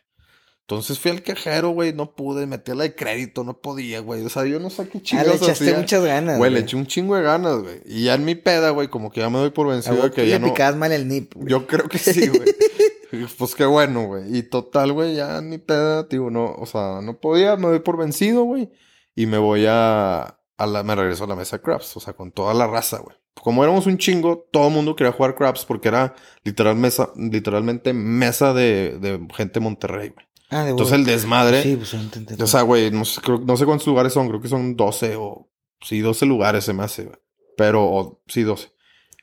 [0.67, 4.25] Entonces fui al cajero, güey, no pude, metí la de crédito, no podía, güey.
[4.25, 5.77] O sea, yo no sé qué Ah, chingados le echaste hacía.
[5.77, 6.37] muchas ganas.
[6.39, 7.81] Güey, le eché un chingo de ganas, güey.
[7.85, 10.23] Y ya en mi peda, güey, como que ya me doy por vencido de que
[10.23, 10.47] le ya no.
[10.47, 11.33] picabas mal el nip.
[11.35, 11.47] güey.
[11.49, 12.49] Yo creo que sí, güey.
[13.37, 14.35] pues qué bueno, güey.
[14.37, 17.79] Y total, güey, ya en mi peda, digo, no, o sea, no podía, me doy
[17.79, 18.71] por vencido, güey.
[19.15, 22.13] Y me voy a, a la, me regreso a la mesa de craps, o sea,
[22.13, 23.15] con toda la raza, güey.
[23.35, 27.93] Como éramos un chingo, todo el mundo quería jugar craps porque era literal mesa, literalmente
[27.93, 30.24] mesa de, de gente Monterrey, güey.
[30.49, 31.63] Ah, de Entonces el desmadre.
[31.63, 32.41] Sí, pues entendí.
[32.41, 35.15] O sea, güey, no sé, creo- no sé cuántos lugares son, creo que son 12
[35.15, 35.49] o...
[35.81, 37.17] Sí, 12 lugares se me hace, güey.
[37.57, 38.69] Pero, o- sí, 12.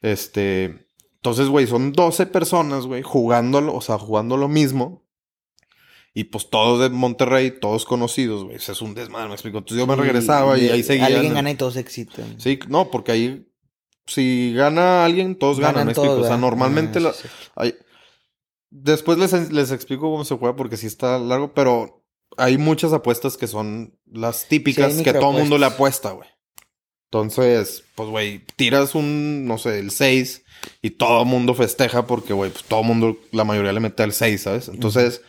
[0.01, 0.87] Este...
[1.17, 5.05] Entonces, güey, son 12 personas, güey, jugándolo, o sea, jugando lo mismo.
[6.15, 8.57] Y pues todos de Monterrey, todos conocidos, güey.
[8.57, 9.59] Es un desmadre, me explico.
[9.59, 11.07] Entonces yo me regresaba y, ahí seguía.
[11.07, 12.39] Alguien gana y todos excitan.
[12.41, 13.49] Sí, no, porque ahí...
[14.07, 16.15] Si gana alguien, todos ganan, Ganan me explico.
[16.21, 16.99] o sea, normalmente...
[16.99, 17.51] Ah, sí, sí.
[17.55, 17.75] hay-
[18.75, 22.03] Después les, les explico cómo se juega porque sí está largo, pero
[22.39, 26.29] hay muchas apuestas que son las típicas Sí, que todo mundo le apuesta, güey.
[27.11, 30.43] Entonces, pues, güey, tiras un, no sé, el 6
[30.81, 34.41] y todo mundo festeja porque, güey, pues todo mundo, la mayoría le mete el 6,
[34.43, 34.69] ¿sabes?
[34.69, 35.21] Entonces,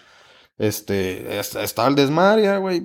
[0.58, 2.84] este, est- estaba el desmadre, ya, güey.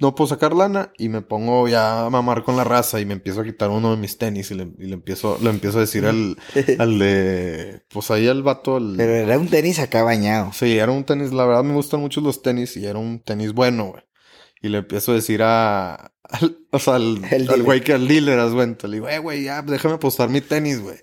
[0.00, 3.12] No puedo sacar lana y me pongo ya a mamar con la raza y me
[3.12, 5.82] empiezo a quitar uno de mis tenis y le, y le empiezo, le empiezo a
[5.82, 6.36] decir al,
[6.78, 10.52] al de, pues ahí al vato, al, Pero era un tenis acá bañado.
[10.52, 13.52] Sí, era un tenis, la verdad me gustan mucho los tenis y era un tenis
[13.52, 14.02] bueno, güey.
[14.62, 18.38] Y le empiezo a decir a, al, o sea, al, al güey que al dealer,
[18.38, 18.88] haz cuenta.
[18.88, 20.98] Le digo, eh, güey, ya, déjame apostar mi tenis, güey.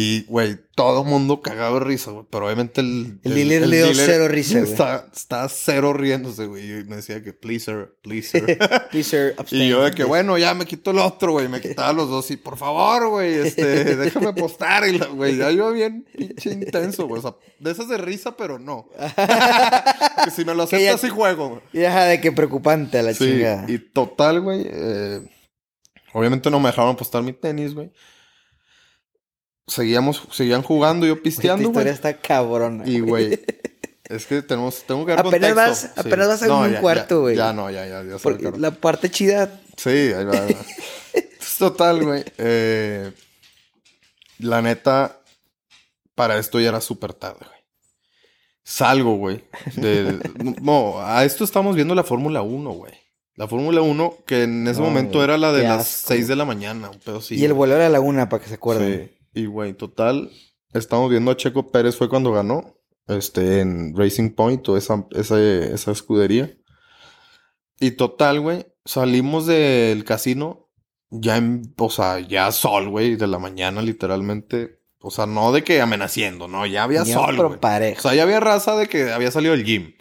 [0.00, 2.24] Y, güey, todo mundo cagado de risa, güey.
[2.30, 3.18] Pero obviamente el...
[3.24, 4.70] El dealer le dio cero risa, güey.
[4.70, 6.70] Está, está cero riéndose, güey.
[6.70, 8.56] Y me decía que, please, sir, please, sir.
[8.92, 9.34] Please, sir.
[9.50, 11.48] Y yo de que, bueno, ya me quito el otro, güey.
[11.48, 14.88] Me quitaba los dos y, por favor, güey, este, déjame apostar.
[14.88, 17.18] Y, güey, ya yo bien pinche intenso, güey.
[17.18, 18.88] O sea, de esas de risa, pero no.
[20.24, 21.60] que si me lo aceptas, sí juego, güey.
[21.72, 23.64] Y deja de que preocupante a la Sí, chingada.
[23.66, 24.64] y total, güey.
[24.64, 25.22] eh,
[26.12, 27.90] obviamente no me dejaron apostar mi tenis, güey.
[29.68, 31.94] Seguíamos, seguían jugando, yo pisteando, historia güey.
[31.94, 32.84] está cabrona.
[32.88, 33.38] Y, güey,
[34.04, 35.88] es que tenemos, tengo que dar Apenas contexto.
[35.88, 37.36] vas- apenas vas a un ya, cuarto, ya, güey.
[37.36, 38.50] Ya, no, ya, ya, ya.
[38.56, 39.60] la parte chida.
[39.76, 40.32] Sí, ahí va.
[40.32, 40.60] ahí va.
[41.40, 42.24] Es Total, güey.
[42.38, 43.12] Eh,
[44.38, 45.20] la neta,
[46.14, 47.58] para esto ya era súper tarde, güey.
[48.64, 49.44] Salgo, güey.
[49.76, 50.18] de-
[50.62, 52.92] No, a esto estamos viendo la Fórmula 1, güey.
[53.34, 56.08] La Fórmula 1, que en ese No, momento güey, era la de las asco.
[56.08, 57.36] 6 de la mañana, un pedo así.
[57.36, 59.10] y el vuelo era la una, para que se acuerden.
[59.10, 59.17] Sí.
[59.34, 60.30] Y, güey, total,
[60.72, 62.74] estamos viendo a Checo Pérez fue cuando ganó.
[63.06, 66.54] Este, en Racing Point o esa, esa, esa escudería.
[67.80, 70.68] Y total, güey, salimos del casino
[71.10, 74.80] ya en, o sea, ya sol, güey, de la mañana, literalmente.
[75.00, 77.96] O sea, no de que amenaciendo, no, ya había Ya, sol, pero.
[77.98, 79.94] O sea, ya había raza de que había salido del gym.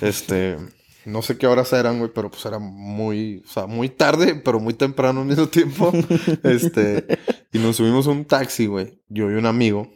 [0.00, 0.56] Este,
[1.04, 4.60] no sé qué horas eran, güey, pero pues era muy, o sea, muy tarde, pero
[4.60, 5.92] muy temprano al mismo tiempo.
[6.44, 7.18] este,
[7.52, 9.92] y nos subimos a un taxi, güey, yo y un amigo.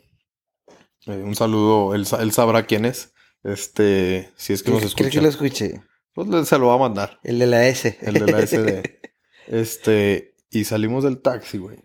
[1.07, 3.13] Eh, un saludo, él, él sabrá quién es.
[3.45, 5.11] Este, si es que nos escucha.
[5.11, 5.81] que lo escuché.
[6.13, 7.21] Pues le- se lo va a mandar.
[7.23, 7.97] El de la S.
[8.01, 9.01] El de la SD.
[9.47, 11.79] este, y salimos del taxi, güey.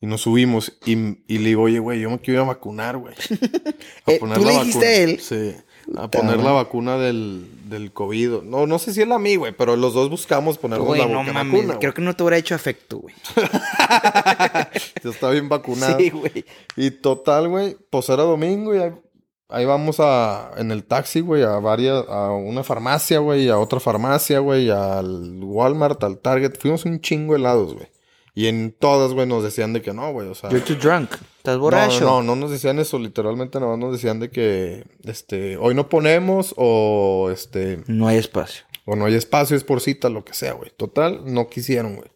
[0.00, 2.96] Y nos subimos y, y le digo, oye, güey, yo me quiero ir a vacunar,
[2.98, 3.14] güey.
[4.06, 5.20] A Eh, ¿tú le dijiste a él?
[5.20, 5.54] Sí.
[5.96, 8.42] A poner la vacuna del, del COVID.
[8.42, 11.06] No, no sé si él a mí, güey, pero los dos buscamos ponernos Güey, la
[11.08, 11.52] no boca- mames.
[11.52, 11.78] vacuna.
[11.78, 13.14] Creo que no te hubiera hecho efecto, güey.
[15.04, 15.98] Ya está bien vacunado.
[15.98, 16.44] Sí, güey.
[16.76, 18.92] Y total, güey, pues era domingo y ahí,
[19.48, 23.80] ahí vamos a, en el taxi, güey, a varias, a una farmacia, güey, a otra
[23.80, 26.58] farmacia, güey, al Walmart, al Target.
[26.58, 27.88] Fuimos un chingo helados, güey.
[28.38, 30.48] Y en todas, güey, nos decían de que no, güey, o sea...
[30.50, 31.10] You're too drunk.
[31.38, 32.04] Estás borracho.
[32.04, 35.74] No, no, no nos decían eso, literalmente nada más nos decían de que, este, hoy
[35.74, 38.64] no ponemos o, este, No hay espacio.
[38.84, 40.70] o no hay espacio, es por cita, lo que sea, güey.
[40.76, 42.08] Total, no quisieron, güey.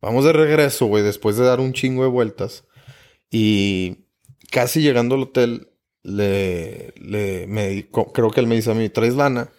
[0.00, 2.64] Vamos de regreso, güey, después de dar un chingo de vueltas.
[3.30, 4.06] Y
[4.50, 5.70] casi llegando al hotel,
[6.02, 9.50] le, le, me, creo que él me dice a mí, ¿traes lana?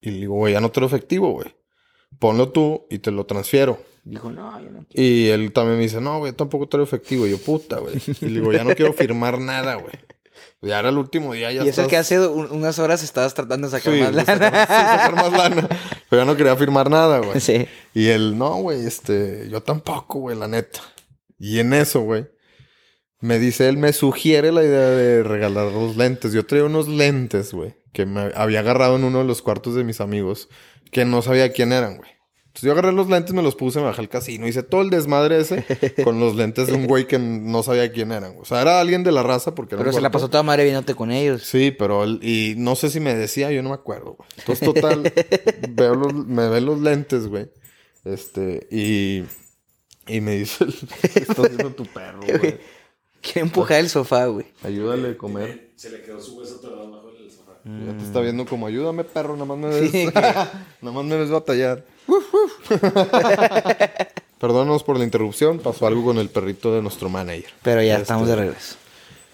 [0.00, 1.54] Y le digo, güey, ya no te lo efectivo, güey.
[2.18, 3.78] Ponlo tú y te lo transfiero.
[4.04, 7.26] Dijo, no, yo no Y él también me dice, no, güey, tampoco traigo efectivo.
[7.26, 7.94] Y yo, puta, güey.
[8.20, 9.94] Y le digo, ya no quiero firmar nada, güey.
[10.60, 13.34] Ya era el último día, ya y eso estás- que hace un- unas horas estabas
[13.34, 14.26] tratando de sacar Sí, más de lana.
[14.26, 15.68] sacar, sacar más lana.
[16.08, 17.38] Pero ya no quería firmar nada, güey.
[17.40, 17.66] Sí.
[17.92, 20.80] Y él, no, güey, este, yo tampoco, güey, la neta.
[21.38, 22.26] Y en eso, güey,
[23.20, 26.32] me dice, él me sugiere la idea de regalar los lentes.
[26.32, 29.84] Yo traía unos lentes, güey, que me había agarrado en uno de los cuartos de
[29.84, 30.48] mis amigos,
[30.90, 32.10] que no sabía quién eran, güey.
[32.54, 34.88] Entonces yo agarré los lentes, me los puse, me bajé al casino, hice todo el
[34.88, 35.64] desmadre ese
[36.04, 38.36] con los lentes de un güey que no sabía quién eran.
[38.40, 40.44] O sea, era alguien de la raza porque era Pero un se la pasó toda
[40.44, 41.42] madre viéndote con ellos.
[41.42, 44.28] Sí, pero él, y no sé si me decía, yo no me acuerdo, güey.
[44.38, 45.12] Entonces, total,
[45.70, 47.50] veo los, me ve los lentes, güey.
[48.04, 49.24] Este, y,
[50.06, 50.64] y me dice,
[51.12, 52.58] ¿qué estás haciendo tu perro, güey?
[53.20, 54.46] Quiere empujar el sofá, güey.
[54.62, 55.72] Ayúdale a comer.
[55.74, 57.54] Se le quedó su hueso atorado abajo del sofá.
[57.64, 61.16] Ya te está viendo como, ayúdame, perro, nada más me ves, Sí, nada más me
[61.16, 61.84] ves batallar.
[64.40, 67.50] Perdónanos por la interrupción, pasó algo con el perrito de nuestro manager.
[67.62, 68.76] Pero ya Este, estamos de regreso.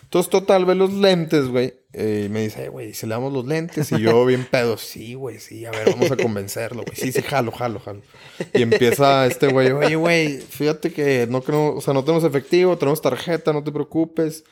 [0.05, 1.75] Entonces, total, ve los lentes, güey.
[1.93, 3.91] eh, y me dice, "Eh, güey, ¿se le damos los lentes?
[3.93, 6.97] Y yo, bien pedo, sí, güey, sí, a ver, vamos a convencerlo, güey.
[6.97, 8.03] Sí, sí, jalo, jalo, jalo.
[8.55, 12.77] Y empieza este güey, oye, güey, fíjate que no creo, o sea, no tenemos efectivo,
[12.79, 14.45] tenemos tarjeta, no te preocupes.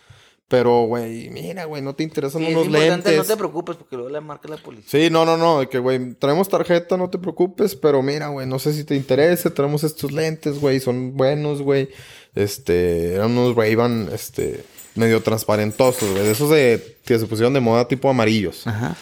[0.49, 3.16] Pero, güey, mira, güey, no te interesan Sí, es unos importante, lentes.
[3.18, 4.88] no te preocupes porque luego le marca la policía.
[4.88, 8.46] Sí, no, no, no, de que, güey, traemos tarjeta, no te preocupes, pero mira, güey,
[8.46, 11.90] no sé si te interese, traemos estos lentes, güey, son buenos, güey.
[12.34, 17.61] Este, eran unos Ray-Ban, este, medio transparentosos, güey, de esos de, que se pusieron de
[17.61, 18.66] moda tipo amarillos.
[18.66, 18.96] Ajá.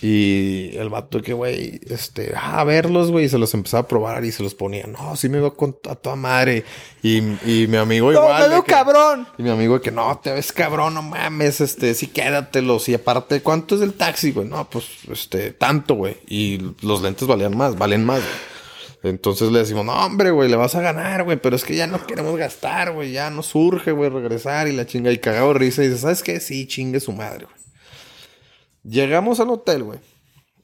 [0.00, 3.88] Y el vato que, güey, este, ah, a verlos, güey, y se los empezaba a
[3.88, 4.86] probar y se los ponía.
[4.86, 6.64] No, sí me veo con a toda madre.
[7.02, 8.36] Y, y mi amigo ¡No, igual.
[8.38, 9.26] me de veo que- cabrón!
[9.38, 12.88] y mi amigo que no, te ves cabrón, no mames, este, sí quédatelos.
[12.88, 14.46] Y aparte, ¿cuánto es el taxi, güey?
[14.46, 16.16] No, pues, este, tanto, güey.
[16.28, 19.12] Y los lentes valían más, valen más, güey.
[19.14, 21.86] Entonces le decimos, no, hombre, güey, le vas a ganar, güey, pero es que ya
[21.88, 25.10] no queremos gastar, güey, ya no surge, güey, regresar y la chinga.
[25.12, 26.38] Y cagado risa y dice, ¿sabes qué?
[26.40, 27.57] Sí, chingue su madre, güey.
[28.88, 29.98] Llegamos al hotel, güey.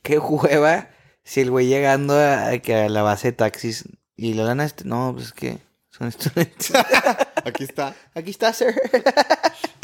[0.02, 0.90] Qué hueva
[1.22, 2.50] si el güey llegando a,
[2.88, 3.84] la base de taxis
[4.16, 4.84] y le dan a este.
[4.84, 5.58] No, pues es que
[5.90, 6.72] son estudiantes.
[7.44, 7.94] Aquí está.
[8.14, 8.74] Aquí está, sir.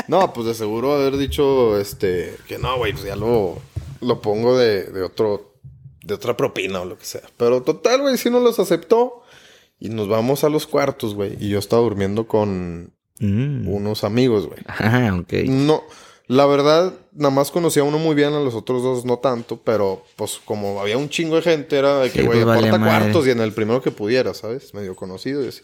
[0.08, 3.58] No, pues de seguro haber dicho, este, que no, güey, pues ya lo,
[4.00, 5.54] lo pongo de, de otro,
[6.02, 7.22] de otra propina o lo que sea.
[7.36, 9.22] Pero total, güey, sí nos los aceptó.
[9.78, 11.36] Y nos vamos a los cuartos, güey.
[11.40, 13.68] Y yo estaba durmiendo con Mm.
[13.68, 14.60] unos amigos, güey.
[14.66, 15.32] Ah, ok.
[15.46, 15.84] No,
[16.30, 19.60] la verdad, nada más conocía a uno muy bien, a los otros dos no tanto.
[19.64, 22.68] Pero, pues, como había un chingo de gente, era de que, Sí, güey, pues, vale
[22.68, 23.00] aparta madre.
[23.02, 24.72] cuartos y en el primero que pudiera, ¿sabes?
[24.72, 25.62] Medio conocido y así.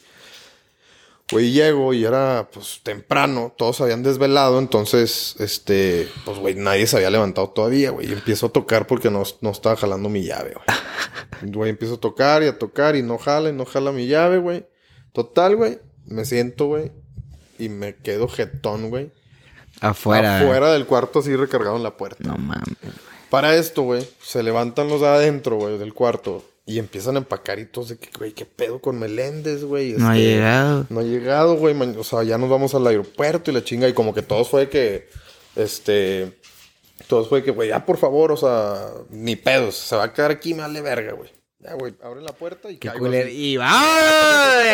[1.31, 3.55] Güey, llego y era, pues, temprano.
[3.57, 4.59] Todos habían desvelado.
[4.59, 8.09] Entonces, este, pues, güey, nadie se había levantado todavía, güey.
[8.09, 10.67] Y empiezo a tocar porque no, no estaba jalando mi llave, güey.
[11.53, 14.39] Güey, empiezo a tocar y a tocar y no jala y no jala mi llave,
[14.39, 14.67] güey.
[15.13, 15.79] Total, güey.
[16.07, 16.91] Me siento, güey.
[17.57, 19.13] Y me quedo jetón, güey.
[19.81, 20.41] Afuera.
[20.41, 22.23] Afuera del cuarto así recargado en la puerta.
[22.25, 22.77] No mames.
[23.31, 26.45] Para esto, güey, se levantan los de adentro, güey, del cuarto.
[26.69, 29.93] Y empiezan a empacar y todos de que, güey, qué pedo con Meléndez, güey.
[29.93, 30.87] No ha Este, llegado.
[30.89, 31.75] No ha llegado, güey.
[31.97, 33.89] O sea, ya nos vamos al aeropuerto y la chinga.
[33.89, 35.09] Y como que todos fue que,
[35.55, 36.33] este,
[37.07, 39.77] todos fue que, güey, ya por favor, o sea, ni pedos.
[39.77, 41.31] Se va a quedar aquí, me vale verga, güey.
[41.59, 42.91] Ya, güey, abre la puerta y Qué.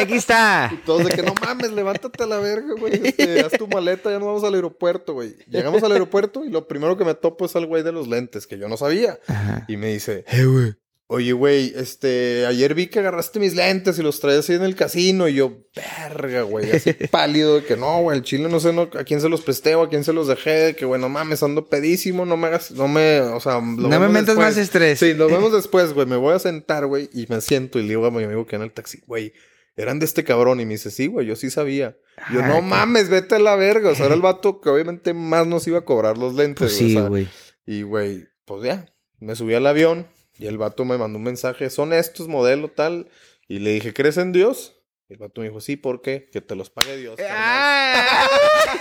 [0.00, 0.70] Aquí está.
[0.72, 3.06] Y todos de que no mames, levántate a la verga, güey.
[3.06, 5.36] Este, haz tu maleta, ya nos vamos al aeropuerto, güey.
[5.46, 8.46] Llegamos al aeropuerto y lo primero que me topo es al güey de los lentes,
[8.48, 9.18] que yo no sabía.
[9.28, 9.64] Ajá.
[9.68, 10.74] Y me dice, eh, güey,
[11.14, 14.74] Oye, güey, este, ayer vi que agarraste mis lentes y los traías ahí en el
[14.74, 15.28] casino.
[15.28, 18.88] Y yo, verga, güey, así pálido, de que no, güey, el chile no sé no,
[18.98, 20.50] a quién se los presté o a quién se los dejé.
[20.50, 24.00] De que, bueno, mames, ando pedísimo, no me hagas, no me, o sea, lo No
[24.00, 25.00] me metas más estrés.
[25.00, 26.06] Sí, nos vemos después, güey.
[26.06, 28.56] Me voy a sentar, güey, y me siento y le digo a mi amigo que
[28.56, 29.34] en el taxi, güey,
[29.76, 30.60] eran de este cabrón.
[30.60, 31.94] Y me dice, sí, güey, yo sí sabía.
[32.32, 33.90] Yo, Ah, no mames, vete a la verga.
[33.90, 36.72] O sea, era el vato que obviamente más nos iba a cobrar los lentes.
[36.72, 37.28] Pues güey, sí, o sea, güey.
[37.66, 38.86] y, güey, pues ya,
[39.20, 40.06] me subí al avión
[40.42, 43.08] y el vato me mandó un mensaje, son estos, modelo tal.
[43.48, 44.76] Y le dije, ¿crees en Dios?
[45.08, 46.28] Y el vato me dijo, sí, ¿por qué?
[46.32, 47.16] Que te los pague Dios.
[47.16, 47.36] carnal".
[47.38, 48.76] Ah.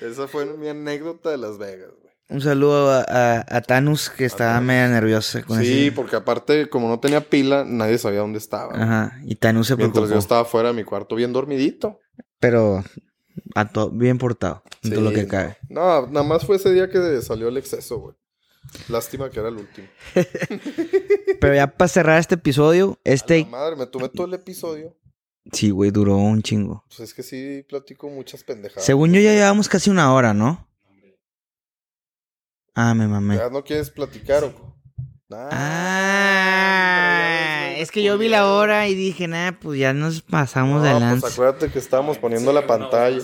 [0.00, 2.12] Esa fue mi anécdota de Las Vegas, güey.
[2.28, 4.66] Un saludo a, a- a Thanos, que estaba Thanos.
[4.66, 8.74] media nerviosa con Sí, ese- porque aparte, como no tenía pila, nadie sabía dónde estaba.
[8.74, 10.14] Ajá, y Thanos se Mientras preocupó.
[10.14, 12.00] yo estaba fuera de mi cuarto bien dormidito.
[12.40, 12.82] Pero
[13.54, 15.56] a bien portado, en todo lo que cabe.
[15.68, 18.16] No, nada más fue ese día que salió el exceso, güey.
[18.88, 19.88] Lástima que era el último.
[21.40, 23.44] Pero ya para cerrar este episodio, La este...
[23.46, 24.96] madre, me tomé todo el episodio.
[25.52, 26.84] Sí, güey, duró un chingo.
[26.88, 28.84] Pues es que sí platico muchas pendejadas.
[28.84, 30.68] Según yo ya llevamos casi una hora, ¿no?
[32.74, 33.36] Ah, me mamé.
[33.36, 34.72] ¿Ya no quieres platicar o...?
[35.34, 35.48] Ah,
[37.66, 40.82] hombre, ya es que yo vi la hora y dije, nah, pues ya nos pasamos
[40.82, 41.20] de No, lanza.
[41.22, 43.22] pues acuérdate que estábamos poniendo la pantalla.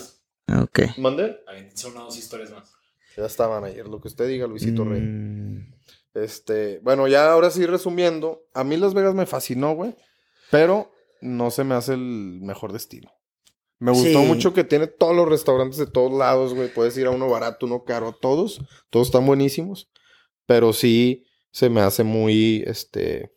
[0.62, 0.80] Ok.
[0.99, 1.39] ¿Mande?
[1.74, 2.72] Son dos historias más.
[3.18, 5.00] Ya estaban ayer, lo que usted diga, Luisito Rey.
[5.00, 5.74] Mm,
[6.14, 9.94] Este, bueno, ya ahora sí resumiendo, a mí Las Vegas me fascinó, güey,
[10.50, 10.90] pero
[11.20, 13.10] no se me hace el mejor destino.
[13.80, 14.26] Me gustó Sí.
[14.26, 16.72] mucho que tiene todos los restaurantes de todos lados, güey.
[16.72, 18.60] Puedes ir a uno barato, uno caro, todos.
[18.90, 19.90] Todos están buenísimos.
[20.46, 23.32] Pero sí se me hace muy, este,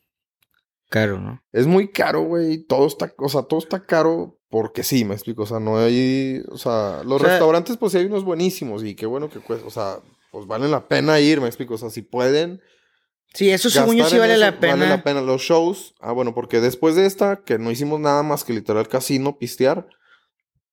[0.90, 1.42] Caro, ¿no?
[1.54, 2.66] Es muy caro, güey.
[2.66, 5.44] Todo está, o sea, todo está caro porque sí, me explico.
[5.44, 8.84] O sea, no hay, o sea, los O sea- restaurantes, pues sí hay unos buenísimos
[8.84, 9.66] y qué bueno que cuesta.
[9.66, 10.00] O sea,
[10.32, 11.74] pues valen la pena ir, me explico.
[11.74, 12.62] O sea, si pueden.
[13.34, 14.74] Sí, eso según yo sí vale eso, la pena.
[14.76, 15.22] Vale la pena.
[15.22, 18.88] Los shows, ah, bueno, porque después de esta, que no hicimos nada más que literal
[18.90, 19.88] casino, pistear.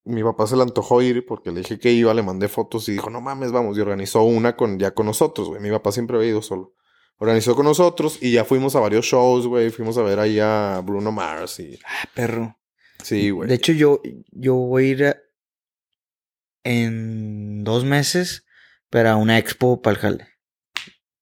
[0.04, 2.92] Mi papá se le antojó ir porque le dije que iba, le mandé fotos y
[2.92, 3.76] dijo, no mames, vamos.
[3.76, 5.60] Y organizó una con, ya con nosotros, güey.
[5.60, 6.72] Mi papá siempre había ido solo.
[7.18, 9.70] Organizó con nosotros y ya fuimos a varios shows, güey.
[9.70, 11.78] Fuimos a ver ahí a Bruno Mars y...
[11.84, 12.56] Ah, perro.
[13.02, 13.48] Sí, güey.
[13.48, 15.16] De hecho, yo, yo voy a ir a-
[16.64, 18.44] en dos meses
[18.90, 20.28] para una expo para el jale.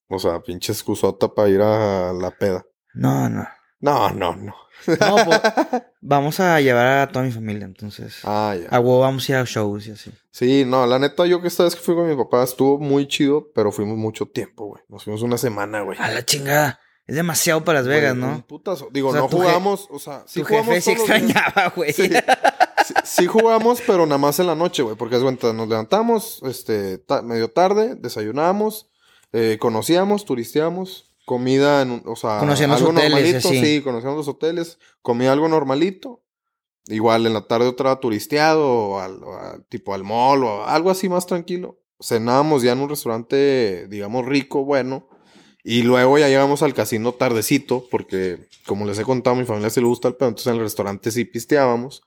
[0.09, 2.65] O sea, pinche excusota para ir a la peda.
[2.95, 3.47] No, no.
[3.81, 4.55] No, no, no.
[4.87, 5.41] No, pues,
[6.01, 8.19] vamos a llevar a toda mi familia, entonces.
[8.25, 8.69] Ah, ya.
[8.71, 10.13] A huevo vamos a ir a shows y así.
[10.31, 13.07] Sí, no, la neta, yo que esta vez que fui con mi papá estuvo muy
[13.07, 14.83] chido, pero fuimos mucho tiempo, güey.
[14.89, 15.99] Nos fuimos una semana, güey.
[16.01, 16.81] A la chingada.
[17.07, 18.47] Es demasiado para Las Vegas, Güey, ¿no?
[18.47, 18.89] putazo.
[18.93, 21.93] Digo, O sea, no jugamos, o sea, sí tu jugamos jefe sí extrañaba, güey.
[21.93, 22.09] Sí,
[22.85, 24.97] sí, sí jugamos, pero nada más en la noche, güey.
[24.97, 28.91] Porque es cuenta, nos levantamos, este, ta- medio tarde, desayunamos,
[29.33, 33.61] eh, conocíamos, turisteamos, comida en un, o sea, Conocían los algo hoteles normalito, así.
[33.61, 36.23] sí, conocíamos los hoteles, comía algo normalito.
[36.89, 40.91] Igual en la tarde otra turisteado, o al, o al- tipo al mall, o algo
[40.91, 41.79] así más tranquilo.
[42.01, 45.09] Cenábamos ya en un restaurante, digamos, rico, bueno.
[45.69, 49.69] Y luego ya llegamos al casino tardecito, porque como les he contado, a mi familia
[49.69, 52.03] se le gusta el pedo, entonces en el restaurante sí pisteábamos.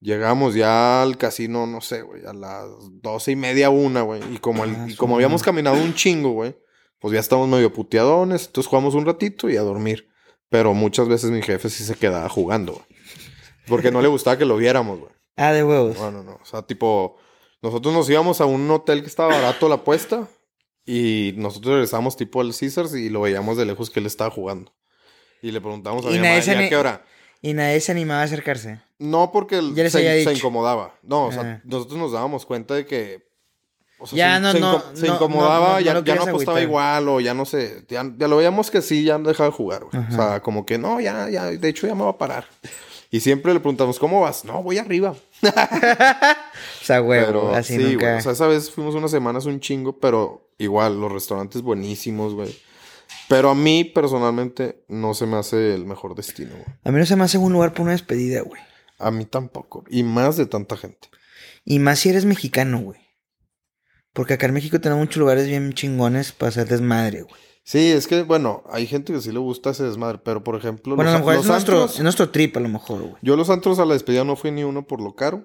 [0.00, 2.64] Llegamos ya al casino, no sé, güey, a las
[3.02, 4.22] doce y media, una, güey.
[4.34, 6.56] Y como, el- Ah, y como habíamos caminado un chingo, güey,
[6.98, 10.08] pues ya estábamos medio puteadones, entonces jugamos un ratito y a dormir.
[10.48, 12.84] Pero muchas veces mi jefe sí se quedaba jugando, güey.
[13.68, 15.12] Porque no le gustaba que lo viéramos, güey.
[15.36, 15.96] Ah, de huevos.
[15.96, 16.40] No, no, no.
[16.42, 17.18] O sea, tipo,
[17.62, 20.28] nosotros nos íbamos a un hotel que estaba barato la apuesta
[20.86, 24.72] y nosotros regresamos tipo al Caesars y lo veíamos de lejos que él estaba jugando.
[25.42, 27.04] Y le preguntamos a Y mi nadie mamá, se "¿Y a ni- qué hora?
[27.42, 28.80] Y nadie se animaba a acercarse.
[28.98, 30.94] No, porque él se, incomodaba.
[31.02, 31.60] No, o sea, Ajá.
[31.64, 33.26] nosotros nos dábamos cuenta de que.
[33.98, 36.04] o sea, Ya se, no, se no, inco- se no, incomodaba, no, no, ya, no
[36.04, 36.62] ya no apostaba agüitar.
[36.62, 37.84] igual, o ya no sé.
[37.88, 40.04] Ya, ya lo veíamos que sí, ya dejaba de jugar, güey.
[40.06, 42.44] O sea, como que no, ya, ya, de hecho ya me va a parar.
[43.10, 44.44] Y siempre le preguntamos, ¿cómo vas?
[44.44, 45.14] No, voy arriba.
[46.82, 48.06] O sea, Pero así sí, nunca.
[48.06, 48.18] güey.
[48.18, 52.54] O sea, esa vez fuimos unas semanas un chingo, pero igual, los restaurantes buenísimos, güey.
[53.28, 56.64] Pero a mí, personalmente, no se me hace el mejor destino, güey.
[56.84, 58.60] A mí no se me hace un lugar para una despedida, güey.
[58.98, 59.84] A mí tampoco.
[59.88, 61.08] Y más de tanta gente.
[61.64, 63.00] Y más si eres mexicano, güey.
[64.12, 67.40] Porque acá en México tenemos muchos lugares bien chingones para hacer desmadre, güey.
[67.62, 70.96] Sí, es que, bueno, hay gente que sí le gusta ese desmadre, pero por ejemplo,
[70.96, 73.14] Bueno, a lo mejor los es nuestro, antros- es nuestro trip, a lo mejor, güey.
[73.22, 75.44] yo los antros a la despedida no fui ni uno por lo caro.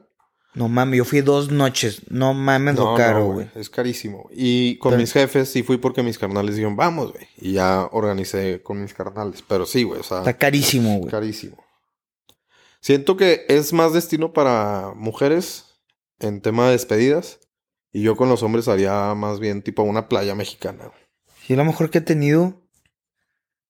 [0.55, 2.01] No mames, yo fui dos noches.
[2.09, 3.49] No mames lo caro, no, güey.
[3.55, 4.29] Es carísimo.
[4.31, 7.27] Y con mis jefes sí fui porque mis carnales dijeron, vamos, güey.
[7.37, 9.43] Y ya organicé con mis carnales.
[9.47, 11.11] Pero sí, güey, o sea, Está carísimo, güey.
[11.11, 11.57] carísimo.
[12.79, 15.65] Siento que es más destino para mujeres
[16.19, 17.39] en tema de despedidas.
[17.91, 20.85] Y yo con los hombres haría más bien tipo una playa mexicana.
[20.85, 20.99] güey.
[21.45, 22.61] Sí, lo mejor que he tenido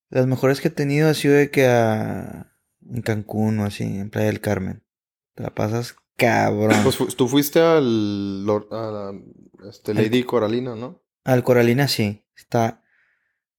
[0.10, 2.52] Las mejores que he tenido ha sido de que a...
[2.88, 4.84] en Cancún o así, en Playa del Carmen.
[5.34, 6.80] Te la pasas cabrón.
[6.84, 9.20] Pues fu- tú fuiste al a la-
[9.70, 11.02] este, Lady Coralina, ¿no?
[11.24, 12.24] Al Coralina sí.
[12.36, 12.84] Está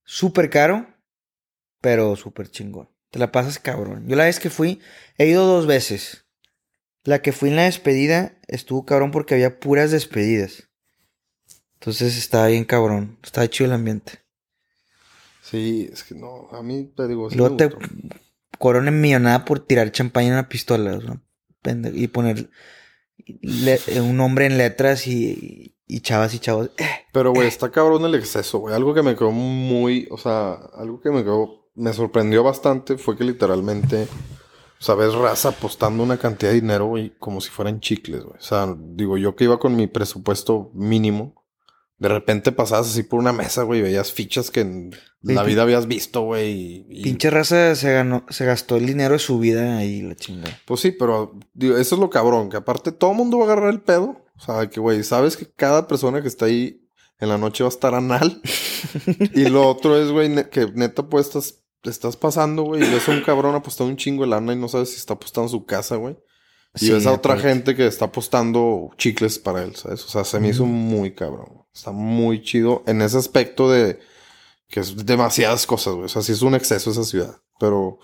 [0.04, 0.86] súper caro,
[1.80, 2.88] pero súper chingón.
[3.10, 4.06] Te la pasas cabrón.
[4.08, 4.80] Yo la vez que fui,
[5.18, 6.26] he ido dos veces.
[7.04, 10.68] La que fui en la despedida estuvo cabrón porque había puras despedidas.
[11.74, 13.18] Entonces estaba bien cabrón.
[13.22, 14.24] Estaba chido el ambiente.
[15.42, 17.88] Sí, es que no, a mí te digo, sí luego me te gustó.
[18.58, 20.96] coronan millonada por tirar champaña en una pistola.
[20.96, 21.20] o
[21.94, 22.50] y poner
[23.42, 26.70] le- un nombre en letras y, y chavas y chavos.
[26.78, 28.74] eh, Pero, güey, está cabrón el exceso, güey.
[28.74, 33.16] Algo que me quedó muy, o sea, algo que me quedó, me sorprendió bastante fue
[33.16, 34.04] que literalmente,
[34.78, 38.36] o sea, ves raza apostando una cantidad de dinero, güey, como si fueran chicles, güey.
[38.38, 41.35] O sea, digo, yo que iba con mi presupuesto mínimo,
[41.98, 44.90] de repente pasabas así por una mesa, güey, veías fichas que en
[45.22, 46.84] la vida habías visto, güey.
[46.90, 50.58] y- Pinche raza se ganó, se gastó el dinero de su vida ahí la chingada.
[50.66, 53.52] Pues sí, pero digo, eso es lo cabrón, que aparte todo el mundo va a
[53.52, 54.24] agarrar el pedo.
[54.36, 56.82] O sea, que güey, sabes que cada persona que está ahí
[57.18, 58.42] en la noche va a estar anal.
[59.34, 63.08] y lo otro es, güey, ne- que neta pues estás, estás pasando, güey, y ves
[63.08, 65.64] a un cabrón apostando un chingo de lana y no sabes si está apostando su
[65.64, 66.16] casa, güey.
[66.74, 70.04] Y Sí, ves a otra gente que está apostando chicles para él, ¿sabes?
[70.04, 71.55] O sea, se me hizo muy cabrón.
[71.76, 74.00] Está muy chido en ese aspecto de
[74.68, 76.06] que es demasiadas cosas, güey.
[76.06, 77.36] O sea, sí es un exceso esa ciudad.
[77.60, 77.98] Pero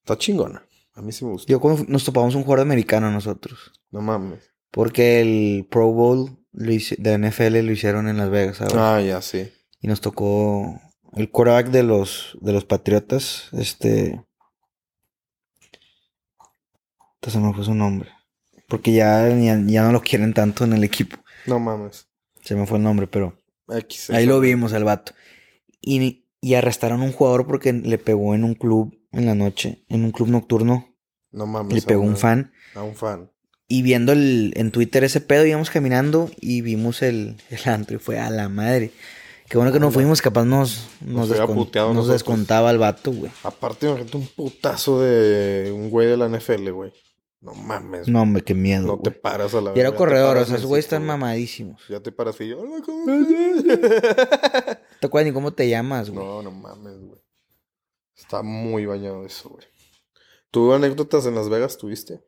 [0.00, 0.62] está chingona.
[0.94, 1.50] A mí sí me gusta.
[1.50, 3.72] Yo cuando nos topamos un jugador americano nosotros.
[3.90, 4.50] No mames.
[4.70, 8.74] Porque el Pro Bowl lo hice- de NFL lo hicieron en Las Vegas, ¿sabes?
[8.74, 9.50] Ah, ya, sí.
[9.80, 10.78] Y nos tocó
[11.14, 14.22] el quarterback de los, de los Patriotas, este...
[17.16, 18.10] Entonces me fue su nombre.
[18.68, 21.16] Porque ya, ya, ya no lo quieren tanto en el equipo.
[21.46, 22.08] No mames.
[22.50, 23.38] Se me fue el nombre, pero
[23.68, 24.10] X.
[24.10, 25.12] ahí lo vimos al vato.
[25.80, 29.84] Y, y arrestaron a un jugador porque le pegó en un club en la noche,
[29.88, 30.96] en un club nocturno.
[31.30, 31.74] No mames.
[31.74, 32.52] Le pegó a un fan.
[32.74, 33.30] A un fan.
[33.68, 38.00] Y viendo el, en Twitter ese pedo, íbamos caminando y vimos el, el antro y
[38.00, 38.90] fue a la madre.
[39.48, 41.28] Qué bueno que no fuimos, capaz nos, nos,
[42.08, 43.30] descontaba el vato, güey.
[43.44, 46.92] Aparte, imagínate un putazo de un güey de la NFL, güey.
[47.40, 48.06] No mames.
[48.06, 48.86] No, hombre, qué miedo.
[48.86, 51.82] no te paras a la y era corredor, o sea, esos güeyes están mamadísimos.
[51.88, 52.60] Ya te paras y yo.
[52.60, 53.64] "Hola, ¿cómo estás?"
[55.00, 56.24] ¿Te acuerdas ni cómo te llamas, güey?
[56.24, 57.20] No, no mames, güey.
[58.16, 59.64] Está muy bañado eso, güey.
[60.50, 61.78] ¿Tuvo anécdotas en Las Vegas?
[61.78, 62.20] ¿Tuviste?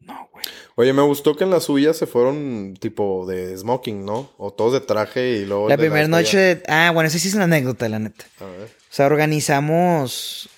[0.00, 0.44] No, güey.
[0.76, 4.30] Oye, me gustó que en las suyas se fueron tipo de smoking, ¿no?
[4.38, 5.68] O todos de traje y luego.
[5.68, 6.38] La primera noche.
[6.38, 8.24] de- Ah, bueno, esa sí es una anécdota, la neta.
[8.40, 8.64] A ver.
[8.68, 10.48] O sea, organizamos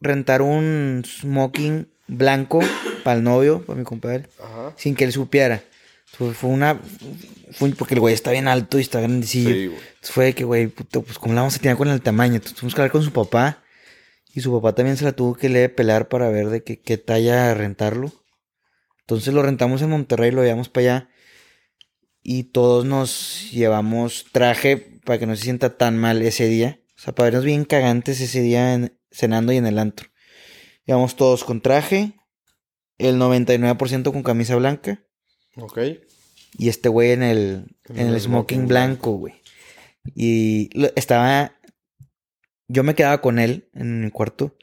[0.00, 2.60] rentar un smoking blanco
[3.04, 4.72] para el novio, para mi compadre, Ajá.
[4.76, 5.62] sin que él supiera.
[6.06, 6.80] Fue, fue una.
[7.52, 9.50] Fue porque el güey está bien alto y está grandecillo.
[9.50, 9.78] Sí, güey.
[9.78, 12.34] Entonces fue de que, güey, puto, pues cómo la vamos a tener con el tamaño.
[12.34, 13.58] Entonces tuvimos que hablar con su papá.
[14.34, 16.96] Y su papá también se la tuvo que le pelar para ver de qué, qué
[16.96, 18.12] talla rentarlo.
[19.00, 21.08] Entonces lo rentamos en Monterrey, lo llevamos para allá.
[22.22, 26.78] Y todos nos llevamos traje para que no se sienta tan mal ese día.
[26.96, 30.08] O sea, para vernos bien cagantes ese día en- cenando y en el antro.
[30.86, 32.14] Llevamos todos con traje.
[32.98, 35.02] El 99% con camisa blanca.
[35.56, 35.78] Ok.
[36.58, 39.34] Y este güey en el, En el el smoking blanco, güey.
[40.14, 41.52] Y estaba.
[42.68, 44.56] Yo me quedaba con él en mi cuarto.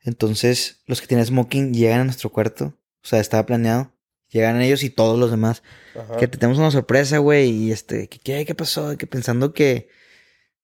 [0.00, 2.76] Entonces, los que tienen smoking llegan a nuestro cuarto.
[3.02, 3.92] O sea, estaba planeado.
[4.28, 5.62] Llegan ellos y todos los demás.
[5.94, 6.16] Ajá.
[6.16, 7.50] Que te tenemos una sorpresa, güey.
[7.50, 8.96] Y este, ¿qué, qué, qué pasó?
[8.96, 9.88] Que pensando que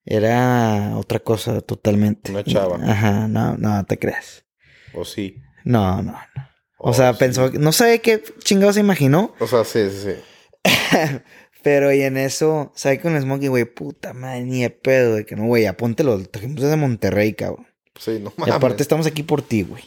[0.05, 2.31] era otra cosa totalmente.
[2.31, 2.79] Una chava.
[2.83, 4.45] Ajá, no, no te creas.
[4.93, 5.37] O sí.
[5.63, 6.49] No, no, no.
[6.77, 7.19] O sea, sí.
[7.19, 9.35] pensó, no sé qué chingados se imaginó.
[9.39, 10.69] O sea, sí, sí, sí.
[11.63, 13.65] Pero y en eso, ¿sabes con el smoking, güey?
[13.65, 16.17] Puta madre, ni de pedo, de que no, güey, apóntelo.
[16.17, 17.67] Lo trajimos desde Monterrey, cabrón.
[17.99, 18.55] Sí, no Y mames.
[18.55, 19.83] aparte estamos aquí por ti, güey.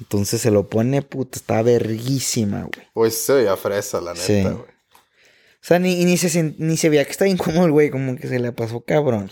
[0.00, 2.86] Entonces se lo pone, puta, está verguísima, güey.
[2.92, 4.42] Pues se veía fresa, la neta, Sí.
[4.42, 4.54] güey.
[4.54, 8.16] O sea, ni, y ni, se, ni se veía que estaba incómodo el güey, como
[8.16, 9.30] que se le pasó cabrón.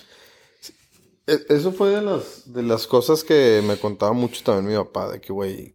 [1.28, 5.10] E- Eso fue de las, de las cosas que me contaba mucho también mi papá,
[5.12, 5.74] de que, güey,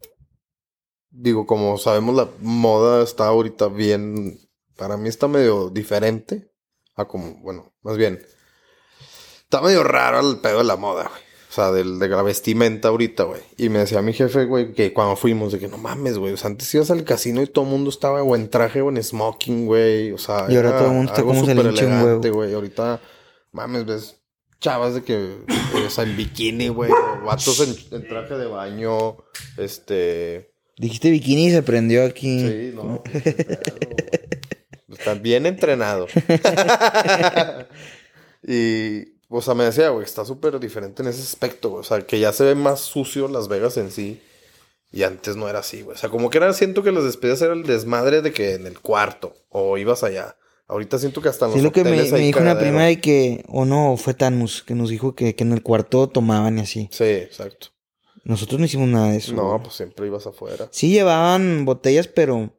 [1.12, 4.39] digo, como sabemos, la moda está ahorita bien,
[4.76, 6.51] para mí está medio diferente
[6.95, 8.20] a como, bueno, más bien,
[9.43, 11.22] está medio raro el pedo de la moda, güey.
[11.49, 13.41] O sea, del, de la vestimenta ahorita, güey.
[13.58, 16.34] Y me decía mi jefe, güey, que cuando fuimos, de que no mames, güey.
[16.34, 18.89] O sea, antes ibas al casino y todo el mundo estaba o en traje o
[18.89, 20.12] en smoking, güey.
[20.14, 22.56] O sea, Y ahora todo el mundo está como se le güey.
[22.56, 22.99] Ahorita,
[23.51, 24.22] mames, ves
[24.64, 26.89] chavas de que, eh, o sea, en bikini, güey.
[27.24, 29.18] Vatos en, en traje de baño,
[29.57, 30.53] este...
[30.78, 32.39] Dijiste bikini y se prendió aquí.
[32.39, 33.03] Sí, no.
[34.88, 36.07] Está bien entrenado.
[38.47, 41.82] y o sea, me decía, güey, está súper diferente en ese aspecto, güey.
[41.82, 44.22] O sea, que ya se ve más sucio Las Vegas en sí.
[44.91, 45.95] Y antes no era así, güey.
[45.95, 48.68] O sea, como que era, siento que las despedidas era el desmadre de que en
[48.68, 50.38] el cuarto o ibas allá.
[50.68, 53.43] Ahorita siento que hasta en Sí, los lo que me, dijo una prima de que,
[53.49, 56.88] o no, fue Thanos, que nos dijo que, que en el cuarto tomaban y así.
[56.91, 57.68] Sí, exacto.
[58.24, 59.34] Nosotros no hicimos nada de eso.
[59.34, 59.64] No, güey.
[59.64, 60.70] pues siempre ibas afuera.
[60.72, 62.57] Sí llevaban botellas, pero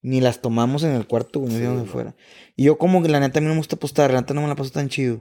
[0.00, 1.82] ni las tomamos en el cuarto, güey, Sí, no.
[1.82, 2.16] afuera.
[2.56, 4.40] Y yo como que la neta a mí no me gusta apostar, la neta no
[4.40, 5.20] me la paso tan chido.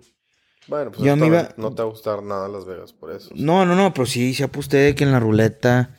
[0.67, 3.11] Bueno, pues Yo ahorita me iba- no te va a gustar nada Las Vegas por
[3.11, 3.29] eso.
[3.35, 5.95] No, no, no, pero sí, sí aposté que en la ruleta,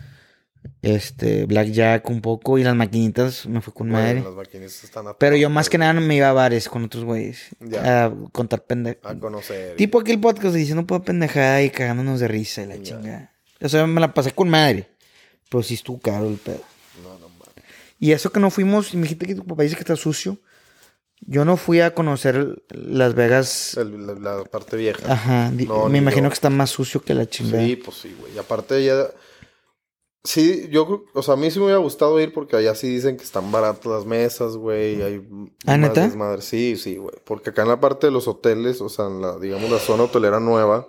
[0.83, 4.21] este, blackjack un poco y las maquinitas me fue con Bueno, madre.
[4.23, 7.05] las maquinistas están a Pero yo más que nada me iba a bares con otros
[7.05, 7.39] güeyes.
[7.61, 8.07] Ya.
[8.07, 9.16] A contar pendejadas.
[9.16, 9.77] A conocer.
[9.77, 12.83] Tipo aquel podcast diciendo puedo pendejada y cagándonos de risa y la Ya.
[12.83, 13.33] chingada.
[13.61, 14.89] O sea, me la pasé con madre.
[15.51, 16.62] Pero sí estuvo caro el pedo.
[17.03, 17.64] No, no mames.
[17.99, 20.39] Y eso que no fuimos, me dijiste que tu papá dice que está sucio.
[21.21, 23.77] Yo no fui a conocer Las Vegas.
[23.77, 25.12] El- la, la parte vieja.
[25.12, 25.51] Ajá.
[25.51, 26.31] No, me imagino yo.
[26.31, 27.64] que está más sucio que la chingada.
[27.64, 28.35] Sí, pues sí, güey.
[28.35, 29.07] Y aparte ya...
[30.29, 31.05] Sí, yo creo...
[31.14, 33.51] O sea, a mí sí me hubiera gustado ir porque allá sí dicen que están
[33.51, 35.01] baratas las mesas, güey.
[35.01, 35.26] Hay
[35.64, 36.03] ¿Ah, más neta?
[36.03, 36.43] desmadre.
[36.43, 37.14] Sí, sí, güey.
[37.24, 40.03] Porque acá en la parte de los hoteles, o sea, en la, digamos, la zona
[40.03, 40.87] hotelera nueva,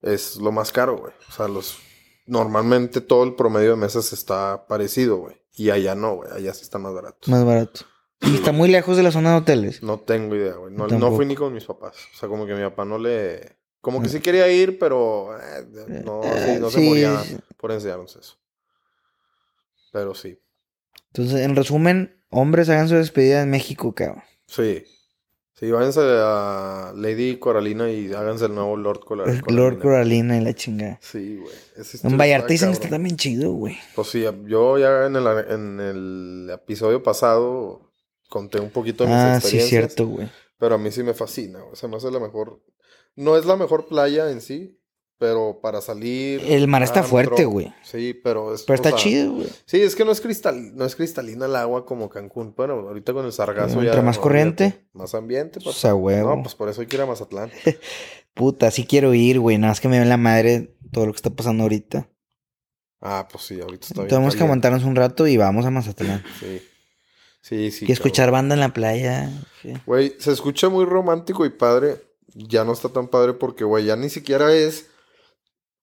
[0.00, 1.12] es lo más caro, güey.
[1.28, 1.76] O sea, los...
[2.24, 5.34] Normalmente todo el promedio de mesas está parecido, güey.
[5.56, 6.30] Y allá no, güey.
[6.30, 7.28] Allá sí está más barato.
[7.32, 7.80] Más barato.
[8.20, 9.82] Y está muy lejos de la zona de hoteles.
[9.82, 10.72] No tengo idea, güey.
[10.72, 11.96] No, fui ni con mis papás.
[12.14, 13.56] O sea, como que mi papá no le...
[13.80, 15.36] Como que sí quería ir, pero...
[15.36, 15.66] eh,
[16.04, 17.20] no, Eh, sí, no se sí, moría
[17.56, 18.36] por enseñarnos eso.
[19.92, 20.40] Pero sí.
[21.12, 24.22] Entonces, en resumen, hombres hagan su despedida en México, cabrón.
[24.46, 24.84] Sí.
[25.54, 29.42] Sí, váyanse a Lady Coralina y háganse el nuevo Lord El Coralina.
[29.48, 30.98] Lord Coralina y la chingada.
[31.00, 31.54] Sí, güey.
[32.02, 33.78] En Vallarta dicen que está también chido, güey.
[33.94, 37.92] Pues sí, yo ya en el, en el episodio pasado
[38.28, 39.68] conté un poquito de mis Ah, sí, experiencias.
[39.68, 40.28] cierto, güey.
[40.58, 41.76] Pero a mí sí me fascina, güey.
[41.76, 42.60] Se me hace la mejor.
[43.14, 44.80] No es la mejor playa en sí,
[45.22, 46.42] pero para salir.
[46.48, 47.72] El mar está fuerte, güey.
[47.84, 48.64] Sí, pero es.
[48.64, 49.46] Pero está sea, chido, güey.
[49.66, 52.52] Sí, es que no es cristal, no es cristalina el agua como Cancún.
[52.56, 54.02] Bueno, ahorita con el sargazo Entre ya.
[54.02, 54.84] más no, corriente.
[54.92, 55.70] Más ambiente, papá.
[55.70, 56.34] O sea, huevo.
[56.34, 57.52] No, pues por eso hay que ir a Mazatlán.
[58.34, 59.58] Puta, sí quiero ir, güey.
[59.58, 62.08] Nada más que me ven la madre todo lo que está pasando ahorita.
[63.00, 64.08] ah, pues sí, ahorita está bien.
[64.08, 66.24] Tenemos que aguantarnos un rato y vamos a Mazatlán.
[66.40, 66.62] Sí.
[67.44, 67.86] Sí, sí.
[67.86, 69.30] que escuchar banda en la playa.
[69.62, 69.72] sí.
[69.86, 72.02] Güey, se escucha muy romántico y padre.
[72.34, 74.91] Ya no está tan padre porque, güey, ya ni siquiera es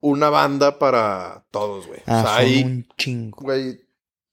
[0.01, 1.99] una banda para todos, güey.
[2.05, 3.37] Ah, o sea, son hay, un chingo.
[3.41, 3.79] güey,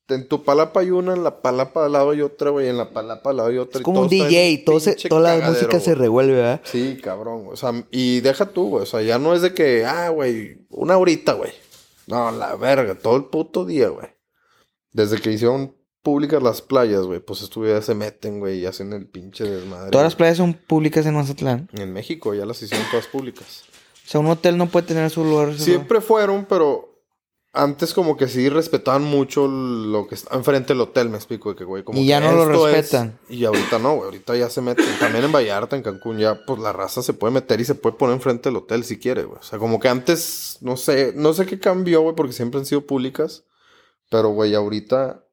[0.08, 2.90] en tu palapa hay una, en la palapa al lado hay otra, güey, en la
[2.90, 3.78] palapa al lado hay otra.
[3.78, 6.60] Es y como un DJ, todo se- toda la música se revuelve, ¿verdad?
[6.64, 7.54] Sí, cabrón, güey.
[7.54, 8.84] O sea, y deja tú, güey.
[8.84, 11.50] O sea, ya no es de que, ah, güey, una horita, güey.
[12.06, 14.06] No, la verga, todo el puto día, güey.
[14.92, 18.92] Desde que hicieron públicas las playas, güey, pues estos ya se meten, güey, y hacen
[18.92, 19.90] el pinche desmadre.
[19.90, 21.68] Todas las playas son públicas en Mazatlán.
[21.72, 23.64] En México ya las hicieron todas públicas.
[24.06, 25.58] O sea, un hotel no puede tener su lugar.
[25.58, 26.92] Siempre fueron, pero
[27.52, 31.56] antes como que sí respetaban mucho lo que está enfrente del hotel, me explico, de
[31.56, 33.18] que, güey, como Y que ya no lo esto es- respetan.
[33.30, 34.84] y ahorita no, güey, ahorita ya se meten.
[35.00, 37.96] También en Vallarta, en Cancún, ya pues la raza se puede meter y se puede
[37.96, 39.38] poner enfrente del hotel si quiere, güey.
[39.40, 42.66] O sea, como que antes, no sé, no sé qué cambió, güey, porque siempre han
[42.66, 43.44] sido públicas.
[44.10, 45.24] Pero, güey, ahorita,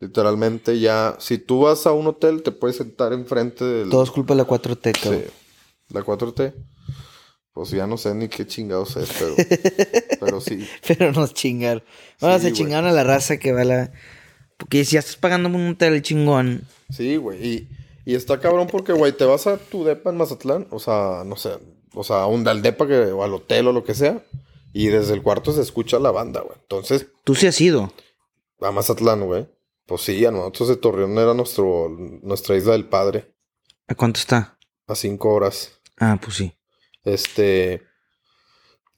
[0.00, 3.88] literalmente ya, si tú vas a un hotel, te puedes sentar enfrente del...
[3.90, 5.24] Todo es culpa de la 4T, Sí, cabrón.
[5.90, 6.54] la 4T.
[7.58, 9.34] Pues ya no sé ni qué chingados es, pero,
[10.20, 10.64] pero sí.
[10.86, 11.82] Pero nos chingaron.
[12.20, 12.56] Ahora Sí, se güey.
[12.62, 13.92] chingaron a la raza que va a la.
[14.56, 16.62] Porque si ya estás pagando un hotel chingón.
[16.88, 17.44] Sí, güey.
[17.44, 17.68] Y,
[18.04, 21.34] y está cabrón porque, güey, te vas a tu depa en Mazatlán, o sea, no
[21.34, 21.50] sé,
[21.94, 24.22] o sea, a un al depa que, o al hotel o lo que sea,
[24.72, 26.56] y desde el cuarto se escucha la banda, güey.
[26.62, 27.92] Entonces, Tú sí has ido.
[28.60, 29.48] a Mazatlán, güey.
[29.84, 31.88] Pues sí, a nosotros de Torreón era nuestro,
[32.22, 33.34] nuestra isla del padre,
[33.88, 34.58] ¿A cuánto está?
[34.86, 35.72] a cinco horas.
[35.98, 36.52] Ah, pues sí.
[37.14, 37.82] Este.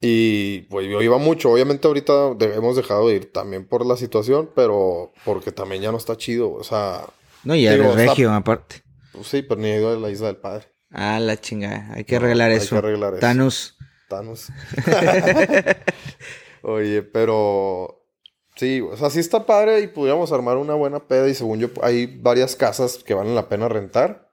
[0.01, 1.51] Y, güey, yo iba mucho.
[1.53, 5.99] Obviamente, ahorita hemos dejado de ir también por la situación, pero porque también ya no
[5.99, 6.53] está chido.
[6.53, 7.05] O sea,
[7.45, 8.83] No, eres está- regio, aparte.
[9.13, 10.67] pues sí, pero ni he ido a la isla del padre.
[10.91, 11.93] Ah, la chingada.
[11.95, 12.71] Hay que No, arreglar hay eso.
[12.71, 13.21] que arreglar eso.
[13.21, 13.77] Thanos.
[14.09, 14.49] Thanos.
[16.63, 18.05] Oye, pero
[18.57, 21.69] sí, o sea, sí está padre y pudiéramos armar una buena peda y según yo
[21.83, 24.30] hay varias casas que valen la pena rentar.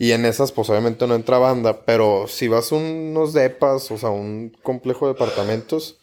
[0.00, 3.98] Y en esas pues obviamente no entra banda, pero si vas a unos depas, o
[3.98, 5.98] sea, un complejo de departamentos,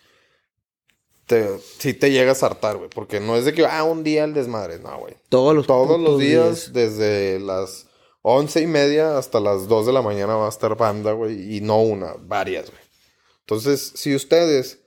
[1.26, 4.24] te, sí te llegas a hartar, güey, porque no es de que, ah, un día
[4.26, 5.16] el desmadre, no, güey.
[5.30, 7.88] Todos los Todos los putos días, desde las
[8.22, 11.58] once y media hasta las dos de la mañana va a estar banda, güey.
[11.58, 12.84] Y no una, varias, güey.
[13.40, 14.84] Entonces, si ustedes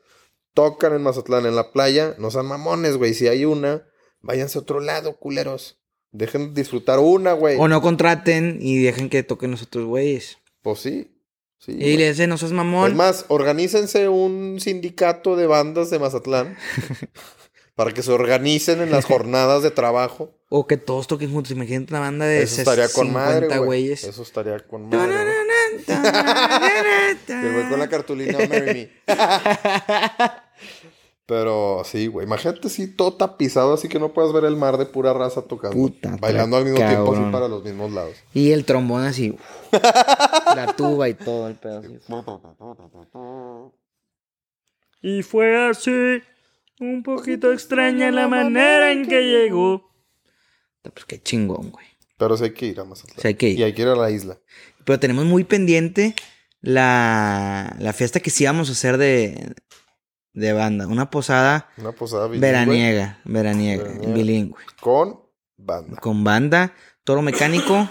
[0.54, 3.14] tocan en Mazatlán, en la playa, no sean mamones, güey.
[3.14, 3.88] Si hay una,
[4.20, 5.79] váyanse a otro lado, culeros.
[6.12, 7.56] Dejen de disfrutar una, güey.
[7.58, 10.38] O no contraten y dejen que toquen los otros güeyes.
[10.62, 11.16] Pues sí.
[11.58, 12.90] Sí, Y le dice, no seas mamón.
[12.90, 16.56] Es más, organícense un sindicato de bandas de Mazatlán
[17.74, 20.34] para que se organicen en las jornadas de trabajo.
[20.48, 21.52] O que todos toquen juntos.
[21.52, 24.04] Imagínate una banda de Eso estaría con 50 madre, güeyes.
[24.04, 25.06] Eso estaría con madre.
[25.06, 25.40] güey.
[27.28, 28.90] Y el güey con la cartulina Marry Me.
[31.30, 32.26] Pero sí, güey.
[32.26, 35.76] Imagínate si todo tapizado así que no puedes ver el mar de pura raza tocando.
[35.76, 38.16] Puta, bailando al mismo tiempo así para los mismos lados.
[38.34, 39.38] Y el trombón así.
[40.56, 41.78] la tuba y todo el pedo.
[41.78, 42.00] así.
[45.02, 46.20] Y fue así,
[46.80, 49.88] un poquito extraña la manera en que llegó.
[50.82, 51.86] Pues qué chingón, güey.
[52.16, 53.20] Pero sí hay que ir a Mazatlán.
[53.20, 53.60] Sí hay que ir.
[53.60, 54.40] Y hay que ir a la isla.
[54.84, 56.16] Pero tenemos muy pendiente
[56.60, 59.54] la, la fiesta que sí vamos a hacer de,
[60.32, 60.86] de banda.
[60.86, 64.14] Una posada Una posada bilingüe veraniega, veraniega, Veraniega.
[64.14, 64.64] bilingüe.
[64.80, 65.20] con
[65.56, 65.96] banda.
[66.00, 66.74] Con banda,
[67.04, 67.88] toro mecánico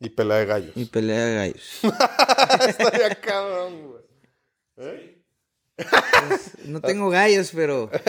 [0.00, 0.72] Y pelea de gallos.
[0.76, 1.80] y pelea de gallos.
[2.68, 4.02] Estaría cabrón, güey.
[4.78, 5.22] ¿Eh?
[6.66, 7.90] No tengo gallos, pero...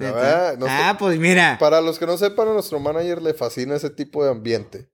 [0.00, 1.56] A ver, no ah, pues mira.
[1.60, 4.90] Para los que no sepan, a nuestro manager le fascina ese tipo de ambiente.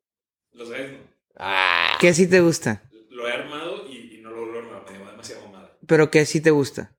[0.52, 1.98] Los gallos no.
[1.98, 2.82] ¿Qué sí te gusta?
[3.08, 4.92] Lo he armado y, y no lo vuelvo a armar.
[4.92, 5.72] Me dio demasiada mamada.
[5.90, 6.94] Pero ¿qué sí te gusta?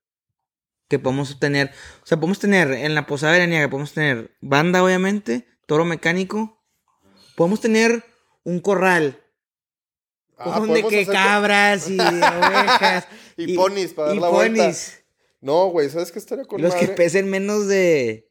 [0.88, 1.70] Que podemos tener...
[2.02, 6.62] O sea, podemos tener en la posada veraniega, podemos tener banda, obviamente, toro mecánico.
[7.34, 8.04] Podemos tener
[8.44, 9.18] un corral.
[10.36, 13.08] Ah, Con de podemos que hacer- cabras y ovejas.
[13.38, 14.62] Y ponis para dar y la vuelta.
[14.64, 15.02] ponis.
[15.40, 18.28] No, güey, ¿sabes qué estaría con Los que pesen menos de.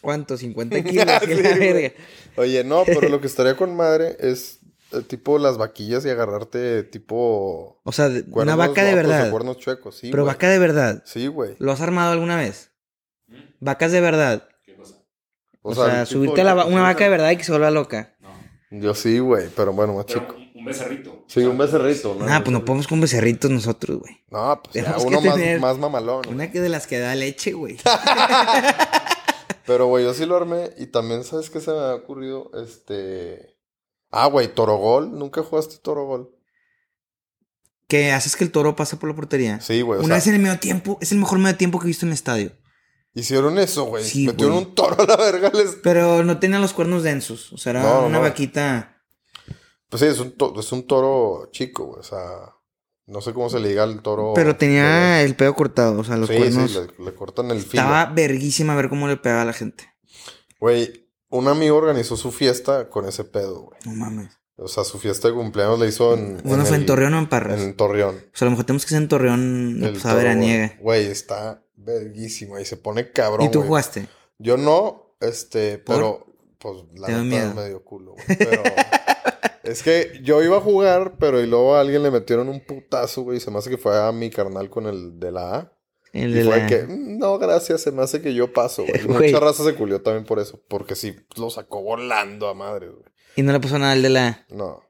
[0.00, 0.36] ¿Cuánto?
[0.36, 1.06] 50 kilos.
[1.24, 1.92] Sí, la verga.
[2.34, 4.58] Oye, no, pero lo que estaría con madre es
[5.06, 7.80] tipo las vaquillas y agarrarte tipo...
[7.84, 9.30] O sea, de- una cuernos vaca de o verdad.
[9.30, 11.02] cuernos chuecos, sí, Pero vaca de verdad.
[11.04, 11.56] Sí, güey.
[11.58, 12.70] ¿Lo has armado alguna vez?
[13.26, 13.36] ¿Mm?
[13.60, 14.48] Vacas de verdad.
[14.64, 14.94] ¿Qué cosa?
[15.62, 17.52] O, sea, el tipo subirte a la va- una vaca de verdad y que se
[17.52, 18.16] vuelva loca.
[18.20, 18.28] No.
[18.70, 20.36] Yo sí, güey, pero bueno, más Pero chico.
[20.54, 21.24] un, becerrito.
[21.26, 22.26] Sí, un becerrito, ¿no?
[22.28, 24.18] Ah, pues no podemos con becerritos nosotros, güey.
[24.30, 26.28] No, pues ya, uno más, más mamalón.
[26.28, 27.78] Una que de las que da leche, güey.
[29.66, 32.50] Pero, güey, yo sí lo armé y también, ¿sabes qué se me ha ocurrido?
[32.54, 33.57] Este...
[34.10, 35.16] Ah, güey, Torogol.
[35.18, 36.34] ¿Nunca jugaste Torogol?
[37.86, 39.60] que haces que el toro pase por la portería.
[39.62, 41.86] Sí, güey, Una sea- vez en el medio tiempo, es el mejor medio tiempo que
[41.86, 42.52] he visto en el estadio.
[43.14, 44.04] Hicieron eso, güey.
[44.04, 44.66] Sí, Metieron güey.
[44.66, 45.50] un toro a la verga.
[45.54, 45.76] Les...
[45.82, 47.50] Pero no tenía los cuernos densos.
[47.52, 48.20] O sea, era No, una no.
[48.24, 49.00] vaquita.
[49.88, 52.00] Pues sí, es un, es un toro chico, güey.
[52.00, 52.20] O sea,
[53.06, 54.32] no sé cómo se le diga al toro.
[54.34, 55.98] Pero tenía el pedo cortado.
[55.98, 56.70] O sea, los Sí, cuernos.
[56.70, 57.82] sí, le, le cortan el filo.
[57.82, 59.90] Estaba verguísima a ver cómo le pegaba a la gente.
[60.60, 63.78] Güey, un amigo organizó su fiesta con ese pedo, güey.
[63.84, 64.30] No mames.
[64.56, 66.40] O sea, su fiesta de cumpleaños la hizo en.
[66.42, 67.60] Bueno, fue en Torreón o en Parras.
[67.60, 68.16] En Torreón.
[68.16, 70.76] O sea, a lo mejor tenemos que ser en Torreón El posada toro, veraniega.
[70.80, 73.46] Güey, está verguísima y se pone cabrón.
[73.46, 73.68] ¿Y tú güey.
[73.68, 74.08] jugaste?
[74.38, 75.94] Yo no, este, ¿Por?
[75.96, 76.26] pero,
[76.58, 77.54] pues, la Te da neta miedo.
[77.54, 78.38] me dio culo, güey.
[78.38, 78.62] Pero,
[79.62, 83.22] es que yo iba a jugar, pero y luego a alguien le metieron un putazo,
[83.22, 83.36] güey.
[83.36, 85.72] y Se me hace que fue a mi carnal con el de la A.
[86.12, 86.66] El Y de fue la...
[86.66, 89.02] que, "Mm, no, gracias, se me hace que yo paso, güey.
[89.32, 93.04] Mucha raza se culió también por eso, porque sí, lo sacó volando a madre, güey.
[93.36, 94.46] Y no le pasó nada al de la...
[94.50, 94.82] No.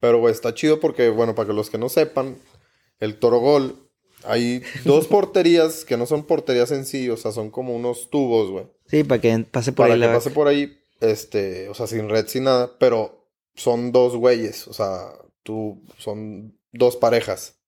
[0.00, 2.36] Pero, güey, está chido porque, bueno, para que los que no sepan,
[3.00, 3.88] el Toro Gol,
[4.24, 8.50] hay dos porterías que no son porterías en sí, o sea, son como unos tubos,
[8.50, 8.66] güey.
[8.86, 10.34] Sí, para que pase por Para ahí que la pase vaca.
[10.34, 15.12] por ahí, este, o sea, sin red, sin nada, pero son dos güeyes, o sea,
[15.42, 17.60] tú, son dos parejas.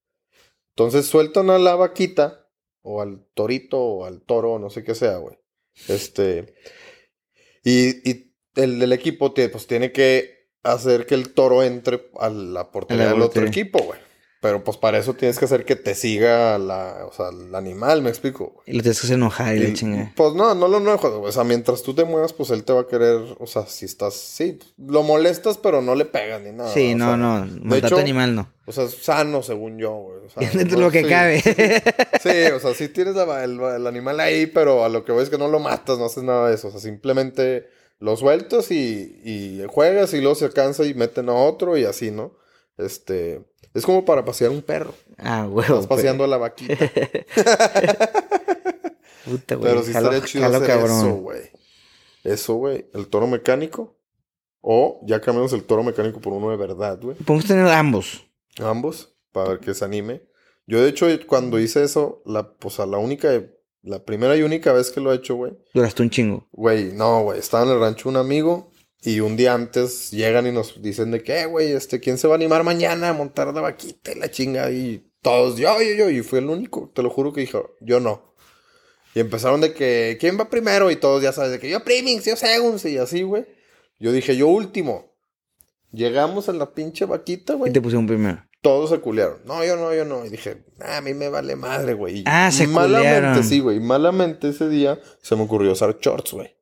[0.71, 2.46] Entonces sueltan a la vaquita,
[2.87, 5.37] o al torito, o al toro, no sé qué sea, güey.
[5.89, 6.55] Este,
[7.65, 12.71] y, y el del equipo, pues tiene que hacer que el toro entre a la
[12.71, 14.06] portería del otro equipo, güey.
[14.47, 18.01] Pero pues para eso tienes que hacer que te siga la, o sea, el animal,
[18.01, 18.63] me explico.
[18.65, 20.13] Y lo tienes que hacer enojar y la Y, chingada.
[20.15, 21.11] Pues no, no lo enojas.
[21.11, 23.21] O sea, mientras tú te muevas, pues él te va a querer.
[23.41, 24.15] O sea, si estás.
[24.15, 26.73] Sí, lo molestas, pero no le pegas ni nada.
[26.73, 27.45] Sí, o no, sea, no.
[27.45, 28.53] de Maltrato hecho, animal no.
[28.67, 30.19] O sea, es sano, según yo, güey.
[30.27, 31.43] O sea, no- lo que sí, cabe.
[32.23, 35.25] Sí, o sea, sí tienes la- el, el animal ahí, pero a lo que voy
[35.25, 36.69] es que no lo matas, no haces nada de eso.
[36.69, 37.67] O sea, simplemente
[37.99, 42.13] lo sueltas y, y juegas y luego se cansa y meten a otro y así,
[42.13, 42.37] ¿no?
[42.79, 43.43] Este.
[43.77, 44.95] Es como para pasear un perro.
[45.19, 45.75] Ah, huevo.
[45.75, 46.75] Estás paseando a la vaquita.
[49.25, 49.69] Puta, güey.
[49.71, 50.99] Pero sí Jalo- estaría chido jalo hacer cabrón.
[50.99, 51.41] eso, güey.
[52.25, 52.87] Eso, güey.
[52.95, 53.97] El toro mecánico.
[54.61, 57.17] O ya cambiamos el toro mecánico por uno de verdad, güey.
[57.19, 58.25] Podemos tener ambos.
[58.59, 59.15] Ambos.
[59.33, 60.23] Para ver que se anime.
[60.67, 63.29] Yo, de hecho, cuando hice eso, la, pues a la única,
[63.83, 65.53] la primera y única vez que lo he hecho, güey.
[65.75, 66.49] Duraste un chingo.
[66.53, 67.39] Güey, no, güey.
[67.39, 68.73] Estaba en el rancho un amigo.
[69.03, 72.27] Y un día antes llegan y nos dicen de que, "Eh, güey, este, ¿quién se
[72.27, 74.71] va a animar mañana a montar la vaquita y la chinga?
[74.71, 76.11] Y todos, yo, yo, yo.
[76.11, 76.91] Y fui el único.
[76.95, 78.35] Te lo juro que dijo, yo no.
[79.15, 80.91] Y empezaron de que, ¿quién va primero?
[80.91, 83.47] Y todos ya sabes, de que yo primings, yo segunds, y así, güey.
[83.99, 85.13] Yo dije, yo último.
[85.93, 87.73] Llegamos a la pinche vaquita, Y güey.
[87.73, 88.45] te puse un primero.
[88.61, 89.39] Todos se culearon.
[89.47, 90.27] No, yo no, yo no.
[90.27, 92.19] Y dije, "Ah, a mí me vale madre, güey.
[92.19, 93.45] Y Ah, se Malamente, culearon.
[93.45, 93.79] sí, güey.
[93.81, 96.55] Malamente ese día se me ocurrió usar shorts, güey.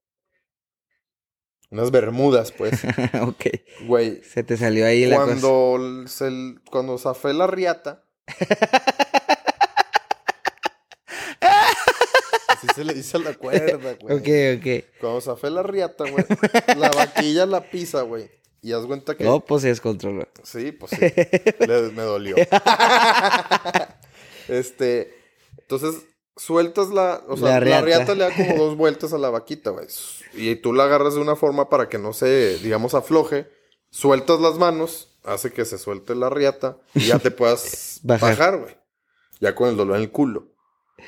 [1.75, 2.85] Unas bermudas, pues.
[3.21, 3.47] ok.
[3.87, 5.27] Güey, Se te salió ahí la cosa.
[5.41, 6.31] cuando, se,
[6.71, 8.05] cuando zafé la riata.
[12.49, 14.17] Así se le dice a la cuerda, güey.
[14.17, 14.29] Ok,
[14.61, 14.85] ok.
[15.01, 16.25] Cuando zafé la riata, güey.
[16.77, 18.31] La vaquilla la pisa, güey.
[18.63, 19.25] Y haz cuenta que.
[19.25, 20.27] No, pues se descontroló.
[20.45, 20.99] Sí, pues sí.
[21.67, 22.37] Le- me dolió.
[24.49, 25.13] este.
[25.59, 26.03] Entonces,
[26.37, 27.21] sueltas la.
[27.29, 27.83] O sea, La la riata.
[27.83, 28.15] riata.
[28.15, 29.87] le da como dos vueltas a la vaquita, güey.
[30.37, 33.47] Y tú la agarras de una forma para que no se, digamos, afloje.
[33.91, 38.59] Sueltas las manos, hace que se suelte la riata y ya te puedas Bajar.
[38.59, 38.77] güey.
[39.41, 40.49] Ya con el dolor en el culo.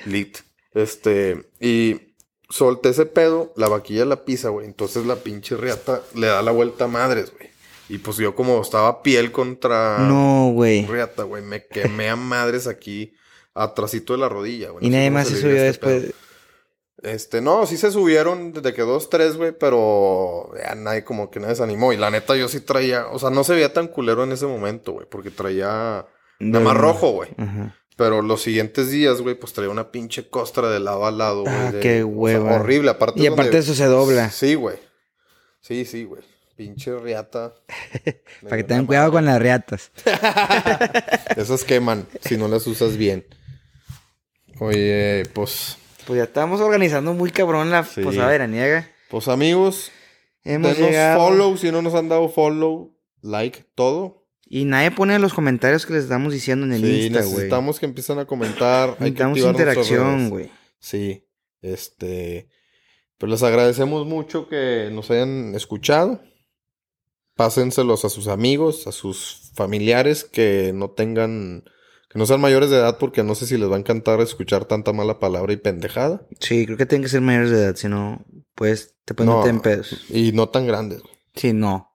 [0.04, 0.38] Lit.
[0.74, 1.48] Este.
[1.60, 2.14] Y
[2.48, 4.66] solté ese pedo, la vaquilla la pisa, güey.
[4.66, 7.50] Entonces la pinche riata le da la vuelta a madres, güey.
[7.88, 10.84] Y pues yo como estaba piel contra No, güey.
[10.86, 13.14] riata, güey, me quemé a madres aquí
[13.54, 14.84] atrasito de la rodilla, güey.
[14.84, 16.02] Y No nadie más se subió este después.
[16.02, 16.12] pedo.
[17.02, 21.40] Este, no, sí se subieron desde que dos, tres, güey, pero ya nadie, como que
[21.40, 21.92] nadie se animó.
[21.92, 24.46] Y la neta, yo sí traía, o sea, no se veía tan culero en ese
[24.46, 26.06] momento, güey, porque traía
[26.40, 27.30] nada más rojo, güey.
[27.36, 27.76] Ajá.
[27.96, 31.54] Pero los siguientes días, güey, pues traía una pinche costra de lado a lado, güey.
[31.54, 32.54] Ah, de- qué o sea, hueva.
[32.56, 33.20] horrible, aparte.
[33.20, 34.30] Y aparte donde- eso se dobla.
[34.30, 34.76] Sí, güey.
[35.60, 36.22] Sí, sí, güey.
[36.56, 37.52] Pinche riata.
[38.42, 39.90] Para que tengan cuidado con las riatas.
[41.36, 43.26] Esas queman si no las usas bien.
[44.60, 48.02] Oye, pues, Pues ya estamos organizando muy cabrón la Sí.
[48.02, 48.88] posada veraniega.
[49.10, 49.90] pues amigos,
[50.44, 51.20] Hemos denos llegado.
[51.28, 54.24] follow si no nos han dado follow, like, todo.
[54.48, 57.32] Y nadie pone los comentarios que les estamos diciendo en el sí, Insta, güey.
[57.34, 58.90] necesitamos que empiecen a comentar.
[59.00, 60.50] Hay Necesitamos interacción, güey.
[60.78, 61.24] Sí,
[61.62, 62.48] este,
[63.18, 66.20] pues les agradecemos mucho que nos hayan escuchado.
[67.34, 71.64] Pásenselos a sus amigos, a sus familiares que no tengan,
[72.16, 74.64] que no sean mayores de edad porque no sé si les va a encantar escuchar
[74.64, 76.22] tanta mala palabra y pendejada.
[76.40, 78.24] Sí, creo que tienen que ser mayores de edad, si no,
[78.54, 79.38] pues te pueden No.
[79.40, 80.04] meter en pedos.
[80.08, 81.02] Y no tan grandes.
[81.34, 81.94] Sí, no.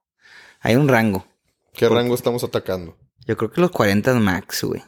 [0.60, 1.26] Hay un rango.
[1.74, 2.96] ¿Qué rango estamos atacando?
[3.26, 4.80] Yo creo que los 40 max, güey.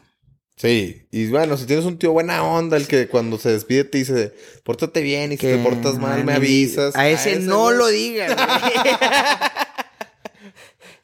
[0.55, 3.97] Sí, y bueno, si tienes un tío buena onda, el que cuando se despide te
[3.97, 4.33] dice,
[4.63, 6.95] pórtate bien y si te portas mal me avisas.
[6.95, 7.77] A ese, no güey.
[7.77, 8.33] lo digas.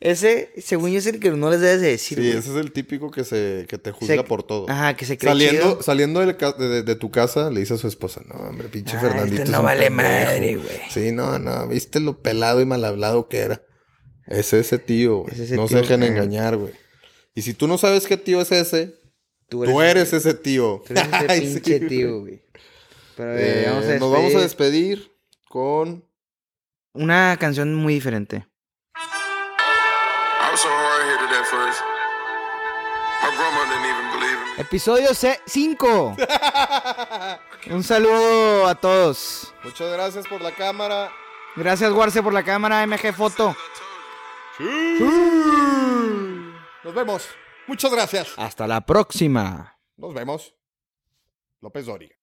[0.01, 2.37] ese, según yo, es el que no les debes de decir, Sí, güey.
[2.37, 4.69] ese es el típico que se que te juzga Se- por todo.
[4.69, 5.81] Ajá, que se cree Saliendo, chido.
[5.83, 8.99] saliendo de, de- de tu casa, le dice a su esposa, no, hombre, pinche Ah,
[9.01, 9.33] Fernandito.
[9.35, 10.09] este es no vale pendejo".
[10.09, 10.79] madre, güey.
[10.89, 13.61] Sí, no, no, viste lo pelado y mal hablado que era.
[14.27, 15.33] Es ese tío, güey.
[15.33, 16.73] Es ese no tío, se dejen engañar, güey.
[17.35, 18.95] Y si tú no sabes qué tío es ese,
[19.49, 20.81] Tú tú eres ese tío.
[20.87, 22.41] tú eres ese Ay, pinche tío, güey.
[23.17, 25.11] Pero Eh, eh, vamos a nos vamos a despedir
[25.47, 26.05] con...
[26.93, 28.47] Una canción muy diferente.
[34.61, 36.15] Episodio 5.
[37.71, 39.51] Un saludo a todos.
[39.63, 41.11] Muchas gracias por la cámara.
[41.55, 43.55] Gracias, Guarce, por la cámara MG Foto.
[46.83, 47.27] Nos vemos.
[47.65, 48.33] Muchas gracias.
[48.37, 49.79] Hasta la próxima.
[49.97, 50.53] Nos vemos.
[51.59, 52.20] López Dóriga.